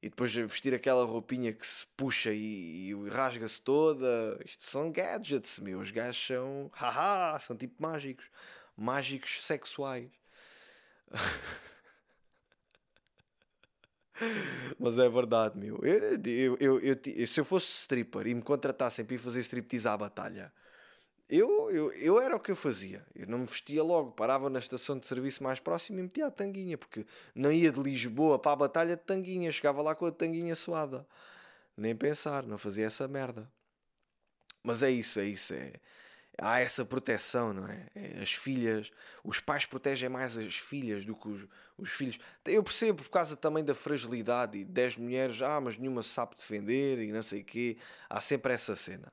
E 0.02 0.10
depois 0.10 0.34
vestir 0.34 0.74
aquela 0.74 1.04
roupinha 1.06 1.52
que 1.52 1.66
se 1.66 1.86
puxa 1.98 2.32
e, 2.32 2.90
e 2.90 3.10
rasga-se 3.10 3.62
toda. 3.62 4.40
Isto 4.46 4.66
são 4.66 4.92
gadgets, 4.92 5.60
meu. 5.60 5.80
Os 5.80 5.92
gajos 5.92 6.28
são. 6.28 6.72
Haha, 6.74 7.40
são 7.40 7.56
tipo 7.56 7.82
mágicos. 7.82 8.30
Mágicos 8.76 9.44
sexuais. 9.44 10.10
Mas 14.80 14.98
é 15.00 15.08
verdade, 15.10 15.58
meu. 15.58 15.80
Eu, 15.84 16.58
eu, 16.60 16.80
eu, 16.80 17.28
se 17.28 17.40
eu 17.40 17.46
fosse 17.46 17.68
stripper 17.82 18.28
e 18.28 18.34
me 18.34 18.42
contratassem 18.42 19.06
para 19.06 19.16
ir 19.16 19.20
fazer 19.20 19.40
striptease 19.42 19.88
à 19.88 19.98
batalha, 19.98 20.52
eu, 21.30 21.70
eu, 21.70 21.92
eu 21.94 22.20
era 22.22 22.36
o 22.36 22.40
que 22.40 22.52
eu 22.52 22.56
fazia. 22.56 23.06
Eu 23.14 23.28
não 23.28 23.40
me 23.40 23.46
vestia 23.46 23.84
logo, 23.84 24.12
parava 24.12 24.50
na 24.50 24.60
estação 24.60 24.98
de 24.98 25.06
serviço 25.06 25.44
mais 25.44 25.60
próxima 25.60 26.00
e 26.00 26.04
metia 26.04 26.28
a 26.28 26.32
tanguinha, 26.32 26.78
porque 26.78 27.06
não 27.36 27.52
ia 27.52 27.72
de 27.72 27.80
Lisboa 27.82 28.40
para 28.40 28.54
a 28.54 28.56
batalha 28.56 28.96
de 28.96 29.04
tanguinha, 29.04 29.52
chegava 29.52 29.82
lá 29.82 29.94
com 29.94 30.06
a 30.06 30.12
tanguinha 30.12 30.56
suada. 30.56 31.06
Nem 31.76 31.96
pensar, 31.96 32.44
não 32.44 32.58
fazia 32.58 32.86
essa 32.86 33.08
merda. 33.08 33.52
Mas 34.64 34.82
é 34.84 34.90
isso, 34.90 35.20
é 35.20 35.26
isso. 35.26 35.54
É, 35.54 35.74
há 36.38 36.60
essa 36.60 36.86
proteção, 36.86 37.54
não 37.54 37.68
é? 37.68 37.88
é? 37.96 38.22
As 38.22 38.34
filhas, 38.34 38.92
os 39.24 39.40
pais 39.40 39.66
protegem 39.66 40.10
mais 40.10 40.38
as 40.38 40.56
filhas 40.56 41.04
do 41.04 41.16
que 41.16 41.28
os, 41.28 41.48
os 41.78 41.92
filhos. 41.92 42.20
Eu 42.46 42.64
percebo 42.64 43.04
por 43.04 43.10
causa 43.10 43.36
também 43.36 43.64
da 43.64 43.74
fragilidade 43.74 44.58
e 44.58 44.66
10 44.66 44.98
mulheres, 44.98 45.42
ah, 45.42 45.60
mas 45.60 45.78
nenhuma 45.78 46.04
sabe 46.04 46.36
defender 46.36 47.00
e 47.00 47.12
não 47.12 47.24
sei 47.24 47.42
o 47.42 47.46
quê. 47.46 47.78
Há 48.10 48.22
sempre 48.22 48.54
essa 48.54 48.76
cena. 48.76 49.12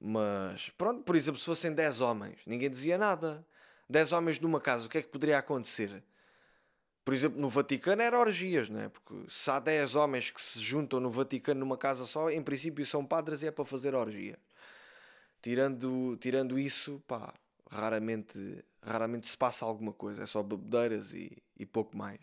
Mas, 0.00 0.70
pronto, 0.70 1.02
por 1.02 1.16
exemplo, 1.16 1.38
se 1.38 1.46
fossem 1.46 1.72
10 1.72 2.00
homens, 2.00 2.40
ninguém 2.46 2.70
dizia 2.70 2.96
nada. 2.96 3.44
10 3.90 4.12
homens 4.12 4.38
numa 4.38 4.60
casa, 4.60 4.86
o 4.86 4.88
que 4.88 4.98
é 4.98 5.02
que 5.02 5.08
poderia 5.08 5.38
acontecer? 5.38 6.02
Por 7.04 7.14
exemplo, 7.14 7.40
no 7.40 7.48
Vaticano 7.48 8.02
era 8.02 8.18
orgias, 8.18 8.68
não 8.68 8.80
é? 8.80 8.88
Porque 8.90 9.14
se 9.28 9.50
há 9.50 9.58
10 9.58 9.94
homens 9.94 10.30
que 10.30 10.42
se 10.42 10.60
juntam 10.60 11.00
no 11.00 11.10
Vaticano 11.10 11.60
numa 11.60 11.78
casa 11.78 12.04
só, 12.04 12.28
em 12.30 12.42
princípio 12.42 12.84
são 12.84 13.04
padres 13.04 13.42
e 13.42 13.46
é 13.46 13.50
para 13.50 13.64
fazer 13.64 13.94
orgia. 13.94 14.38
Tirando, 15.42 16.16
tirando 16.20 16.58
isso, 16.58 17.02
pá, 17.06 17.32
raramente, 17.70 18.64
raramente 18.82 19.28
se 19.28 19.36
passa 19.36 19.64
alguma 19.64 19.92
coisa. 19.92 20.22
É 20.22 20.26
só 20.26 20.42
bebedeiras 20.42 21.12
e, 21.12 21.36
e 21.58 21.66
pouco 21.66 21.96
mais. 21.96 22.20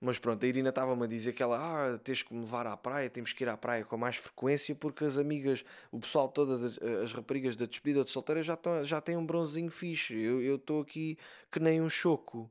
Mas 0.00 0.18
pronto, 0.18 0.44
a 0.44 0.46
Irina 0.46 0.68
estava-me 0.68 1.02
a 1.04 1.06
dizer 1.06 1.32
que 1.32 1.42
ela, 1.42 1.58
ah, 1.58 1.98
tens 1.98 2.22
que 2.22 2.34
me 2.34 2.40
levar 2.40 2.66
à 2.66 2.76
praia, 2.76 3.08
temos 3.08 3.32
que 3.32 3.42
ir 3.42 3.48
à 3.48 3.56
praia 3.56 3.84
com 3.84 3.96
mais 3.96 4.16
frequência 4.16 4.74
porque 4.74 5.02
as 5.04 5.16
amigas, 5.16 5.64
o 5.90 5.98
pessoal 5.98 6.28
todas, 6.28 6.78
as 7.02 7.12
raparigas 7.14 7.56
da 7.56 7.64
despedida 7.64 8.04
de 8.04 8.10
solteira 8.10 8.42
já, 8.42 8.54
tão, 8.54 8.84
já 8.84 9.00
têm 9.00 9.16
um 9.16 9.24
bronzinho 9.24 9.70
fixe. 9.70 10.14
Eu 10.14 10.56
estou 10.56 10.82
aqui 10.82 11.16
que 11.50 11.58
nem 11.58 11.80
um 11.80 11.88
choco. 11.88 12.50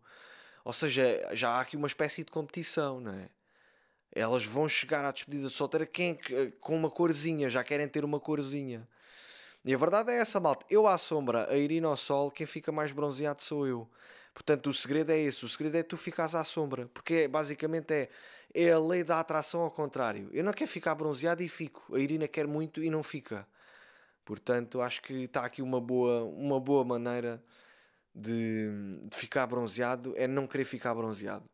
Ou 0.65 0.73
seja, 0.73 1.03
já 1.33 1.51
há 1.51 1.61
aqui 1.61 1.77
uma 1.77 1.87
espécie 1.87 2.23
de 2.23 2.31
competição, 2.31 2.99
não 2.99 3.13
é? 3.13 3.29
Elas 4.11 4.45
vão 4.45 4.67
chegar 4.67 5.03
à 5.03 5.11
despedida 5.11 5.47
de 5.47 5.53
solteira 5.53 5.85
quem, 5.85 6.17
com 6.59 6.75
uma 6.75 6.89
corzinha, 6.89 7.49
já 7.49 7.63
querem 7.63 7.87
ter 7.87 8.05
uma 8.05 8.19
corzinha. 8.19 8.87
E 9.65 9.73
a 9.73 9.77
verdade 9.77 10.11
é 10.11 10.17
essa, 10.17 10.39
malta. 10.39 10.65
Eu 10.69 10.87
à 10.87 10.97
sombra, 10.97 11.49
a 11.49 11.57
Irina 11.57 11.87
ao 11.87 11.95
sol, 11.95 12.29
quem 12.29 12.45
fica 12.45 12.71
mais 12.71 12.91
bronzeado 12.91 13.41
sou 13.41 13.65
eu. 13.65 13.89
Portanto, 14.33 14.69
o 14.69 14.73
segredo 14.73 15.11
é 15.11 15.19
esse. 15.19 15.45
O 15.45 15.49
segredo 15.49 15.77
é 15.77 15.83
tu 15.83 15.95
ficares 15.95 16.35
à 16.35 16.43
sombra. 16.43 16.87
Porque 16.93 17.27
basicamente 17.27 17.93
é, 17.93 18.09
é 18.53 18.71
a 18.71 18.79
lei 18.79 19.03
da 19.03 19.19
atração 19.19 19.61
ao 19.61 19.71
contrário. 19.71 20.29
Eu 20.33 20.43
não 20.43 20.51
quero 20.51 20.69
ficar 20.69 20.95
bronzeado 20.95 21.41
e 21.43 21.47
fico. 21.47 21.95
A 21.95 21.99
Irina 21.99 22.27
quer 22.27 22.47
muito 22.47 22.83
e 22.83 22.89
não 22.89 23.03
fica. 23.03 23.47
Portanto, 24.25 24.81
acho 24.81 25.01
que 25.01 25.25
está 25.25 25.45
aqui 25.45 25.61
uma 25.61 25.79
boa, 25.79 26.23
uma 26.25 26.59
boa 26.59 26.83
maneira 26.83 27.43
de, 28.13 28.99
de 29.09 29.15
ficar 29.15 29.47
bronzeado. 29.47 30.13
É 30.17 30.27
não 30.27 30.47
querer 30.47 30.65
ficar 30.65 30.93
bronzeado. 30.95 31.45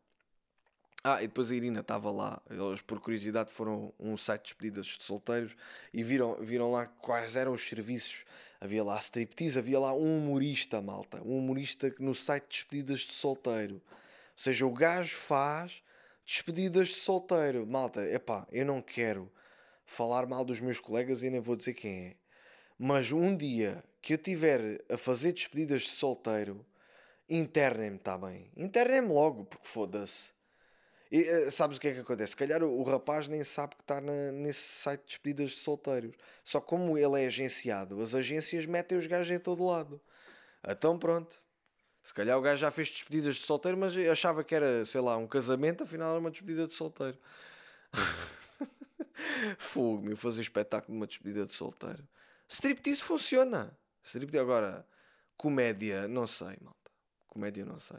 Ah, 1.02 1.22
e 1.22 1.26
depois 1.26 1.50
a 1.50 1.54
Irina 1.54 1.80
estava 1.80 2.10
lá. 2.10 2.42
Eles, 2.50 2.82
por 2.82 3.00
curiosidade, 3.00 3.50
foram 3.50 3.92
um 3.98 4.18
site 4.18 4.42
de 4.42 4.48
despedidas 4.48 4.86
de 4.86 5.02
solteiros 5.02 5.56
e 5.94 6.02
viram, 6.02 6.34
viram 6.42 6.70
lá 6.70 6.86
quais 6.86 7.36
eram 7.36 7.54
os 7.54 7.66
serviços. 7.66 8.24
Havia 8.60 8.84
lá 8.84 8.98
striptease, 8.98 9.58
havia 9.58 9.80
lá 9.80 9.94
um 9.94 10.18
humorista, 10.18 10.82
malta. 10.82 11.22
Um 11.22 11.38
humorista 11.38 11.94
no 11.98 12.14
site 12.14 12.42
de 12.42 12.48
despedidas 12.50 13.00
de 13.00 13.14
solteiro. 13.14 13.76
Ou 13.76 13.82
seja, 14.36 14.66
o 14.66 14.72
gajo 14.72 15.16
faz 15.16 15.82
despedidas 16.26 16.88
de 16.88 16.96
solteiro. 16.96 17.66
Malta, 17.66 18.02
epá, 18.04 18.46
eu 18.52 18.66
não 18.66 18.82
quero 18.82 19.32
falar 19.86 20.26
mal 20.26 20.44
dos 20.44 20.60
meus 20.60 20.78
colegas 20.78 21.22
e 21.22 21.30
nem 21.30 21.40
vou 21.40 21.56
dizer 21.56 21.72
quem 21.72 22.08
é. 22.08 22.16
Mas 22.78 23.10
um 23.10 23.34
dia 23.34 23.82
que 24.02 24.12
eu 24.12 24.18
tiver 24.18 24.84
a 24.90 24.98
fazer 24.98 25.32
despedidas 25.32 25.82
de 25.82 25.88
solteiro, 25.88 26.64
internem-me, 27.26 27.96
está 27.96 28.18
bem? 28.18 28.50
Internem-me 28.54 29.08
logo, 29.08 29.46
porque 29.46 29.66
foda-se 29.66 30.38
e 31.10 31.22
uh, 31.22 31.50
sabes 31.50 31.76
o 31.76 31.80
que 31.80 31.88
é 31.88 31.94
que 31.94 32.00
acontece? 32.00 32.30
Se 32.30 32.36
calhar 32.36 32.62
o, 32.62 32.78
o 32.78 32.82
rapaz 32.84 33.26
nem 33.26 33.42
sabe 33.42 33.74
que 33.74 33.82
está 33.82 34.00
nesse 34.00 34.60
site 34.60 35.00
de 35.00 35.06
despedidas 35.06 35.50
de 35.50 35.56
solteiros. 35.56 36.14
Só 36.44 36.60
como 36.60 36.96
ele 36.96 37.22
é 37.22 37.26
agenciado, 37.26 38.00
as 38.00 38.14
agências 38.14 38.64
metem 38.66 38.96
os 38.96 39.06
gajos 39.06 39.34
em 39.34 39.38
todo 39.38 39.64
lado. 39.66 40.00
Então 40.66 40.98
pronto. 40.98 41.42
Se 42.02 42.14
calhar 42.14 42.38
o 42.38 42.40
gajo 42.40 42.60
já 42.60 42.70
fez 42.70 42.90
despedidas 42.90 43.36
de 43.36 43.42
solteiro, 43.42 43.76
mas 43.76 43.96
achava 43.96 44.42
que 44.42 44.54
era, 44.54 44.84
sei 44.84 45.00
lá, 45.00 45.16
um 45.16 45.26
casamento, 45.26 45.84
afinal 45.84 46.10
era 46.10 46.18
uma 46.18 46.30
despedida 46.30 46.66
de 46.66 46.74
solteiro. 46.74 47.18
Fogo, 49.58 50.02
meu, 50.02 50.16
fazer 50.16 50.42
espetáculo 50.42 50.92
de 50.92 51.00
uma 51.00 51.06
despedida 51.06 51.44
de 51.44 51.52
solteiro. 51.54 52.08
Striptease 52.48 53.02
funciona. 53.02 53.76
Striptease, 54.02 54.42
agora, 54.42 54.86
comédia, 55.36 56.08
não 56.08 56.26
sei, 56.26 56.56
malta. 56.60 56.90
Comédia, 57.28 57.64
não 57.64 57.78
sei. 57.78 57.98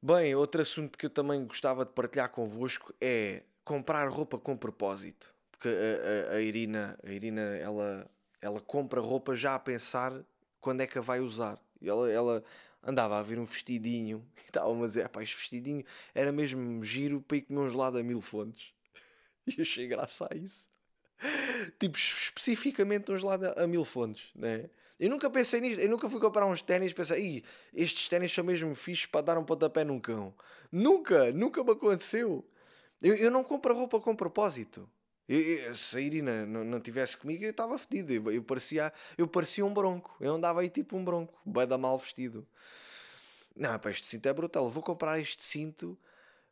Bem, 0.00 0.32
outro 0.34 0.62
assunto 0.62 0.96
que 0.96 1.06
eu 1.06 1.10
também 1.10 1.44
gostava 1.44 1.84
de 1.84 1.90
partilhar 1.90 2.30
convosco 2.30 2.94
é 3.00 3.42
comprar 3.64 4.08
roupa 4.08 4.38
com 4.38 4.56
propósito. 4.56 5.34
Porque 5.50 5.68
a, 5.68 6.32
a, 6.32 6.36
a, 6.36 6.40
Irina, 6.40 6.96
a 7.02 7.10
Irina 7.10 7.40
ela, 7.40 8.08
ela 8.40 8.60
compra 8.60 9.00
roupa 9.00 9.34
já 9.34 9.56
a 9.56 9.58
pensar 9.58 10.24
quando 10.60 10.82
é 10.82 10.86
que 10.86 10.98
a 10.98 11.00
vai 11.00 11.18
usar. 11.18 11.58
Ela, 11.82 12.10
ela 12.12 12.44
andava 12.80 13.18
a 13.18 13.22
ver 13.22 13.40
um 13.40 13.44
vestidinho 13.44 14.24
e 14.38 14.46
estava 14.46 14.72
a 14.72 14.86
dizer: 14.86 15.08
pá, 15.08 15.20
este 15.20 15.36
vestidinho 15.36 15.84
era 16.14 16.30
mesmo 16.30 16.84
giro 16.84 17.20
para 17.20 17.38
ir 17.38 17.42
comer 17.42 17.58
um 17.60 17.68
gelado 17.68 17.98
a 17.98 18.02
mil 18.02 18.20
fontes. 18.20 18.72
E 19.56 19.62
achei 19.62 19.88
graça 19.88 20.28
a 20.30 20.36
isso. 20.36 20.68
tipo, 21.80 21.96
especificamente 21.96 23.10
um 23.10 23.16
gelado 23.16 23.46
a 23.56 23.66
mil 23.66 23.82
fontes, 23.82 24.30
né? 24.34 24.68
Eu 24.98 25.08
nunca 25.08 25.30
pensei 25.30 25.60
nisto, 25.60 25.80
eu 25.80 25.88
nunca 25.88 26.08
fui 26.10 26.20
comprar 26.20 26.44
uns 26.46 26.60
ténis 26.60 26.90
e 26.90 26.94
pensei, 26.94 27.44
estes 27.72 28.08
ténis 28.08 28.32
são 28.32 28.42
mesmo 28.42 28.74
fixos 28.74 29.06
para 29.06 29.20
dar 29.20 29.38
um 29.38 29.44
pontapé 29.44 29.84
num 29.84 30.00
cão. 30.00 30.34
Nunca, 30.72 31.30
nunca 31.32 31.62
me 31.62 31.70
aconteceu. 31.70 32.44
Eu, 33.00 33.14
eu 33.14 33.30
não 33.30 33.44
compro 33.44 33.72
roupa 33.74 34.00
com 34.00 34.16
propósito. 34.16 34.90
Eu, 35.28 35.40
eu, 35.40 35.74
se 35.74 35.96
a 35.96 36.00
Irina 36.00 36.46
não, 36.46 36.64
não 36.64 36.80
tivesse 36.80 37.16
comigo, 37.16 37.44
eu 37.44 37.50
estava 37.50 37.78
fedido. 37.78 38.12
Eu, 38.12 38.32
eu, 38.32 38.42
parecia, 38.42 38.92
eu 39.16 39.28
parecia 39.28 39.64
um 39.64 39.72
bronco. 39.72 40.16
Eu 40.20 40.34
andava 40.34 40.62
aí 40.62 40.70
tipo 40.70 40.96
um 40.96 41.04
bronco, 41.04 41.38
da 41.66 41.78
mal 41.78 41.96
vestido. 41.96 42.46
Não, 43.54 43.78
pá, 43.78 43.90
este 43.90 44.06
cinto 44.06 44.26
é 44.26 44.32
brutal. 44.32 44.68
vou 44.68 44.82
comprar 44.82 45.20
este 45.20 45.44
cinto 45.44 45.96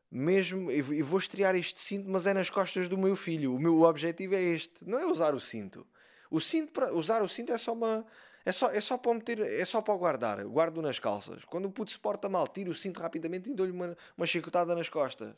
mesmo. 0.09 0.71
E 0.71 1.03
vou 1.03 1.19
estrear 1.19 1.57
este 1.57 1.81
cinto, 1.81 2.09
mas 2.09 2.27
é 2.27 2.35
nas 2.35 2.49
costas 2.49 2.89
do 2.89 2.97
meu 2.97 3.17
filho. 3.17 3.55
O 3.55 3.59
meu 3.59 3.83
objetivo 3.83 4.37
é 4.37 4.43
este. 4.43 4.85
Não 4.85 5.01
é 5.01 5.07
usar 5.07 5.35
o 5.35 5.41
cinto. 5.41 5.85
O 6.31 6.41
cinto, 6.41 6.73
para 6.73 6.95
usar 6.95 7.23
o 7.23 7.29
cinto 7.29 7.53
é 7.53 7.59
só 7.59 7.73
uma, 7.73 8.05
é 8.47 8.53
só, 8.53 8.71
é 8.71 8.81
só 8.81 8.97
para 8.97 9.13
meter, 9.13 9.41
é 9.41 9.65
só 9.65 9.83
para 9.83 9.95
guardar. 9.95 10.45
Guardo 10.47 10.81
nas 10.81 10.99
calças. 10.99 11.45
Quando 11.45 11.67
o 11.67 11.71
puto 11.71 11.93
se 11.93 11.99
porta 11.99 12.29
mal, 12.29 12.47
tiro 12.49 12.71
o 12.71 12.75
cinto 12.75 13.01
rapidamente 13.01 13.51
e 13.51 13.55
dou-lhe 13.55 13.73
uma, 13.73 13.97
uma 14.17 14.27
chicotada 14.27 14.75
nas 14.75 14.89
costas. 14.89 15.35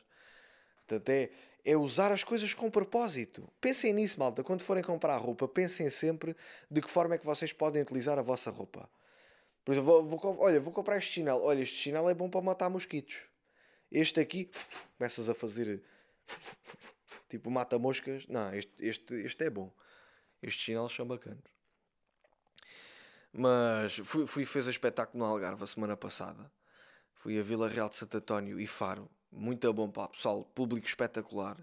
Portanto, 0.86 1.08
é, 1.08 1.30
é 1.64 1.76
usar 1.76 2.12
as 2.12 2.22
coisas 2.22 2.54
com 2.54 2.70
propósito. 2.70 3.50
Pensem 3.60 3.92
nisso, 3.92 4.20
malta. 4.20 4.44
Quando 4.44 4.62
forem 4.62 4.84
comprar 4.84 5.16
roupa, 5.16 5.48
pensem 5.48 5.90
sempre 5.90 6.36
de 6.70 6.80
que 6.80 6.90
forma 6.90 7.14
é 7.14 7.18
que 7.18 7.26
vocês 7.26 7.52
podem 7.52 7.82
utilizar 7.82 8.18
a 8.18 8.22
vossa 8.22 8.50
roupa. 8.50 8.88
Por 9.64 9.72
exemplo, 9.72 10.04
vou, 10.04 10.18
vou, 10.18 10.40
olha, 10.40 10.60
vou 10.60 10.72
comprar 10.72 10.98
este 10.98 11.14
chinelo. 11.14 11.42
Olha, 11.42 11.62
este 11.62 11.76
chinelo 11.76 12.08
é 12.08 12.14
bom 12.14 12.30
para 12.30 12.40
matar 12.42 12.68
mosquitos. 12.68 13.16
Este 13.90 14.20
aqui, 14.20 14.50
começas 14.96 15.28
a 15.28 15.34
fazer 15.34 15.82
Tipo, 17.28 17.50
mata-moscas. 17.50 18.26
Não, 18.26 18.52
este, 18.54 18.72
este, 18.78 19.14
este 19.14 19.44
é 19.44 19.50
bom. 19.50 19.72
Estes 20.42 20.62
chinelos 20.62 20.94
são 20.94 21.06
bacanas. 21.06 21.57
Mas 23.32 23.96
fui, 23.98 24.26
fui 24.26 24.44
fazer 24.44 24.70
espetáculo 24.70 25.24
no 25.24 25.30
Algarve 25.30 25.62
a 25.62 25.66
semana 25.66 25.96
passada. 25.96 26.50
Fui 27.14 27.38
a 27.38 27.42
Vila 27.42 27.68
Real 27.68 27.88
de 27.88 27.96
Santo 27.96 28.16
António 28.16 28.60
e 28.60 28.66
Faro. 28.66 29.10
Muito 29.30 29.70
bom, 29.72 29.90
pá, 29.90 30.08
pessoal. 30.08 30.44
Público 30.54 30.86
espetacular. 30.86 31.56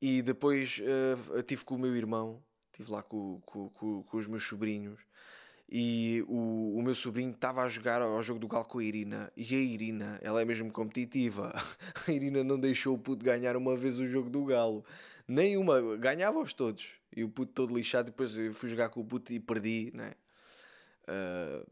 E 0.00 0.22
depois 0.22 0.80
uh, 0.80 1.42
tive 1.42 1.64
com 1.64 1.76
o 1.76 1.78
meu 1.78 1.96
irmão. 1.96 2.42
Estive 2.72 2.92
lá 2.92 3.02
com, 3.02 3.40
com, 3.46 3.70
com, 3.70 4.02
com 4.02 4.16
os 4.16 4.26
meus 4.26 4.42
sobrinhos 4.42 5.00
e 5.68 6.24
o, 6.28 6.78
o 6.78 6.82
meu 6.82 6.94
sobrinho 6.94 7.32
estava 7.32 7.62
a 7.62 7.68
jogar 7.68 8.00
ao 8.00 8.22
jogo 8.22 8.38
do 8.38 8.46
Galo 8.46 8.64
com 8.64 8.78
a 8.78 8.84
Irina 8.84 9.32
e 9.36 9.54
a 9.54 9.58
Irina, 9.58 10.18
ela 10.22 10.40
é 10.40 10.44
mesmo 10.44 10.70
competitiva 10.70 11.52
a 12.06 12.12
Irina 12.12 12.44
não 12.44 12.58
deixou 12.58 12.94
o 12.94 12.98
puto 12.98 13.24
ganhar 13.24 13.56
uma 13.56 13.76
vez 13.76 13.98
o 13.98 14.06
jogo 14.06 14.30
do 14.30 14.44
Galo 14.44 14.84
nenhuma, 15.26 15.80
ganhava-os 15.96 16.52
todos 16.52 16.86
e 17.14 17.24
o 17.24 17.28
puto 17.28 17.52
todo 17.52 17.74
lixado, 17.74 18.06
depois 18.06 18.36
eu 18.36 18.54
fui 18.54 18.68
jogar 18.68 18.90
com 18.90 19.00
o 19.00 19.04
puto 19.04 19.32
e 19.32 19.40
perdi, 19.40 19.90
né? 19.92 20.12
Uh, 21.08 21.64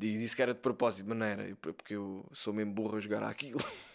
e 0.00 0.18
disse 0.18 0.34
que 0.34 0.42
era 0.42 0.54
de 0.54 0.60
propósito, 0.60 1.08
mas 1.08 1.18
não 1.18 1.26
era, 1.26 1.56
porque 1.56 1.94
eu 1.94 2.26
sou 2.32 2.52
mesmo 2.52 2.72
burro 2.72 2.96
a 2.96 3.00
jogar 3.00 3.22
aquilo 3.22 3.60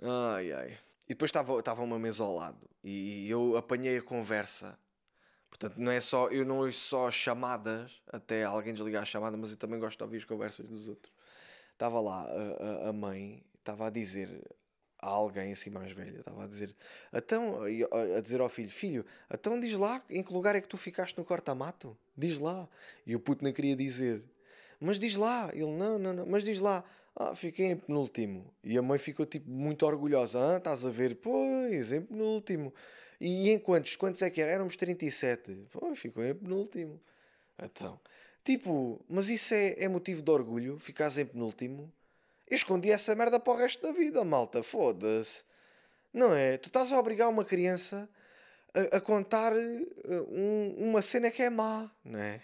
ai 0.00 0.52
ai. 0.52 0.78
E 1.08 1.14
depois 1.14 1.30
estava, 1.30 1.82
uma 1.82 1.98
mesa 1.98 2.24
ao 2.24 2.34
lado 2.34 2.68
e 2.82 3.28
eu 3.28 3.56
apanhei 3.56 3.98
a 3.98 4.02
conversa. 4.02 4.78
Portanto, 5.48 5.76
não 5.78 5.90
é 5.90 6.00
só, 6.00 6.28
eu 6.28 6.44
não 6.44 6.58
ouço 6.58 6.78
só 6.78 7.10
chamadas, 7.10 8.02
até 8.08 8.44
alguém 8.44 8.74
desligar 8.74 9.02
a 9.02 9.06
chamada, 9.06 9.36
mas 9.36 9.50
eu 9.50 9.56
também 9.56 9.78
gosto 9.78 9.98
de 9.98 10.04
ouvir 10.04 10.18
as 10.18 10.24
conversas 10.24 10.66
dos 10.66 10.88
outros. 10.88 11.12
Estava 11.72 12.00
lá 12.00 12.22
a, 12.22 12.86
a, 12.86 12.88
a 12.90 12.92
mãe, 12.92 13.44
estava 13.58 13.86
a 13.86 13.90
dizer 13.90 14.42
a 15.06 15.10
alguém 15.10 15.52
assim 15.52 15.70
mais 15.70 15.92
velha, 15.92 16.18
estava 16.18 16.44
a 16.44 16.46
dizer, 16.46 16.74
então, 17.12 17.60
a, 17.62 18.20
dizer 18.20 18.40
ao 18.40 18.48
filho, 18.48 18.70
filho, 18.70 19.06
então 19.32 19.58
diz 19.60 19.74
lá 19.74 20.02
em 20.10 20.22
que 20.22 20.32
lugar 20.32 20.56
é 20.56 20.60
que 20.60 20.68
tu 20.68 20.76
ficaste 20.76 21.16
no 21.16 21.24
corta-mato? 21.24 21.96
Diz 22.16 22.38
lá. 22.38 22.68
E 23.06 23.14
o 23.14 23.20
puto 23.20 23.44
não 23.44 23.52
queria 23.52 23.76
dizer. 23.76 24.22
Mas 24.80 24.98
diz 24.98 25.16
lá. 25.16 25.50
Ele, 25.52 25.70
não, 25.70 25.98
não, 25.98 26.12
não, 26.12 26.26
mas 26.26 26.42
diz 26.42 26.58
lá. 26.58 26.84
Ah, 27.14 27.34
fiquei 27.34 27.66
em 27.66 27.76
penúltimo. 27.76 28.52
E 28.62 28.76
a 28.76 28.82
mãe 28.82 28.98
ficou 28.98 29.24
tipo 29.24 29.50
muito 29.50 29.86
orgulhosa. 29.86 30.54
Ah, 30.54 30.56
estás 30.58 30.84
a 30.84 30.90
ver? 30.90 31.16
Pois, 31.16 31.92
em 31.92 32.02
penúltimo. 32.02 32.72
E 33.20 33.50
em 33.50 33.58
quantos? 33.58 33.96
Quantos 33.96 34.22
é 34.22 34.30
que 34.30 34.40
era? 34.40 34.50
Éramos 34.50 34.76
37. 34.76 35.66
Pô, 35.70 35.94
ficou 35.94 36.24
em 36.24 36.34
penúltimo. 36.34 37.00
Então, 37.62 37.98
tipo, 38.44 39.02
mas 39.08 39.28
isso 39.30 39.54
é, 39.54 39.76
é 39.84 39.88
motivo 39.88 40.22
de 40.22 40.30
orgulho? 40.30 40.78
Ficares 40.78 41.16
em 41.18 41.26
penúltimo? 41.26 41.92
Eu 42.48 42.56
escondi 42.56 42.90
essa 42.90 43.14
merda 43.14 43.40
para 43.40 43.52
o 43.52 43.56
resto 43.56 43.82
da 43.82 43.92
vida, 43.92 44.24
malta. 44.24 44.62
Foda-se. 44.62 45.44
Não 46.12 46.32
é? 46.32 46.56
Tu 46.56 46.68
estás 46.68 46.92
a 46.92 46.98
obrigar 46.98 47.28
uma 47.28 47.44
criança 47.44 48.08
a, 48.74 48.96
a 48.96 49.00
contar 49.00 49.52
eh, 49.54 50.22
um, 50.28 50.90
uma 50.90 51.02
cena 51.02 51.30
que 51.30 51.42
é 51.42 51.50
má, 51.50 51.90
não 52.04 52.18
é? 52.18 52.40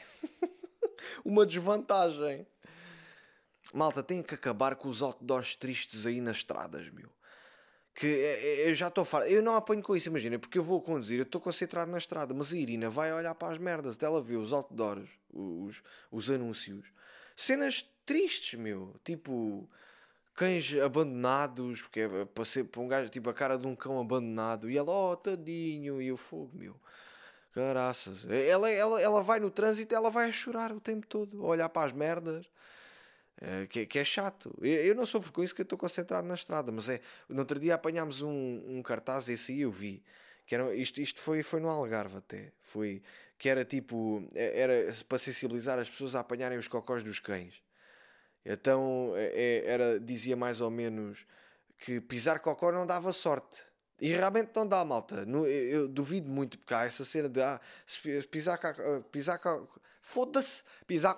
uma 1.25 1.47
desvantagem. 1.47 2.47
Malta, 3.73 4.03
tem 4.03 4.23
que 4.23 4.35
acabar 4.35 4.77
com 4.77 4.89
os 4.89 5.03
outdoors 5.03 5.57
tristes 5.57 6.05
aí 6.05 6.21
nas 6.21 6.39
estradas, 6.39 6.91
meu 6.93 7.11
que 7.95 8.07
é, 8.07 8.63
é, 8.65 8.71
eu 8.71 8.75
já 8.75 8.89
estou 8.89 9.05
farto. 9.05 9.29
Eu 9.29 9.43
não 9.43 9.55
apanho 9.55 9.83
com 9.83 9.95
isso, 9.95 10.09
imagina, 10.09 10.39
porque 10.39 10.59
eu 10.59 10.65
vou 10.65 10.81
conduzir, 10.81 11.19
eu 11.19 11.25
estou 11.25 11.41
concentrado 11.41 11.91
na 11.91 11.99
estrada, 11.99 12.33
mas 12.33 12.53
a 12.53 12.57
Irina 12.57 12.89
vai 12.89 13.13
olhar 13.13 13.35
para 13.35 13.53
as 13.53 13.59
merdas, 13.59 13.97
ela 14.03 14.23
vê 14.23 14.37
os 14.37 14.53
outdoors, 14.53 15.09
os, 15.33 15.83
os 16.11 16.31
anúncios, 16.31 16.87
cenas 17.37 17.85
tristes, 18.05 18.59
meu, 18.59 18.99
tipo 19.05 19.69
cães 20.43 20.75
abandonados, 20.75 21.83
porque 21.83 22.01
é 22.01 22.25
para, 22.25 22.45
ser, 22.45 22.65
para 22.65 22.81
um 22.81 22.89
gajo, 22.89 23.09
tipo 23.09 23.31
a 23.31 23.35
cara 23.35 23.57
de 23.57 23.65
um 23.65 23.77
cão 23.77 24.01
abandonado, 24.01 24.69
e 24.69 24.77
ela, 24.77 24.91
oh, 24.91 25.17
tadinho, 25.17 26.03
e 26.03 26.11
o 26.11 26.17
fogo, 26.17 26.51
meu. 26.55 26.75
Caraças. 27.53 28.27
Ela, 28.29 28.69
ela, 28.71 29.01
ela 29.01 29.23
vai 29.23 29.39
no 29.39 29.51
trânsito 29.51 29.95
ela 29.95 30.11
vai 30.11 30.29
a 30.29 30.33
chorar 30.33 30.73
o 30.73 30.81
tempo 30.81 31.07
todo, 31.07 31.45
a 31.45 31.49
olhar 31.49 31.69
para 31.69 31.87
as 31.87 31.93
merdas. 31.93 32.47
Eh, 33.41 33.67
que, 33.69 33.87
que, 33.87 33.99
é 33.99 34.05
chato. 34.05 34.53
Eu, 34.61 34.87
eu, 34.87 34.95
não 34.95 35.07
sofro 35.07 35.33
com 35.33 35.45
isso 35.45 35.55
que 35.55 35.61
eu 35.61 35.65
estou 35.65 35.79
concentrado 35.79 36.27
na 36.27 36.35
estrada, 36.35 36.73
mas 36.73 36.89
é. 36.89 37.01
No 37.29 37.41
outro 37.41 37.61
dia 37.61 37.75
apanhámos 37.75 38.23
um, 38.23 38.63
um 38.67 38.83
cartaz, 38.83 39.29
esse 39.29 39.53
aí 39.53 39.61
eu 39.61 39.71
vi. 39.71 40.03
Que 40.47 40.55
era, 40.55 40.75
isto 40.75 41.01
isto 41.01 41.21
foi, 41.21 41.43
foi 41.43 41.61
no 41.61 41.69
Algarve 41.69 42.17
até. 42.17 42.53
Foi, 42.63 43.03
que 43.39 43.49
era 43.49 43.65
tipo. 43.65 44.27
Eh, 44.35 44.61
era 44.61 44.95
para 45.07 45.19
sensibilizar 45.19 45.79
as 45.79 45.91
pessoas 45.91 46.15
a 46.15 46.21
apanharem 46.21 46.57
os 46.59 46.69
cocós 46.69 47.05
dos 47.05 47.21
cães. 47.21 47.63
Então 48.45 49.13
é, 49.17 49.63
era, 49.67 50.01
dizia 50.01 50.37
mais 50.37 50.61
ou 50.61 50.71
menos 50.71 51.27
que 51.79 52.01
pisar 52.01 52.41
cocó 52.41 52.73
não 52.73 52.87
dava 52.87 53.13
sorte. 53.13 53.63
E 54.01 54.09
realmente 54.09 54.51
não 54.55 54.67
dá, 54.67 54.85
malta. 54.85 55.25
eu, 55.27 55.47
eu 55.47 55.89
duvido 55.89 56.29
muito, 56.29 56.59
porque 56.59 56.75
há 56.75 56.85
essa 56.85 57.05
cena 57.05 57.29
de 57.29 57.41
ah, 57.41 57.61
pisar, 58.31 58.59
pisar 59.11 59.41
Foda-se. 60.03 60.65
Pisar, 60.87 61.17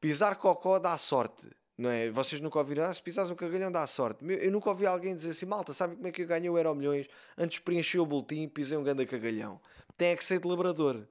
pisar 0.00 0.36
cocó 0.36 0.78
dá 0.78 0.98
sorte. 0.98 1.48
Não 1.78 1.88
é? 1.88 2.10
Vocês 2.10 2.42
nunca 2.42 2.58
ouviram, 2.58 2.84
ah, 2.84 2.92
se 2.92 3.02
pisares 3.02 3.30
um 3.30 3.34
cagalhão 3.34 3.72
dá 3.72 3.86
sorte. 3.86 4.22
Eu 4.22 4.52
nunca 4.52 4.68
ouvi 4.68 4.84
alguém 4.84 5.14
dizer 5.14 5.30
assim, 5.30 5.46
malta, 5.46 5.72
sabe 5.72 5.96
como 5.96 6.08
é 6.08 6.12
que 6.12 6.20
eu 6.20 6.26
ganhei 6.26 6.50
o 6.50 6.58
Euro 6.58 6.74
Milhões? 6.74 7.08
Antes 7.38 7.58
preenchi 7.60 7.98
o 7.98 8.04
boletim 8.04 8.46
pisei 8.48 8.76
um 8.76 8.82
grande 8.82 9.06
cagalhão. 9.06 9.58
Tem 9.96 10.10
é 10.10 10.16
que 10.16 10.22
ser 10.22 10.40
de 10.40 10.46
labrador. 10.46 11.06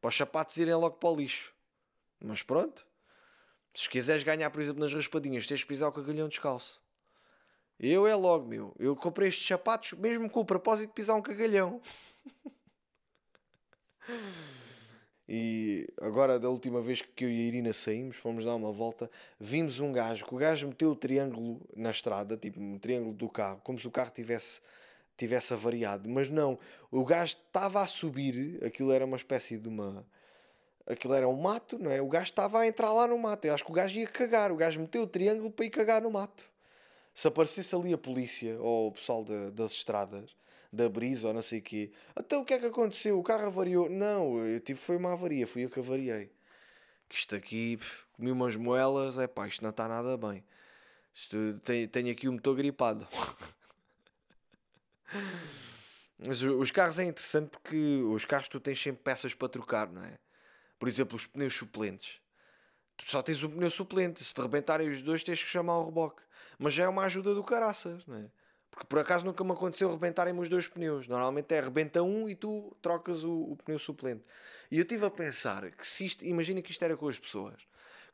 Para 0.00 0.08
os 0.08 0.16
sapatos 0.16 0.56
irem 0.56 0.74
logo 0.74 0.96
para 0.96 1.10
o 1.10 1.16
lixo. 1.16 1.52
Mas 2.18 2.42
pronto. 2.42 2.86
Se 3.76 3.90
quiseres 3.90 4.24
ganhar, 4.24 4.48
por 4.48 4.62
exemplo, 4.62 4.80
nas 4.80 4.94
raspadinhas, 4.94 5.46
tens 5.46 5.60
de 5.60 5.66
pisar 5.66 5.88
o 5.88 5.92
cagalhão 5.92 6.28
descalço. 6.28 6.80
Eu 7.78 8.06
é 8.06 8.14
logo, 8.14 8.48
meu. 8.48 8.74
Eu 8.78 8.96
comprei 8.96 9.28
estes 9.28 9.46
sapatos 9.46 9.92
mesmo 9.98 10.30
com 10.30 10.40
o 10.40 10.46
propósito 10.46 10.88
de 10.88 10.94
pisar 10.94 11.14
um 11.14 11.22
cagalhão. 11.22 11.80
E 15.28 15.88
agora, 16.00 16.38
da 16.38 16.48
última 16.48 16.80
vez 16.80 17.02
que 17.02 17.24
eu 17.24 17.28
e 17.28 17.32
a 17.32 17.44
Irina 17.48 17.72
saímos, 17.72 18.16
fomos 18.16 18.44
dar 18.44 18.54
uma 18.54 18.70
volta, 18.70 19.10
vimos 19.40 19.80
um 19.80 19.90
gajo, 19.90 20.24
que 20.24 20.32
o 20.32 20.38
gajo 20.38 20.68
meteu 20.68 20.92
o 20.92 20.94
triângulo 20.94 21.60
na 21.74 21.90
estrada, 21.90 22.36
tipo 22.36 22.60
um 22.60 22.78
triângulo 22.78 23.12
do 23.12 23.28
carro, 23.28 23.60
como 23.64 23.76
se 23.76 23.88
o 23.88 23.90
carro 23.90 24.12
tivesse, 24.12 24.60
tivesse 25.16 25.52
avariado. 25.52 26.08
Mas 26.08 26.30
não, 26.30 26.56
o 26.92 27.04
gajo 27.04 27.36
estava 27.44 27.82
a 27.82 27.88
subir, 27.88 28.62
aquilo 28.64 28.92
era 28.92 29.04
uma 29.04 29.16
espécie 29.16 29.58
de 29.58 29.68
uma. 29.68 30.06
Aquilo 30.86 31.14
era 31.14 31.28
um 31.28 31.36
mato, 31.36 31.78
não 31.78 31.90
é? 31.90 32.00
O 32.00 32.08
gajo 32.08 32.26
estava 32.26 32.60
a 32.60 32.66
entrar 32.66 32.92
lá 32.92 33.06
no 33.08 33.18
mato. 33.18 33.44
Eu 33.44 33.54
acho 33.54 33.64
que 33.64 33.70
o 33.70 33.74
gajo 33.74 33.98
ia 33.98 34.06
cagar. 34.06 34.52
O 34.52 34.56
gajo 34.56 34.80
meteu 34.80 35.02
o 35.02 35.06
triângulo 35.06 35.50
para 35.50 35.64
ir 35.64 35.70
cagar 35.70 36.00
no 36.00 36.10
mato. 36.10 36.44
Se 37.12 37.26
aparecesse 37.26 37.74
ali 37.74 37.92
a 37.92 37.98
polícia 37.98 38.56
ou 38.60 38.88
o 38.88 38.92
pessoal 38.92 39.24
de, 39.24 39.50
das 39.50 39.72
estradas, 39.72 40.36
da 40.72 40.88
brisa 40.88 41.28
ou 41.28 41.34
não 41.34 41.42
sei 41.42 41.58
o 41.58 41.62
quê. 41.62 41.90
Então 42.16 42.42
o 42.42 42.44
que 42.44 42.54
é 42.54 42.58
que 42.58 42.66
aconteceu? 42.66 43.18
O 43.18 43.22
carro 43.22 43.46
avariou? 43.46 43.88
Não, 43.90 44.38
eu 44.38 44.60
tive 44.60 44.78
foi 44.78 44.96
uma 44.96 45.12
avaria, 45.12 45.46
fui 45.46 45.64
eu 45.64 45.70
que 45.70 45.80
avariei. 45.80 46.30
Que 47.08 47.16
isto 47.16 47.34
aqui, 47.34 47.78
comi 48.12 48.30
umas 48.30 48.54
moelas, 48.54 49.18
é 49.18 49.26
pá, 49.26 49.48
isto 49.48 49.62
não 49.62 49.70
está 49.70 49.88
nada 49.88 50.16
bem. 50.16 50.44
Isto, 51.14 51.58
tenho, 51.64 51.88
tenho 51.88 52.12
aqui 52.12 52.28
o 52.28 52.32
motor 52.32 52.54
gripado. 52.54 53.08
Mas 56.18 56.42
os 56.42 56.70
carros 56.70 56.98
é 56.98 57.04
interessante 57.04 57.50
porque 57.50 57.76
os 57.76 58.24
carros 58.24 58.48
tu 58.48 58.60
tens 58.60 58.80
sempre 58.80 59.02
peças 59.02 59.34
para 59.34 59.48
trocar, 59.48 59.90
não 59.90 60.04
é? 60.04 60.18
Por 60.78 60.88
exemplo, 60.88 61.16
os 61.16 61.26
pneus 61.26 61.54
suplentes. 61.54 62.20
Tu 62.96 63.10
só 63.10 63.22
tens 63.22 63.42
um 63.42 63.50
pneu 63.50 63.70
suplente. 63.70 64.22
Se 64.24 64.32
te 64.34 64.40
rebentarem 64.40 64.88
os 64.88 65.02
dois, 65.02 65.22
tens 65.22 65.42
que 65.42 65.48
chamar 65.48 65.78
o 65.78 65.86
reboque. 65.86 66.22
Mas 66.58 66.74
já 66.74 66.84
é 66.84 66.88
uma 66.88 67.04
ajuda 67.04 67.34
do 67.34 67.44
caraças, 67.44 68.06
não 68.06 68.16
é? 68.16 68.30
Porque 68.70 68.86
por 68.86 68.98
acaso 68.98 69.24
nunca 69.24 69.42
me 69.42 69.52
aconteceu 69.52 69.90
rebentarem 69.90 70.38
os 70.38 70.48
dois 70.48 70.68
pneus. 70.68 71.08
Normalmente 71.08 71.54
é 71.54 71.60
rebenta 71.60 72.02
um 72.02 72.28
e 72.28 72.34
tu 72.34 72.76
trocas 72.82 73.24
o, 73.24 73.52
o 73.52 73.56
pneu 73.56 73.78
suplente. 73.78 74.22
E 74.70 74.76
eu 74.78 74.82
estive 74.82 75.06
a 75.06 75.10
pensar 75.10 75.70
que 75.70 75.86
se 75.86 76.04
isto, 76.04 76.24
imagina 76.24 76.60
que 76.60 76.70
isto 76.70 76.82
era 76.82 76.96
com 76.96 77.08
as 77.08 77.18
pessoas, 77.18 77.54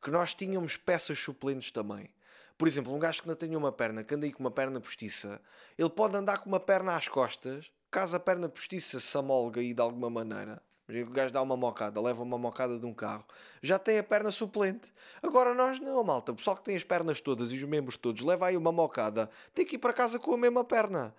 que 0.01 0.11
nós 0.11 0.35
tínhamos 0.35 0.77
peças 0.77 1.19
suplentes 1.19 1.71
também. 1.71 2.11
Por 2.57 2.69
exemplo, 2.69 2.95
um 2.95 2.99
gajo 2.99 3.23
que 3.23 3.29
não 3.29 3.35
tenha 3.35 3.59
uma 3.59 3.73
perna, 3.73 4.05
que 4.05 4.15
anda 4.15 4.27
aí 4.27 4.33
com 4.33 4.41
uma 4.41 4.51
perna 4.51 4.81
postiça, 4.81 5.41
ele 5.77 5.91
pode 5.91 6.17
andar 6.17 6.39
com 6.39 6.49
uma 6.49 6.61
perna 6.61 6.97
às 6.97 7.09
costas, 7.09 7.73
caso 7.91 8.17
a 8.17 8.21
perna 8.21 8.49
postiça 8.49 9.01
se 9.01 9.19
amolga 9.19 9.61
aí 9.61 9.75
de 9.75 9.81
alguma 9.81 10.09
maneira, 10.09 10.63
o 11.01 11.11
gajo 11.11 11.33
dá 11.33 11.41
uma 11.41 11.57
mocada, 11.57 12.01
leva 12.01 12.23
uma 12.23 12.37
mocada 12.37 12.79
de 12.79 12.85
um 12.85 12.93
carro, 12.93 13.25
já 13.63 13.79
tem 13.79 13.99
a 13.99 14.03
perna 14.03 14.31
suplente. 14.31 14.93
Agora 15.23 15.55
nós 15.55 15.81
não, 15.81 16.03
malta. 16.05 16.33
O 16.33 16.37
pessoal 16.37 16.57
que 16.57 16.65
tem 16.65 16.77
as 16.77 16.85
pernas 16.85 17.21
todas 17.21 17.53
e 17.53 17.57
os 17.57 17.63
membros 17.65 17.97
todos, 17.97 18.23
leva 18.23 18.49
aí 18.49 18.57
uma 18.57 18.73
mocada, 18.73 19.31
tem 19.55 19.65
que 19.65 19.77
ir 19.77 19.79
para 19.79 19.93
casa 19.93 20.19
com 20.19 20.35
a 20.35 20.39
mesma 20.39 20.65
perna. 20.65 21.15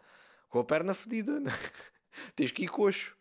Com 0.49 0.59
a 0.59 0.63
perna 0.63 0.93
fedida. 0.93 1.39
Né? 1.39 1.51
Tens 2.35 2.51
que 2.51 2.63
ir 2.63 2.67
coxo. 2.67 3.15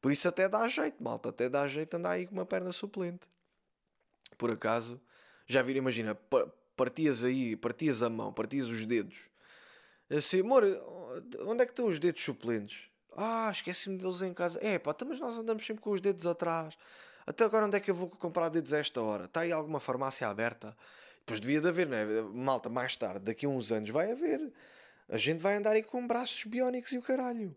Por 0.00 0.10
isso 0.10 0.26
até 0.26 0.48
dá 0.48 0.66
jeito, 0.68 1.02
malta. 1.02 1.28
Até 1.28 1.48
dá 1.48 1.66
jeito 1.66 1.94
andar 1.94 2.12
aí 2.12 2.26
com 2.26 2.32
uma 2.32 2.46
perna 2.46 2.72
suplente. 2.72 3.26
Por 4.38 4.50
acaso, 4.50 4.98
já 5.46 5.60
viram, 5.60 5.78
imagina, 5.78 6.16
partias 6.74 7.22
aí, 7.22 7.56
partias 7.56 8.02
a 8.02 8.08
mão, 8.08 8.32
partias 8.32 8.66
os 8.66 8.86
dedos. 8.86 9.28
Assim, 10.08 10.40
amor, 10.40 10.64
onde 11.46 11.62
é 11.62 11.66
que 11.66 11.72
estão 11.72 11.86
os 11.86 11.98
dedos 11.98 12.22
suplentes? 12.22 12.89
Ah, 13.16 13.50
esqueci-me 13.52 13.98
deles 13.98 14.22
em 14.22 14.32
casa. 14.32 14.58
É 14.62 14.78
pá, 14.78 14.92
então, 14.92 15.08
mas 15.08 15.20
nós 15.20 15.36
andamos 15.36 15.64
sempre 15.64 15.82
com 15.82 15.90
os 15.90 16.00
dedos 16.00 16.26
atrás. 16.26 16.76
Até 17.26 17.44
agora 17.44 17.66
onde 17.66 17.76
é 17.76 17.80
que 17.80 17.90
eu 17.90 17.94
vou 17.94 18.08
comprar 18.08 18.48
dedos 18.48 18.72
a 18.72 18.78
esta 18.78 19.00
hora? 19.00 19.24
Está 19.24 19.40
aí 19.40 19.52
alguma 19.52 19.80
farmácia 19.80 20.28
aberta? 20.28 20.76
Depois 21.20 21.40
devia 21.40 21.60
de 21.60 21.68
haver, 21.68 21.86
não 21.86 21.96
é? 21.96 22.22
Malta, 22.22 22.68
mais 22.68 22.96
tarde, 22.96 23.20
daqui 23.20 23.46
a 23.46 23.48
uns 23.48 23.70
anos 23.70 23.90
vai 23.90 24.10
haver. 24.10 24.52
A 25.08 25.18
gente 25.18 25.40
vai 25.40 25.56
andar 25.56 25.72
aí 25.72 25.82
com 25.82 26.06
braços 26.06 26.44
biónicos 26.44 26.92
e 26.92 26.98
o 26.98 27.02
caralho. 27.02 27.54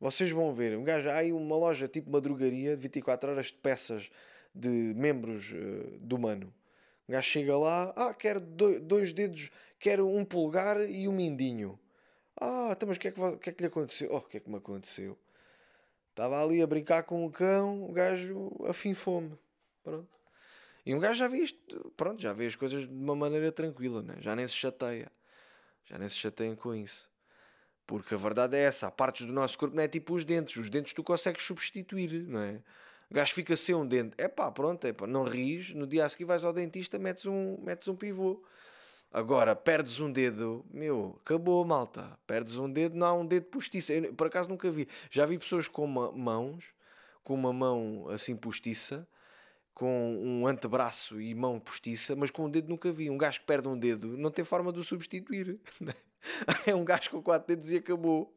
Vocês 0.00 0.30
vão 0.30 0.54
ver, 0.54 0.76
um 0.78 0.82
gajo, 0.82 1.08
há 1.08 1.16
aí 1.16 1.32
uma 1.32 1.56
loja 1.56 1.86
tipo 1.86 2.08
uma 2.08 2.20
drogaria 2.20 2.74
de 2.74 2.82
24 2.82 3.32
horas 3.32 3.46
de 3.46 3.54
peças 3.54 4.10
de 4.54 4.94
membros 4.96 5.52
uh, 5.52 5.98
do 5.98 6.16
humano. 6.16 6.52
Um 7.08 7.12
gajo 7.12 7.28
chega 7.28 7.56
lá, 7.56 7.92
ah, 7.96 8.14
quero 8.14 8.40
dois 8.40 9.12
dedos, 9.12 9.50
quero 9.78 10.08
um 10.08 10.24
pulgar 10.24 10.80
e 10.80 11.06
um 11.06 11.12
mindinho. 11.12 11.78
Ah, 12.40 12.70
então, 12.72 12.88
mas 12.88 12.96
o 12.96 13.00
que, 13.00 13.08
é 13.08 13.10
que, 13.10 13.36
que, 13.38 13.50
é 13.50 13.52
que 13.52 13.62
lhe 13.62 13.66
aconteceu? 13.68 14.08
Oh, 14.10 14.16
o 14.16 14.22
que 14.22 14.38
é 14.38 14.40
que 14.40 14.48
me 14.48 14.56
aconteceu? 14.56 15.18
Estava 16.10 16.42
ali 16.42 16.62
a 16.62 16.66
brincar 16.66 17.02
com 17.04 17.24
o 17.24 17.30
cão, 17.30 17.84
o 17.84 17.92
gajo 17.92 18.50
afim 18.66 18.94
fome. 18.94 19.38
Pronto. 19.82 20.08
E 20.84 20.94
um 20.94 20.98
gajo 20.98 21.16
já 21.16 21.28
vê 21.28 21.38
isto, 21.38 21.92
pronto, 21.96 22.20
já 22.20 22.32
vê 22.32 22.46
as 22.46 22.56
coisas 22.56 22.88
de 22.88 22.92
uma 22.92 23.14
maneira 23.14 23.52
tranquila, 23.52 24.02
né? 24.02 24.16
já 24.20 24.34
nem 24.34 24.46
se 24.48 24.54
chateia. 24.54 25.12
Já 25.84 25.98
nem 25.98 26.08
se 26.08 26.16
chateiam 26.16 26.56
com 26.56 26.74
isso. 26.74 27.10
Porque 27.86 28.14
a 28.14 28.16
verdade 28.16 28.56
é 28.56 28.60
essa, 28.60 28.86
há 28.86 28.90
partes 28.90 29.26
do 29.26 29.32
nosso 29.32 29.58
corpo 29.58 29.74
não 29.74 29.82
é 29.82 29.88
tipo 29.88 30.14
os 30.14 30.24
dentes. 30.24 30.56
Os 30.56 30.70
dentes 30.70 30.92
tu 30.92 31.02
consegues 31.02 31.42
substituir, 31.44 32.24
não 32.26 32.40
é? 32.40 32.62
O 33.10 33.14
gajo 33.14 33.34
fica 33.34 33.56
sem 33.56 33.74
um 33.74 33.84
dente. 33.84 34.14
É 34.16 34.28
pá, 34.28 34.50
pronto, 34.52 34.86
é 34.86 34.92
pá, 34.92 35.06
não 35.06 35.24
ris. 35.24 35.74
No 35.74 35.86
dia 35.86 36.04
a 36.04 36.08
seguir 36.08 36.24
vais 36.24 36.44
ao 36.44 36.52
dentista, 36.52 36.98
metes 36.98 37.26
um, 37.26 37.58
metes 37.60 37.88
um 37.88 37.96
pivô. 37.96 38.42
Agora, 39.12 39.56
perdes 39.56 39.98
um 39.98 40.10
dedo, 40.10 40.64
meu, 40.70 41.18
acabou, 41.20 41.64
malta. 41.64 42.16
Perdes 42.26 42.56
um 42.56 42.70
dedo, 42.70 42.96
não 42.96 43.06
há 43.06 43.12
um 43.12 43.26
dedo 43.26 43.46
postiça. 43.46 43.92
Eu, 43.92 44.14
por 44.14 44.28
acaso 44.28 44.48
nunca 44.48 44.70
vi. 44.70 44.86
Já 45.10 45.26
vi 45.26 45.36
pessoas 45.36 45.66
com 45.66 45.84
uma, 45.84 46.12
mãos, 46.12 46.72
com 47.24 47.34
uma 47.34 47.52
mão 47.52 48.08
assim 48.08 48.36
postiça, 48.36 49.06
com 49.74 50.16
um 50.16 50.46
antebraço 50.46 51.20
e 51.20 51.34
mão 51.34 51.58
postiça, 51.58 52.14
mas 52.14 52.30
com 52.30 52.44
um 52.44 52.50
dedo 52.50 52.68
nunca 52.68 52.92
vi. 52.92 53.10
Um 53.10 53.18
gajo 53.18 53.40
que 53.40 53.46
perde 53.46 53.66
um 53.66 53.76
dedo 53.76 54.16
não 54.16 54.30
tem 54.30 54.44
forma 54.44 54.72
de 54.72 54.78
o 54.78 54.84
substituir. 54.84 55.58
é 56.64 56.74
um 56.74 56.84
gajo 56.84 57.10
com 57.10 57.20
quatro 57.20 57.48
dedos 57.48 57.68
e 57.72 57.78
acabou. 57.78 58.32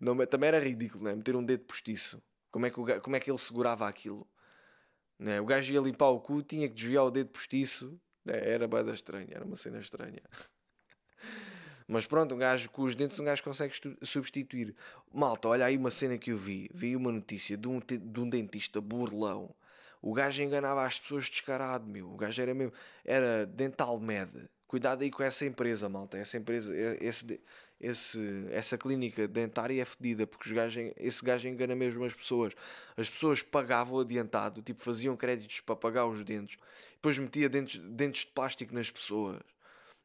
Não, 0.00 0.16
também 0.26 0.48
era 0.48 0.58
ridículo, 0.58 1.04
não 1.04 1.12
é? 1.12 1.14
Meter 1.14 1.36
um 1.36 1.44
dedo 1.44 1.64
postiço. 1.64 2.20
Como 2.50 2.66
é 2.66 2.70
que, 2.70 2.80
o, 2.80 3.00
como 3.00 3.14
é 3.14 3.20
que 3.20 3.30
ele 3.30 3.38
segurava 3.38 3.86
aquilo? 3.86 4.26
Não 5.16 5.30
é? 5.30 5.40
O 5.40 5.44
gajo 5.44 5.72
ia 5.72 5.80
limpar 5.80 6.08
o 6.08 6.18
cu, 6.18 6.42
tinha 6.42 6.68
que 6.68 6.74
desviar 6.74 7.04
o 7.04 7.10
dedo 7.10 7.30
postiço. 7.30 8.00
Era 8.36 8.66
bada 8.68 8.92
estranha, 8.92 9.28
era 9.30 9.44
uma 9.44 9.56
cena 9.56 9.78
estranha. 9.78 10.22
Mas 11.86 12.04
pronto, 12.04 12.34
um 12.34 12.38
gajo 12.38 12.70
com 12.70 12.82
os 12.82 12.94
dentes 12.94 13.18
um 13.18 13.24
gajo 13.24 13.42
consegue 13.42 13.72
substituir. 14.02 14.74
Malta, 15.12 15.48
olha 15.48 15.64
aí 15.64 15.76
uma 15.76 15.90
cena 15.90 16.18
que 16.18 16.32
eu 16.32 16.36
vi. 16.36 16.70
Vi 16.72 16.94
uma 16.94 17.10
notícia 17.10 17.56
de 17.56 17.66
um, 17.66 17.80
de 17.80 18.20
um 18.20 18.28
dentista 18.28 18.78
burlão. 18.78 19.54
O 20.02 20.12
gajo 20.12 20.42
enganava 20.42 20.84
as 20.84 21.00
pessoas 21.00 21.28
descarado, 21.28 21.86
meu. 21.86 22.12
O 22.12 22.16
gajo 22.16 22.40
era 22.40 22.54
mesmo. 22.54 22.72
Era 23.04 23.46
Dental 23.46 23.98
Med. 23.98 24.30
Cuidado 24.66 25.02
aí 25.02 25.10
com 25.10 25.22
essa 25.22 25.46
empresa, 25.46 25.88
malta. 25.88 26.18
Essa 26.18 26.36
empresa, 26.36 26.70
esse, 27.00 27.40
esse, 27.80 28.46
essa 28.50 28.76
clínica 28.76 29.28
dentária 29.28 29.80
é 29.80 29.84
fedida, 29.84 30.26
porque 30.26 30.48
os 30.48 30.54
gajos, 30.54 30.92
esse 30.96 31.24
gajo 31.24 31.48
engana 31.48 31.76
mesmo 31.76 32.04
as 32.04 32.12
pessoas. 32.12 32.52
As 32.96 33.08
pessoas 33.08 33.42
pagavam 33.42 34.00
adiantado, 34.00 34.60
tipo, 34.62 34.82
faziam 34.82 35.16
créditos 35.16 35.60
para 35.60 35.76
pagar 35.76 36.06
os 36.06 36.24
dentes, 36.24 36.58
depois 36.94 37.18
metia 37.18 37.48
dentes, 37.48 37.78
dentes 37.80 38.22
de 38.22 38.32
plástico 38.32 38.74
nas 38.74 38.90
pessoas. 38.90 39.40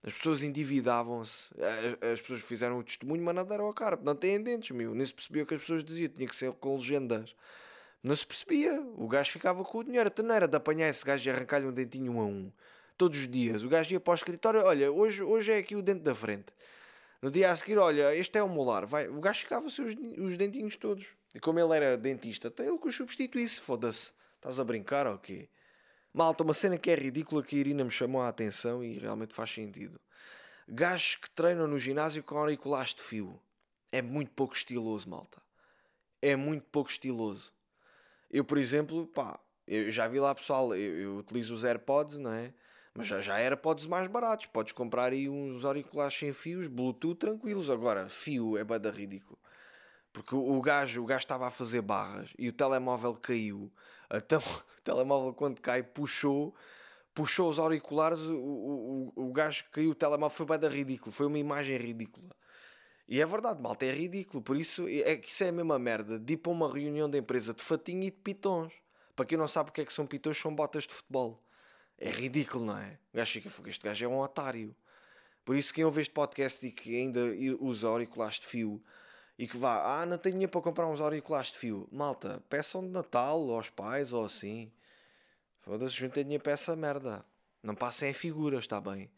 As 0.05 0.13
pessoas 0.13 0.43
endividavam-se, 0.43 1.49
as, 1.57 2.11
as, 2.11 2.21
pessoas 2.21 2.41
fizeram 2.41 2.77
o 2.77 2.83
testemunho, 2.83 3.23
mas 3.23 3.33
nada 3.33 3.49
deram 3.49 3.69
a 3.69 3.73
cara, 3.73 3.97
não 4.03 4.15
têm 4.15 4.41
dentes, 4.41 4.71
meu. 4.71 4.93
Nem 4.93 5.05
se 5.05 5.13
percebia 5.13 5.43
o 5.43 5.45
que 5.45 5.53
as 5.53 5.61
pessoas 5.61 5.83
diziam, 5.83 6.09
tinha 6.09 6.27
que 6.27 6.35
ser 6.35 6.51
com 6.53 6.75
legendas. 6.75 7.33
Não 8.03 8.13
se 8.13 8.27
percebia, 8.27 8.81
o 8.97 9.07
gajo 9.07 9.31
ficava 9.31 9.63
com 9.63 9.77
o 9.77 9.83
dinheiro, 9.83 10.07
até 10.09 10.21
não 10.21 10.35
era 10.35 10.45
de 10.45 10.57
apanhar 10.57 10.89
esse 10.89 11.05
gajo 11.05 11.27
e 11.27 11.31
arrancar-lhe 11.31 11.65
um 11.65 11.71
dentinho 11.71 12.11
um 12.11 12.19
a 12.19 12.25
um. 12.25 12.51
Todos 12.97 13.17
os 13.17 13.27
dias, 13.29 13.63
o 13.63 13.69
gajo 13.69 13.93
ia 13.93 13.99
para 13.99 14.11
o 14.11 14.15
escritório, 14.15 14.61
olha, 14.61 14.91
hoje, 14.91 15.23
hoje 15.23 15.53
é 15.53 15.57
aqui 15.57 15.73
o 15.73 15.81
dente 15.81 16.01
da 16.01 16.13
frente 16.13 16.53
no 17.23 17.31
dia 17.31 17.51
a 17.51 17.55
seguir, 17.55 17.77
olha, 17.77 18.13
este 18.13 18.37
é 18.37 18.43
o 18.43 18.49
molar. 18.49 18.85
Vai, 18.85 19.07
o 19.07 19.21
gajo 19.21 19.39
ficava 19.39 19.65
os, 19.65 19.79
os 19.79 20.35
dentinhos 20.35 20.75
todos. 20.75 21.07
E 21.33 21.39
como 21.39 21.57
ele 21.57 21.73
era 21.73 21.97
dentista, 21.97 22.49
até 22.49 22.67
ele 22.67 22.77
que 22.77 22.89
os 22.89 22.95
substituísse. 22.95 23.61
Foda-se. 23.61 24.11
Estás 24.35 24.59
a 24.59 24.63
brincar 24.65 25.07
ou 25.07 25.17
quê? 25.17 25.47
Malta, 26.13 26.43
uma 26.43 26.53
cena 26.53 26.77
que 26.77 26.91
é 26.91 26.95
ridícula 26.95 27.41
que 27.41 27.55
a 27.55 27.59
Irina 27.59 27.85
me 27.85 27.91
chamou 27.91 28.21
a 28.21 28.27
atenção 28.27 28.83
e 28.83 28.99
realmente 28.99 29.33
faz 29.33 29.53
sentido. 29.53 30.01
Gajos 30.67 31.15
que 31.15 31.29
treinam 31.29 31.65
no 31.65 31.79
ginásio 31.79 32.21
com 32.23 32.35
auriculares 32.35 32.93
de 32.93 33.01
fio. 33.01 33.39
É 33.89 34.01
muito 34.01 34.31
pouco 34.31 34.53
estiloso, 34.53 35.09
malta. 35.09 35.41
É 36.21 36.35
muito 36.35 36.65
pouco 36.73 36.89
estiloso. 36.89 37.53
Eu, 38.29 38.43
por 38.43 38.57
exemplo, 38.57 39.07
pá, 39.07 39.39
eu 39.65 39.89
já 39.89 40.09
vi 40.09 40.19
lá 40.19 40.35
pessoal, 40.35 40.75
eu, 40.75 40.99
eu 40.99 41.17
utilizo 41.19 41.53
os 41.53 41.63
AirPods, 41.63 42.17
não 42.17 42.33
é? 42.33 42.53
Mas 42.95 43.07
já, 43.07 43.21
já 43.21 43.39
era 43.39 43.57
podes 43.57 43.85
mais 43.87 44.07
baratos. 44.07 44.45
Podes 44.45 44.71
comprar 44.71 45.11
aí 45.11 45.27
uns 45.27 45.65
auriculares 45.65 46.17
sem 46.17 46.31
fios, 46.31 46.67
Bluetooth, 46.67 47.15
tranquilos. 47.15 47.69
Agora, 47.69 48.07
fio 48.07 48.57
é 48.57 48.63
bada 48.63 48.91
ridículo. 48.91 49.37
Porque 50.11 50.35
o 50.35 50.61
gajo, 50.61 51.01
o 51.01 51.05
gajo 51.05 51.23
estava 51.23 51.47
a 51.47 51.51
fazer 51.51 51.81
barras 51.81 52.31
e 52.37 52.47
o 52.47 52.53
telemóvel 52.53 53.15
caiu. 53.15 53.71
Então, 54.13 54.39
o 54.77 54.81
telemóvel 54.83 55.33
quando 55.33 55.59
cai 55.59 55.81
puxou, 55.81 56.53
puxou 57.15 57.49
os 57.49 57.57
auriculares, 57.57 58.19
o, 58.21 58.35
o, 58.35 59.13
o, 59.15 59.33
gajo 59.33 59.65
caiu, 59.71 59.89
o 59.89 59.95
telemóvel 59.95 60.37
foi 60.37 60.45
bada 60.45 60.69
ridículo. 60.69 61.11
Foi 61.11 61.25
uma 61.25 61.39
imagem 61.39 61.77
ridícula. 61.77 62.29
E 63.07 63.19
é 63.19 63.25
verdade, 63.25 63.59
malta, 63.59 63.85
é 63.85 63.91
ridículo. 63.91 64.43
Por 64.43 64.55
isso, 64.55 64.87
é 64.87 65.15
que 65.17 65.29
isso 65.29 65.43
é 65.43 65.49
a 65.49 65.51
mesma 65.51 65.79
merda 65.79 66.19
de 66.19 66.33
ir 66.33 66.37
para 66.37 66.51
uma 66.51 66.71
reunião 66.71 67.09
da 67.09 67.17
empresa 67.17 67.53
de 67.53 67.63
fatinho 67.63 68.03
e 68.03 68.11
de 68.11 68.17
pitons. 68.17 68.71
Para 69.15 69.25
quem 69.25 69.37
não 69.37 69.47
sabe 69.47 69.71
o 69.71 69.73
que 69.73 69.81
é 69.81 69.85
que 69.85 69.93
são 69.93 70.05
pitons, 70.05 70.37
são 70.37 70.53
botas 70.53 70.85
de 70.85 70.93
futebol. 70.93 71.43
É 71.97 72.09
ridículo, 72.09 72.65
não 72.65 72.77
é? 72.77 72.97
O 73.13 73.17
gajo 73.17 73.31
fica, 73.31 73.69
este 73.69 73.83
gajo 73.83 74.05
é 74.05 74.07
um 74.07 74.19
otário. 74.19 74.75
Por 75.45 75.55
isso, 75.55 75.73
quem 75.73 75.83
ouve 75.83 76.01
este 76.01 76.13
podcast 76.13 76.65
e 76.65 76.71
que 76.71 76.95
ainda 76.95 77.21
usa 77.59 77.87
auriculares 77.87 78.39
de 78.39 78.47
fio 78.47 78.81
e 79.37 79.47
que 79.47 79.57
vá, 79.57 80.01
ah, 80.01 80.05
não 80.05 80.17
tenho 80.17 80.33
dinheiro 80.33 80.51
para 80.51 80.61
comprar 80.61 80.87
uns 80.87 81.01
auriculares 81.01 81.51
de 81.51 81.57
fio, 81.57 81.87
malta, 81.91 82.41
peçam 82.49 82.81
de 82.81 82.89
Natal 82.89 83.49
aos 83.51 83.69
pais 83.69 84.13
ou 84.13 84.23
assim. 84.23 84.71
Foda-se, 85.61 85.95
juntem 85.95 86.23
dinheiro 86.23 86.43
para 86.43 86.53
essa 86.53 86.75
merda. 86.75 87.25
Não 87.61 87.73
passem 87.73 88.09
em 88.09 88.13
figuras, 88.13 88.61
está 88.61 88.79
bem? 88.79 89.09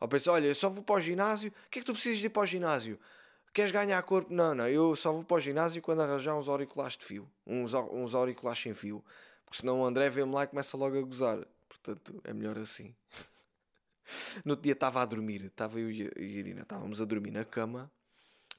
Ou 0.00 0.08
pensa, 0.08 0.32
olha, 0.32 0.46
eu 0.46 0.54
só 0.54 0.68
vou 0.68 0.82
para 0.82 0.96
o 0.96 1.00
ginásio. 1.00 1.50
O 1.50 1.70
que 1.70 1.78
é 1.78 1.82
que 1.82 1.86
tu 1.86 1.92
precisas 1.92 2.18
de 2.18 2.26
ir 2.26 2.30
para 2.30 2.42
o 2.42 2.46
ginásio? 2.46 2.98
Queres 3.52 3.70
ganhar 3.70 4.02
corpo? 4.02 4.32
Não, 4.32 4.54
não, 4.54 4.68
eu 4.68 4.96
só 4.96 5.12
vou 5.12 5.22
para 5.22 5.36
o 5.36 5.40
ginásio 5.40 5.80
quando 5.80 6.02
arranjar 6.02 6.34
uns 6.36 6.48
auriculares 6.48 6.96
de 6.96 7.04
fio. 7.04 7.30
Uns, 7.46 7.72
uns 7.74 8.14
auriculares 8.14 8.60
sem 8.60 8.74
fio. 8.74 9.04
Porque 9.44 9.58
senão 9.58 9.80
o 9.80 9.84
André 9.84 10.10
vê-me 10.10 10.32
lá 10.32 10.44
e 10.44 10.46
começa 10.46 10.76
logo 10.76 10.98
a 10.98 11.02
gozar. 11.02 11.38
Portanto, 11.84 12.18
é 12.24 12.32
melhor 12.32 12.56
assim. 12.58 12.96
no 14.42 14.52
outro 14.52 14.62
dia 14.62 14.72
estava 14.72 15.02
a 15.02 15.04
dormir, 15.04 15.44
estava 15.44 15.78
eu 15.78 15.90
e 15.90 16.02
a 16.02 16.20
Irina, 16.20 16.62
estávamos 16.62 17.00
a 17.00 17.04
dormir 17.04 17.30
na 17.30 17.44
cama. 17.44 17.92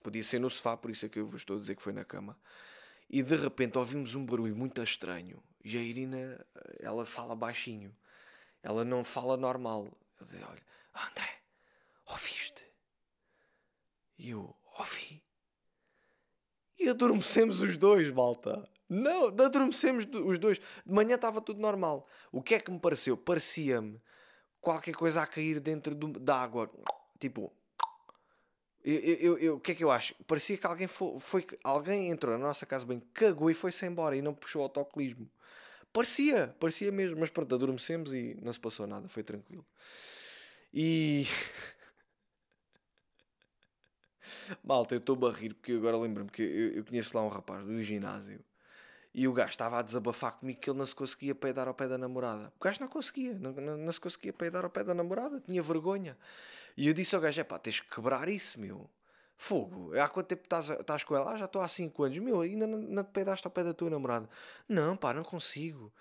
Podia 0.03 0.23
ser 0.23 0.38
no 0.38 0.47
sofá, 0.47 0.78
por 0.78 0.91
isso 0.91 1.07
é 1.07 1.09
que 1.09 1.17
eu 1.17 1.26
vos 1.26 1.41
estou 1.41 1.57
a 1.57 1.59
dizer 1.59 1.76
que 1.76 1.82
foi 1.82 1.91
na 1.91 2.05
cama. 2.05 2.39
E 3.09 3.23
de 3.23 3.36
repente 3.36 3.80
ouvimos 3.80 4.13
um 4.13 4.23
barulho 4.23 4.55
muito 4.55 4.82
estranho. 4.84 5.43
E 5.63 5.76
a 5.76 5.82
Irina, 5.82 6.45
ela 6.80 7.03
fala 7.03 7.36
baixinho. 7.36 7.95
Ela 8.61 8.86
não 8.86 9.03
fala 9.03 9.36
normal. 9.36 9.91
Ela 10.19 10.30
diz: 10.30 10.43
Olha, 10.43 10.63
André, 10.93 11.41
ouviste? 12.05 12.63
E 14.19 14.30
eu, 14.30 14.55
ouvi. 14.78 15.23
E 16.78 16.89
adormecemos 16.89 17.61
os 17.61 17.76
dois, 17.76 18.11
malta. 18.11 18.69
Não, 18.88 19.27
adormecemos 19.27 20.05
os 20.05 20.38
dois. 20.38 20.59
De 20.86 20.93
manhã 20.93 21.15
estava 21.15 21.41
tudo 21.41 21.59
normal. 21.59 22.07
O 22.31 22.41
que 22.41 22.55
é 22.55 22.59
que 22.59 22.71
me 22.71 22.79
pareceu? 22.79 23.17
Parecia-me 23.17 23.99
qualquer 24.61 24.95
coisa 24.95 25.21
a 25.21 25.27
cair 25.27 25.59
dentro 25.59 25.95
do, 25.95 26.19
da 26.19 26.36
água. 26.36 26.71
Tipo. 27.19 27.51
Eu, 28.83 28.95
eu, 28.95 29.38
eu, 29.39 29.55
o 29.55 29.59
que 29.59 29.71
é 29.71 29.75
que 29.75 29.83
eu 29.83 29.89
acho? 29.89 30.13
Parecia 30.25 30.57
que 30.57 30.67
alguém 30.67 30.86
foi, 30.86 31.19
foi, 31.19 31.47
Alguém 31.63 32.11
entrou 32.11 32.38
na 32.38 32.45
nossa 32.45 32.67
casa 32.67 32.86
bem, 32.86 33.01
cagou 33.15 33.49
e 33.49 33.55
foi-se 33.55 33.83
embora 33.83 34.15
e 34.15 34.21
não 34.21 34.36
puxou 34.36 34.61
o 34.61 34.63
autocolismo. 34.63 35.27
Parecia, 35.91 36.55
parecia 36.59 36.91
mesmo. 36.91 37.19
Mas 37.19 37.31
pronto, 37.31 37.55
adormecemos 37.55 38.13
e 38.13 38.38
não 38.39 38.53
se 38.53 38.59
passou 38.59 38.86
nada, 38.86 39.07
foi 39.07 39.23
tranquilo. 39.23 39.65
E. 40.71 41.25
Malta, 44.63 44.93
eu 44.93 44.99
estou 44.99 45.27
a 45.27 45.31
rir 45.31 45.55
porque 45.55 45.71
agora 45.71 45.97
lembro-me 45.97 46.29
que 46.29 46.43
eu, 46.43 46.73
eu 46.73 46.86
conheço 46.86 47.17
lá 47.17 47.23
um 47.23 47.29
rapaz 47.29 47.65
do 47.65 47.81
ginásio 47.81 48.39
e 49.18 49.30
o 49.30 49.34
gajo 49.34 49.51
estava 49.51 49.80
a 49.80 49.82
desabafar 49.82 50.34
comigo 50.34 50.59
que 50.59 50.70
ele 50.70 50.78
não 50.78 50.86
se 50.86 50.93
conseguia 50.93 51.34
peidar 51.34 51.70
ao 51.70 51.74
pé 51.74 51.88
da 51.88 51.97
namorada. 51.97 52.51
O 52.59 52.63
gajo 52.63 52.82
não 52.82 52.89
conseguia, 52.89 53.34
não, 53.34 53.53
não, 53.53 53.91
se 53.91 53.99
conseguia 53.99 54.34
peidar 54.34 54.66
ao 54.66 54.70
pé 54.70 54.84
da 54.84 54.93
namorada, 54.93 55.39
tinha 55.39 55.63
vergonha. 55.63 56.18
E 56.76 56.86
eu 56.89 56.93
disse 56.93 57.16
ao 57.16 57.22
gajo: 57.22 57.39
é 57.39 57.43
pá, 57.45 57.57
tens 57.57 57.80
que 57.80 57.89
quebrar 57.89 58.28
isso, 58.28 58.59
meu. 58.59 58.89
Fogo, 59.38 59.97
há 59.97 60.09
quanto 60.09 60.28
tempo 60.28 60.43
estás, 60.43 60.70
estás 60.70 61.05
com 61.05 61.16
ela? 61.16 61.32
Ah, 61.32 61.38
já 61.38 61.45
estou 61.45 61.61
há 61.61 61.68
5 61.70 62.03
anos. 62.03 62.18
Meu, 62.20 62.41
ainda 62.41 62.68
não, 62.68 62.78
não 62.78 63.03
te 63.05 63.11
peidaste 63.11 63.47
ao 63.47 63.51
pé 63.51 63.63
da 63.63 63.74
tua 63.74 63.89
namorada. 63.89 64.30
Não, 64.68 64.97
pá, 64.97 65.13
não 65.13 65.24
consigo. 65.24 65.93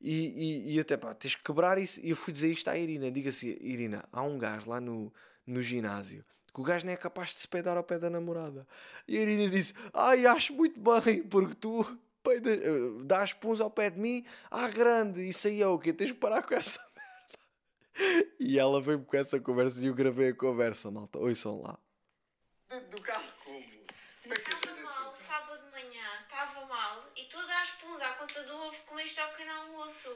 E, 0.00 0.70
e, 0.72 0.76
e 0.76 0.80
até 0.80 0.96
pá, 0.96 1.12
tens 1.12 1.34
que 1.34 1.42
quebrar 1.42 1.76
isso. 1.76 2.00
E 2.02 2.08
eu 2.08 2.16
fui 2.16 2.32
dizer 2.32 2.50
isto 2.50 2.68
à 2.68 2.78
Irina: 2.78 3.10
diga 3.10 3.28
assim, 3.28 3.54
Irina, 3.60 4.02
há 4.10 4.22
um 4.22 4.38
gajo 4.38 4.70
lá 4.70 4.80
no, 4.80 5.12
no 5.46 5.62
ginásio 5.62 6.24
que 6.54 6.60
o 6.62 6.64
gajo 6.64 6.86
nem 6.86 6.94
é 6.94 6.96
capaz 6.96 7.34
de 7.34 7.40
se 7.40 7.48
peidar 7.48 7.76
ao 7.76 7.84
pé 7.84 7.98
da 7.98 8.08
namorada. 8.08 8.66
E 9.06 9.18
a 9.18 9.20
Irina 9.20 9.46
disse: 9.50 9.74
Ai, 9.92 10.24
acho 10.24 10.54
muito 10.54 10.80
bem, 10.80 11.22
porque 11.22 11.54
tu 11.54 11.84
peida, 12.26 12.50
eh, 12.50 13.04
dás 13.04 13.32
puns 13.32 13.60
ao 13.60 13.70
pé 13.70 13.88
de 13.88 14.00
mim, 14.00 14.26
ah, 14.50 14.68
grande, 14.68 15.28
isso 15.28 15.46
aí 15.46 15.62
é 15.62 15.66
o 15.68 15.78
quê? 15.78 15.92
Tens 15.92 16.08
de 16.08 16.14
parar 16.14 16.42
com 16.42 16.54
essa 16.54 16.80
merda. 16.96 18.34
E 18.40 18.58
ela 18.58 18.82
veio 18.82 19.04
com 19.04 19.16
essa 19.16 19.38
conversa 19.38 19.80
e 19.80 19.86
eu 19.86 19.94
gravei 19.94 20.30
a 20.30 20.34
conversa, 20.34 20.90
malta. 20.90 21.18
Ouçam 21.18 21.62
lá. 21.62 21.78
Dentro 22.68 22.90
do 22.90 23.00
carro 23.00 23.32
como? 23.44 23.64
Como 24.22 24.34
é 24.34 24.36
que 24.38 24.52
eu 24.52 24.56
Estava 24.56 24.82
mal, 24.82 25.10
do 25.12 25.16
sábado 25.16 25.64
de 25.64 25.70
manhã, 25.70 26.08
estava 26.22 26.66
mal 26.66 27.04
e 27.16 27.24
tu 27.26 27.38
a 27.38 27.46
dar 27.46 27.78
puns 27.80 28.02
à 28.02 28.08
conta 28.14 28.42
do 28.42 28.56
ovo 28.56 28.78
comeste 28.86 29.20
ao 29.20 29.30
pequeno 29.30 29.52
almoço. 29.52 30.10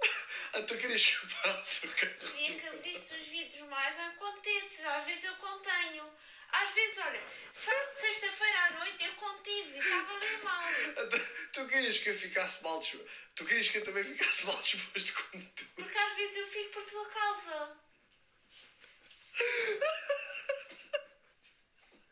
Ah, 0.54 0.62
tu 0.62 0.78
querias 0.78 1.04
que 1.04 1.12
eu 1.12 1.30
parasse 1.42 1.86
o 1.86 1.90
carro? 1.94 2.14
Queria 2.20 2.58
que 2.58 2.66
abrisse 2.68 3.14
os 3.14 3.28
vidros 3.28 3.68
mais, 3.68 3.94
não 3.98 4.06
acontece. 4.06 4.82
Às 4.86 5.04
vezes 5.04 5.24
eu 5.24 5.34
contenho. 5.36 6.04
Às 6.50 6.70
vezes, 6.70 6.98
olha, 6.98 7.20
sexta-feira 7.52 8.58
à 8.66 8.70
noite 8.78 9.04
eu 9.04 9.14
contive, 9.14 9.78
estava 9.78 10.18
bem 10.18 10.38
mal. 10.42 10.62
Tu- 11.10 11.38
Tu 11.52 11.68
querias 11.68 11.98
que 11.98 12.10
eu 12.10 12.14
ficasse 12.14 12.62
mal 12.62 12.80
disposto? 12.80 13.08
Tu 13.34 13.44
querias 13.44 13.68
que 13.68 13.78
eu 13.78 13.84
também 13.84 14.04
ficasse 14.04 14.46
mal 14.46 14.60
disposto 14.62 15.12
como 15.30 15.44
tu? 15.54 15.64
Porque 15.76 15.98
às 15.98 16.14
vezes 16.16 16.36
eu 16.36 16.46
fico 16.46 16.70
por 16.72 16.82
tua 16.84 17.06
causa. 17.06 17.76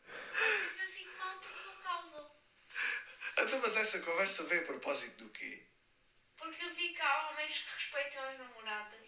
Às 0.07 0.77
vezes 0.77 0.79
eu 0.81 0.87
fico 0.87 1.17
mal 1.17 1.39
por 1.39 1.51
tua 1.51 1.75
causa. 1.83 2.31
Então, 3.39 3.59
mas 3.59 3.75
essa 3.77 3.99
conversa 4.01 4.43
veio 4.43 4.61
a 4.61 4.65
propósito 4.65 5.23
do 5.23 5.29
quê? 5.31 5.63
Porque 6.37 6.63
eu 6.63 6.69
vi 6.73 6.93
que 6.93 7.01
há 7.01 7.29
homens 7.29 7.51
que 7.57 7.75
respeitam 7.75 8.23
as 8.29 8.37
namoradas. 8.37 8.99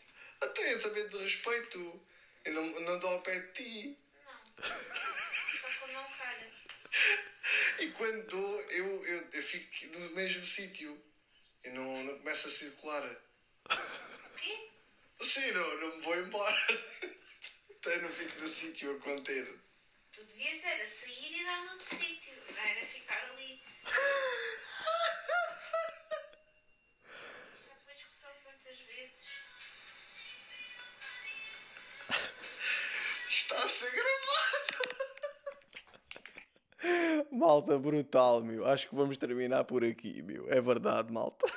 Até 0.41 0.73
eu 0.73 0.81
também 0.81 1.09
te 1.09 1.17
respeito. 1.17 2.05
Eu 2.45 2.53
não, 2.53 2.65
não 2.81 2.99
dou 2.99 3.11
ao 3.11 3.21
pé 3.21 3.37
de 3.39 3.53
ti. 3.53 3.97
Só 4.61 5.67
quando 5.79 5.93
não 5.93 6.09
calha. 6.11 6.51
E 7.79 7.91
quando 7.91 8.27
dou, 8.27 8.61
eu, 8.71 9.05
eu, 9.05 9.29
eu 9.31 9.43
fico 9.43 9.87
no 9.87 10.09
mesmo 10.11 10.45
sítio. 10.45 11.01
Eu 11.63 11.73
não, 11.73 12.03
não 12.03 12.17
começo 12.19 12.47
a 12.47 12.51
circular. 12.51 13.03
O 13.65 14.35
quê? 14.37 14.69
Sim, 15.21 15.51
não, 15.51 15.77
não 15.79 15.95
me 15.97 16.01
vou 16.01 16.15
embora. 16.17 16.57
Então 17.69 17.93
eu 17.93 18.01
não 18.01 18.09
fico 18.09 18.41
no 18.41 18.47
sítio 18.47 18.95
a 18.95 18.99
conter. 18.99 19.59
Tu 20.11 20.23
devias 20.23 20.63
era 20.63 20.87
sair 20.87 21.41
e 21.41 21.43
dar 21.45 21.65
noutro 21.65 21.95
sítio. 21.95 22.33
Não 22.49 22.57
era 22.57 22.85
ficar 22.85 23.23
ali. 23.31 23.61
Está 33.51 33.65
a 33.65 33.67
ser 33.67 33.91
gravado. 33.91 34.19
Malta 37.31 37.79
brutal, 37.79 38.43
meu. 38.43 38.63
Acho 38.67 38.87
que 38.87 38.93
vamos 38.93 39.17
terminar 39.17 39.63
por 39.63 39.83
aqui, 39.83 40.21
meu. 40.21 40.47
É 40.51 40.61
verdade, 40.61 41.11
malta. 41.11 41.47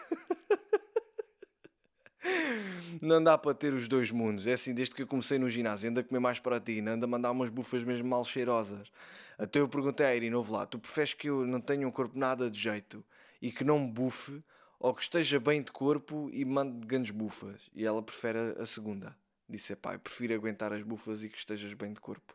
Não 3.02 3.22
dá 3.22 3.36
para 3.36 3.52
ter 3.52 3.74
os 3.74 3.88
dois 3.88 4.10
mundos. 4.10 4.46
É 4.46 4.54
assim, 4.54 4.72
desde 4.72 4.94
que 4.94 5.02
eu 5.02 5.06
comecei 5.06 5.38
no 5.38 5.50
ginásio, 5.50 5.90
anda 5.90 6.00
a 6.00 6.04
comer 6.04 6.20
mais 6.20 6.38
proteína, 6.38 6.92
anda 6.92 7.04
a 7.04 7.08
mandar 7.08 7.30
umas 7.30 7.50
bufas 7.50 7.84
mesmo 7.84 8.08
mal 8.08 8.24
cheirosas. 8.24 8.90
Até 9.36 9.60
eu 9.60 9.68
perguntei 9.68 10.06
à 10.06 10.16
Irina, 10.16 10.38
ouve 10.38 10.50
lá, 10.50 10.64
tu 10.64 10.78
preferes 10.78 11.12
que 11.12 11.28
eu 11.28 11.44
não 11.44 11.60
tenha 11.60 11.86
um 11.86 11.90
corpo 11.90 12.18
nada 12.18 12.50
de 12.50 12.58
jeito 12.58 13.04
e 13.40 13.52
que 13.52 13.64
não 13.64 13.78
me 13.80 13.92
bufe, 13.92 14.42
ou 14.80 14.94
que 14.94 15.02
esteja 15.02 15.38
bem 15.38 15.62
de 15.62 15.72
corpo 15.72 16.30
e 16.32 16.42
mande 16.42 16.86
grandes 16.86 17.10
bufas? 17.10 17.68
E 17.74 17.84
ela 17.84 18.02
prefere 18.02 18.38
a 18.58 18.64
segunda. 18.64 19.14
Disse, 19.52 19.76
pá, 19.76 19.98
prefiro 19.98 20.34
aguentar 20.34 20.72
as 20.72 20.82
bufas 20.82 21.22
e 21.22 21.28
que 21.28 21.36
estejas 21.36 21.74
bem 21.74 21.92
de 21.92 22.00
corpo. 22.00 22.34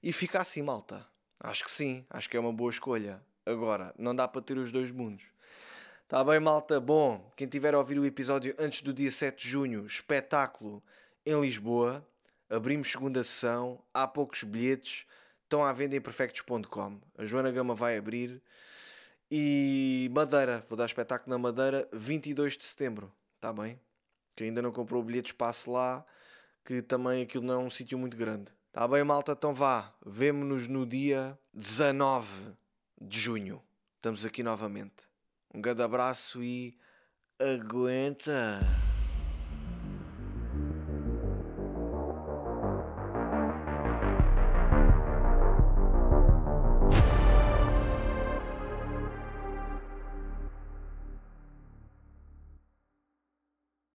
E 0.00 0.12
fica 0.12 0.40
assim, 0.40 0.62
malta. 0.62 1.04
Acho 1.40 1.64
que 1.64 1.72
sim, 1.72 2.06
acho 2.08 2.30
que 2.30 2.36
é 2.36 2.40
uma 2.40 2.52
boa 2.52 2.70
escolha. 2.70 3.20
Agora, 3.44 3.92
não 3.98 4.14
dá 4.14 4.28
para 4.28 4.40
ter 4.40 4.56
os 4.56 4.70
dois 4.70 4.92
mundos. 4.92 5.24
Tá 6.06 6.22
bem, 6.22 6.38
malta? 6.38 6.80
Bom, 6.80 7.28
quem 7.36 7.48
tiver 7.48 7.74
a 7.74 7.78
ouvir 7.78 7.98
o 7.98 8.06
episódio 8.06 8.54
antes 8.56 8.82
do 8.82 8.94
dia 8.94 9.10
7 9.10 9.42
de 9.42 9.48
junho, 9.50 9.84
espetáculo 9.84 10.82
em 11.26 11.40
Lisboa. 11.40 12.06
Abrimos 12.48 12.90
segunda 12.90 13.22
sessão, 13.24 13.82
há 13.92 14.06
poucos 14.06 14.44
bilhetes, 14.44 15.06
estão 15.42 15.64
à 15.64 15.72
venda 15.72 15.96
em 15.96 16.00
perfectos.com. 16.00 17.00
A 17.18 17.24
Joana 17.26 17.50
Gama 17.50 17.74
vai 17.74 17.98
abrir. 17.98 18.40
E 19.30 20.08
Madeira, 20.14 20.64
vou 20.68 20.78
dar 20.78 20.86
espetáculo 20.86 21.30
na 21.30 21.38
Madeira 21.38 21.88
22 21.92 22.56
de 22.56 22.64
setembro, 22.64 23.12
tá 23.40 23.52
bem? 23.52 23.78
Quem 24.34 24.48
ainda 24.48 24.62
não 24.62 24.72
comprou 24.72 25.02
bilhetes, 25.02 25.32
passe 25.32 25.68
lá, 25.68 26.06
que 26.68 26.82
também 26.82 27.22
aquilo 27.22 27.46
não 27.46 27.54
é 27.54 27.58
um 27.64 27.70
sítio 27.70 27.98
muito 27.98 28.14
grande. 28.14 28.52
Tá 28.70 28.86
bem, 28.86 29.02
malta? 29.02 29.32
Então 29.32 29.54
vá, 29.54 29.90
vemo-nos 30.04 30.68
no 30.68 30.84
dia 30.84 31.38
19 31.54 32.28
de 33.00 33.18
junho. 33.18 33.62
Estamos 33.96 34.26
aqui 34.26 34.42
novamente. 34.42 35.08
Um 35.54 35.62
grande 35.62 35.82
abraço 35.82 36.44
e 36.44 36.76
aguenta! 37.40 38.60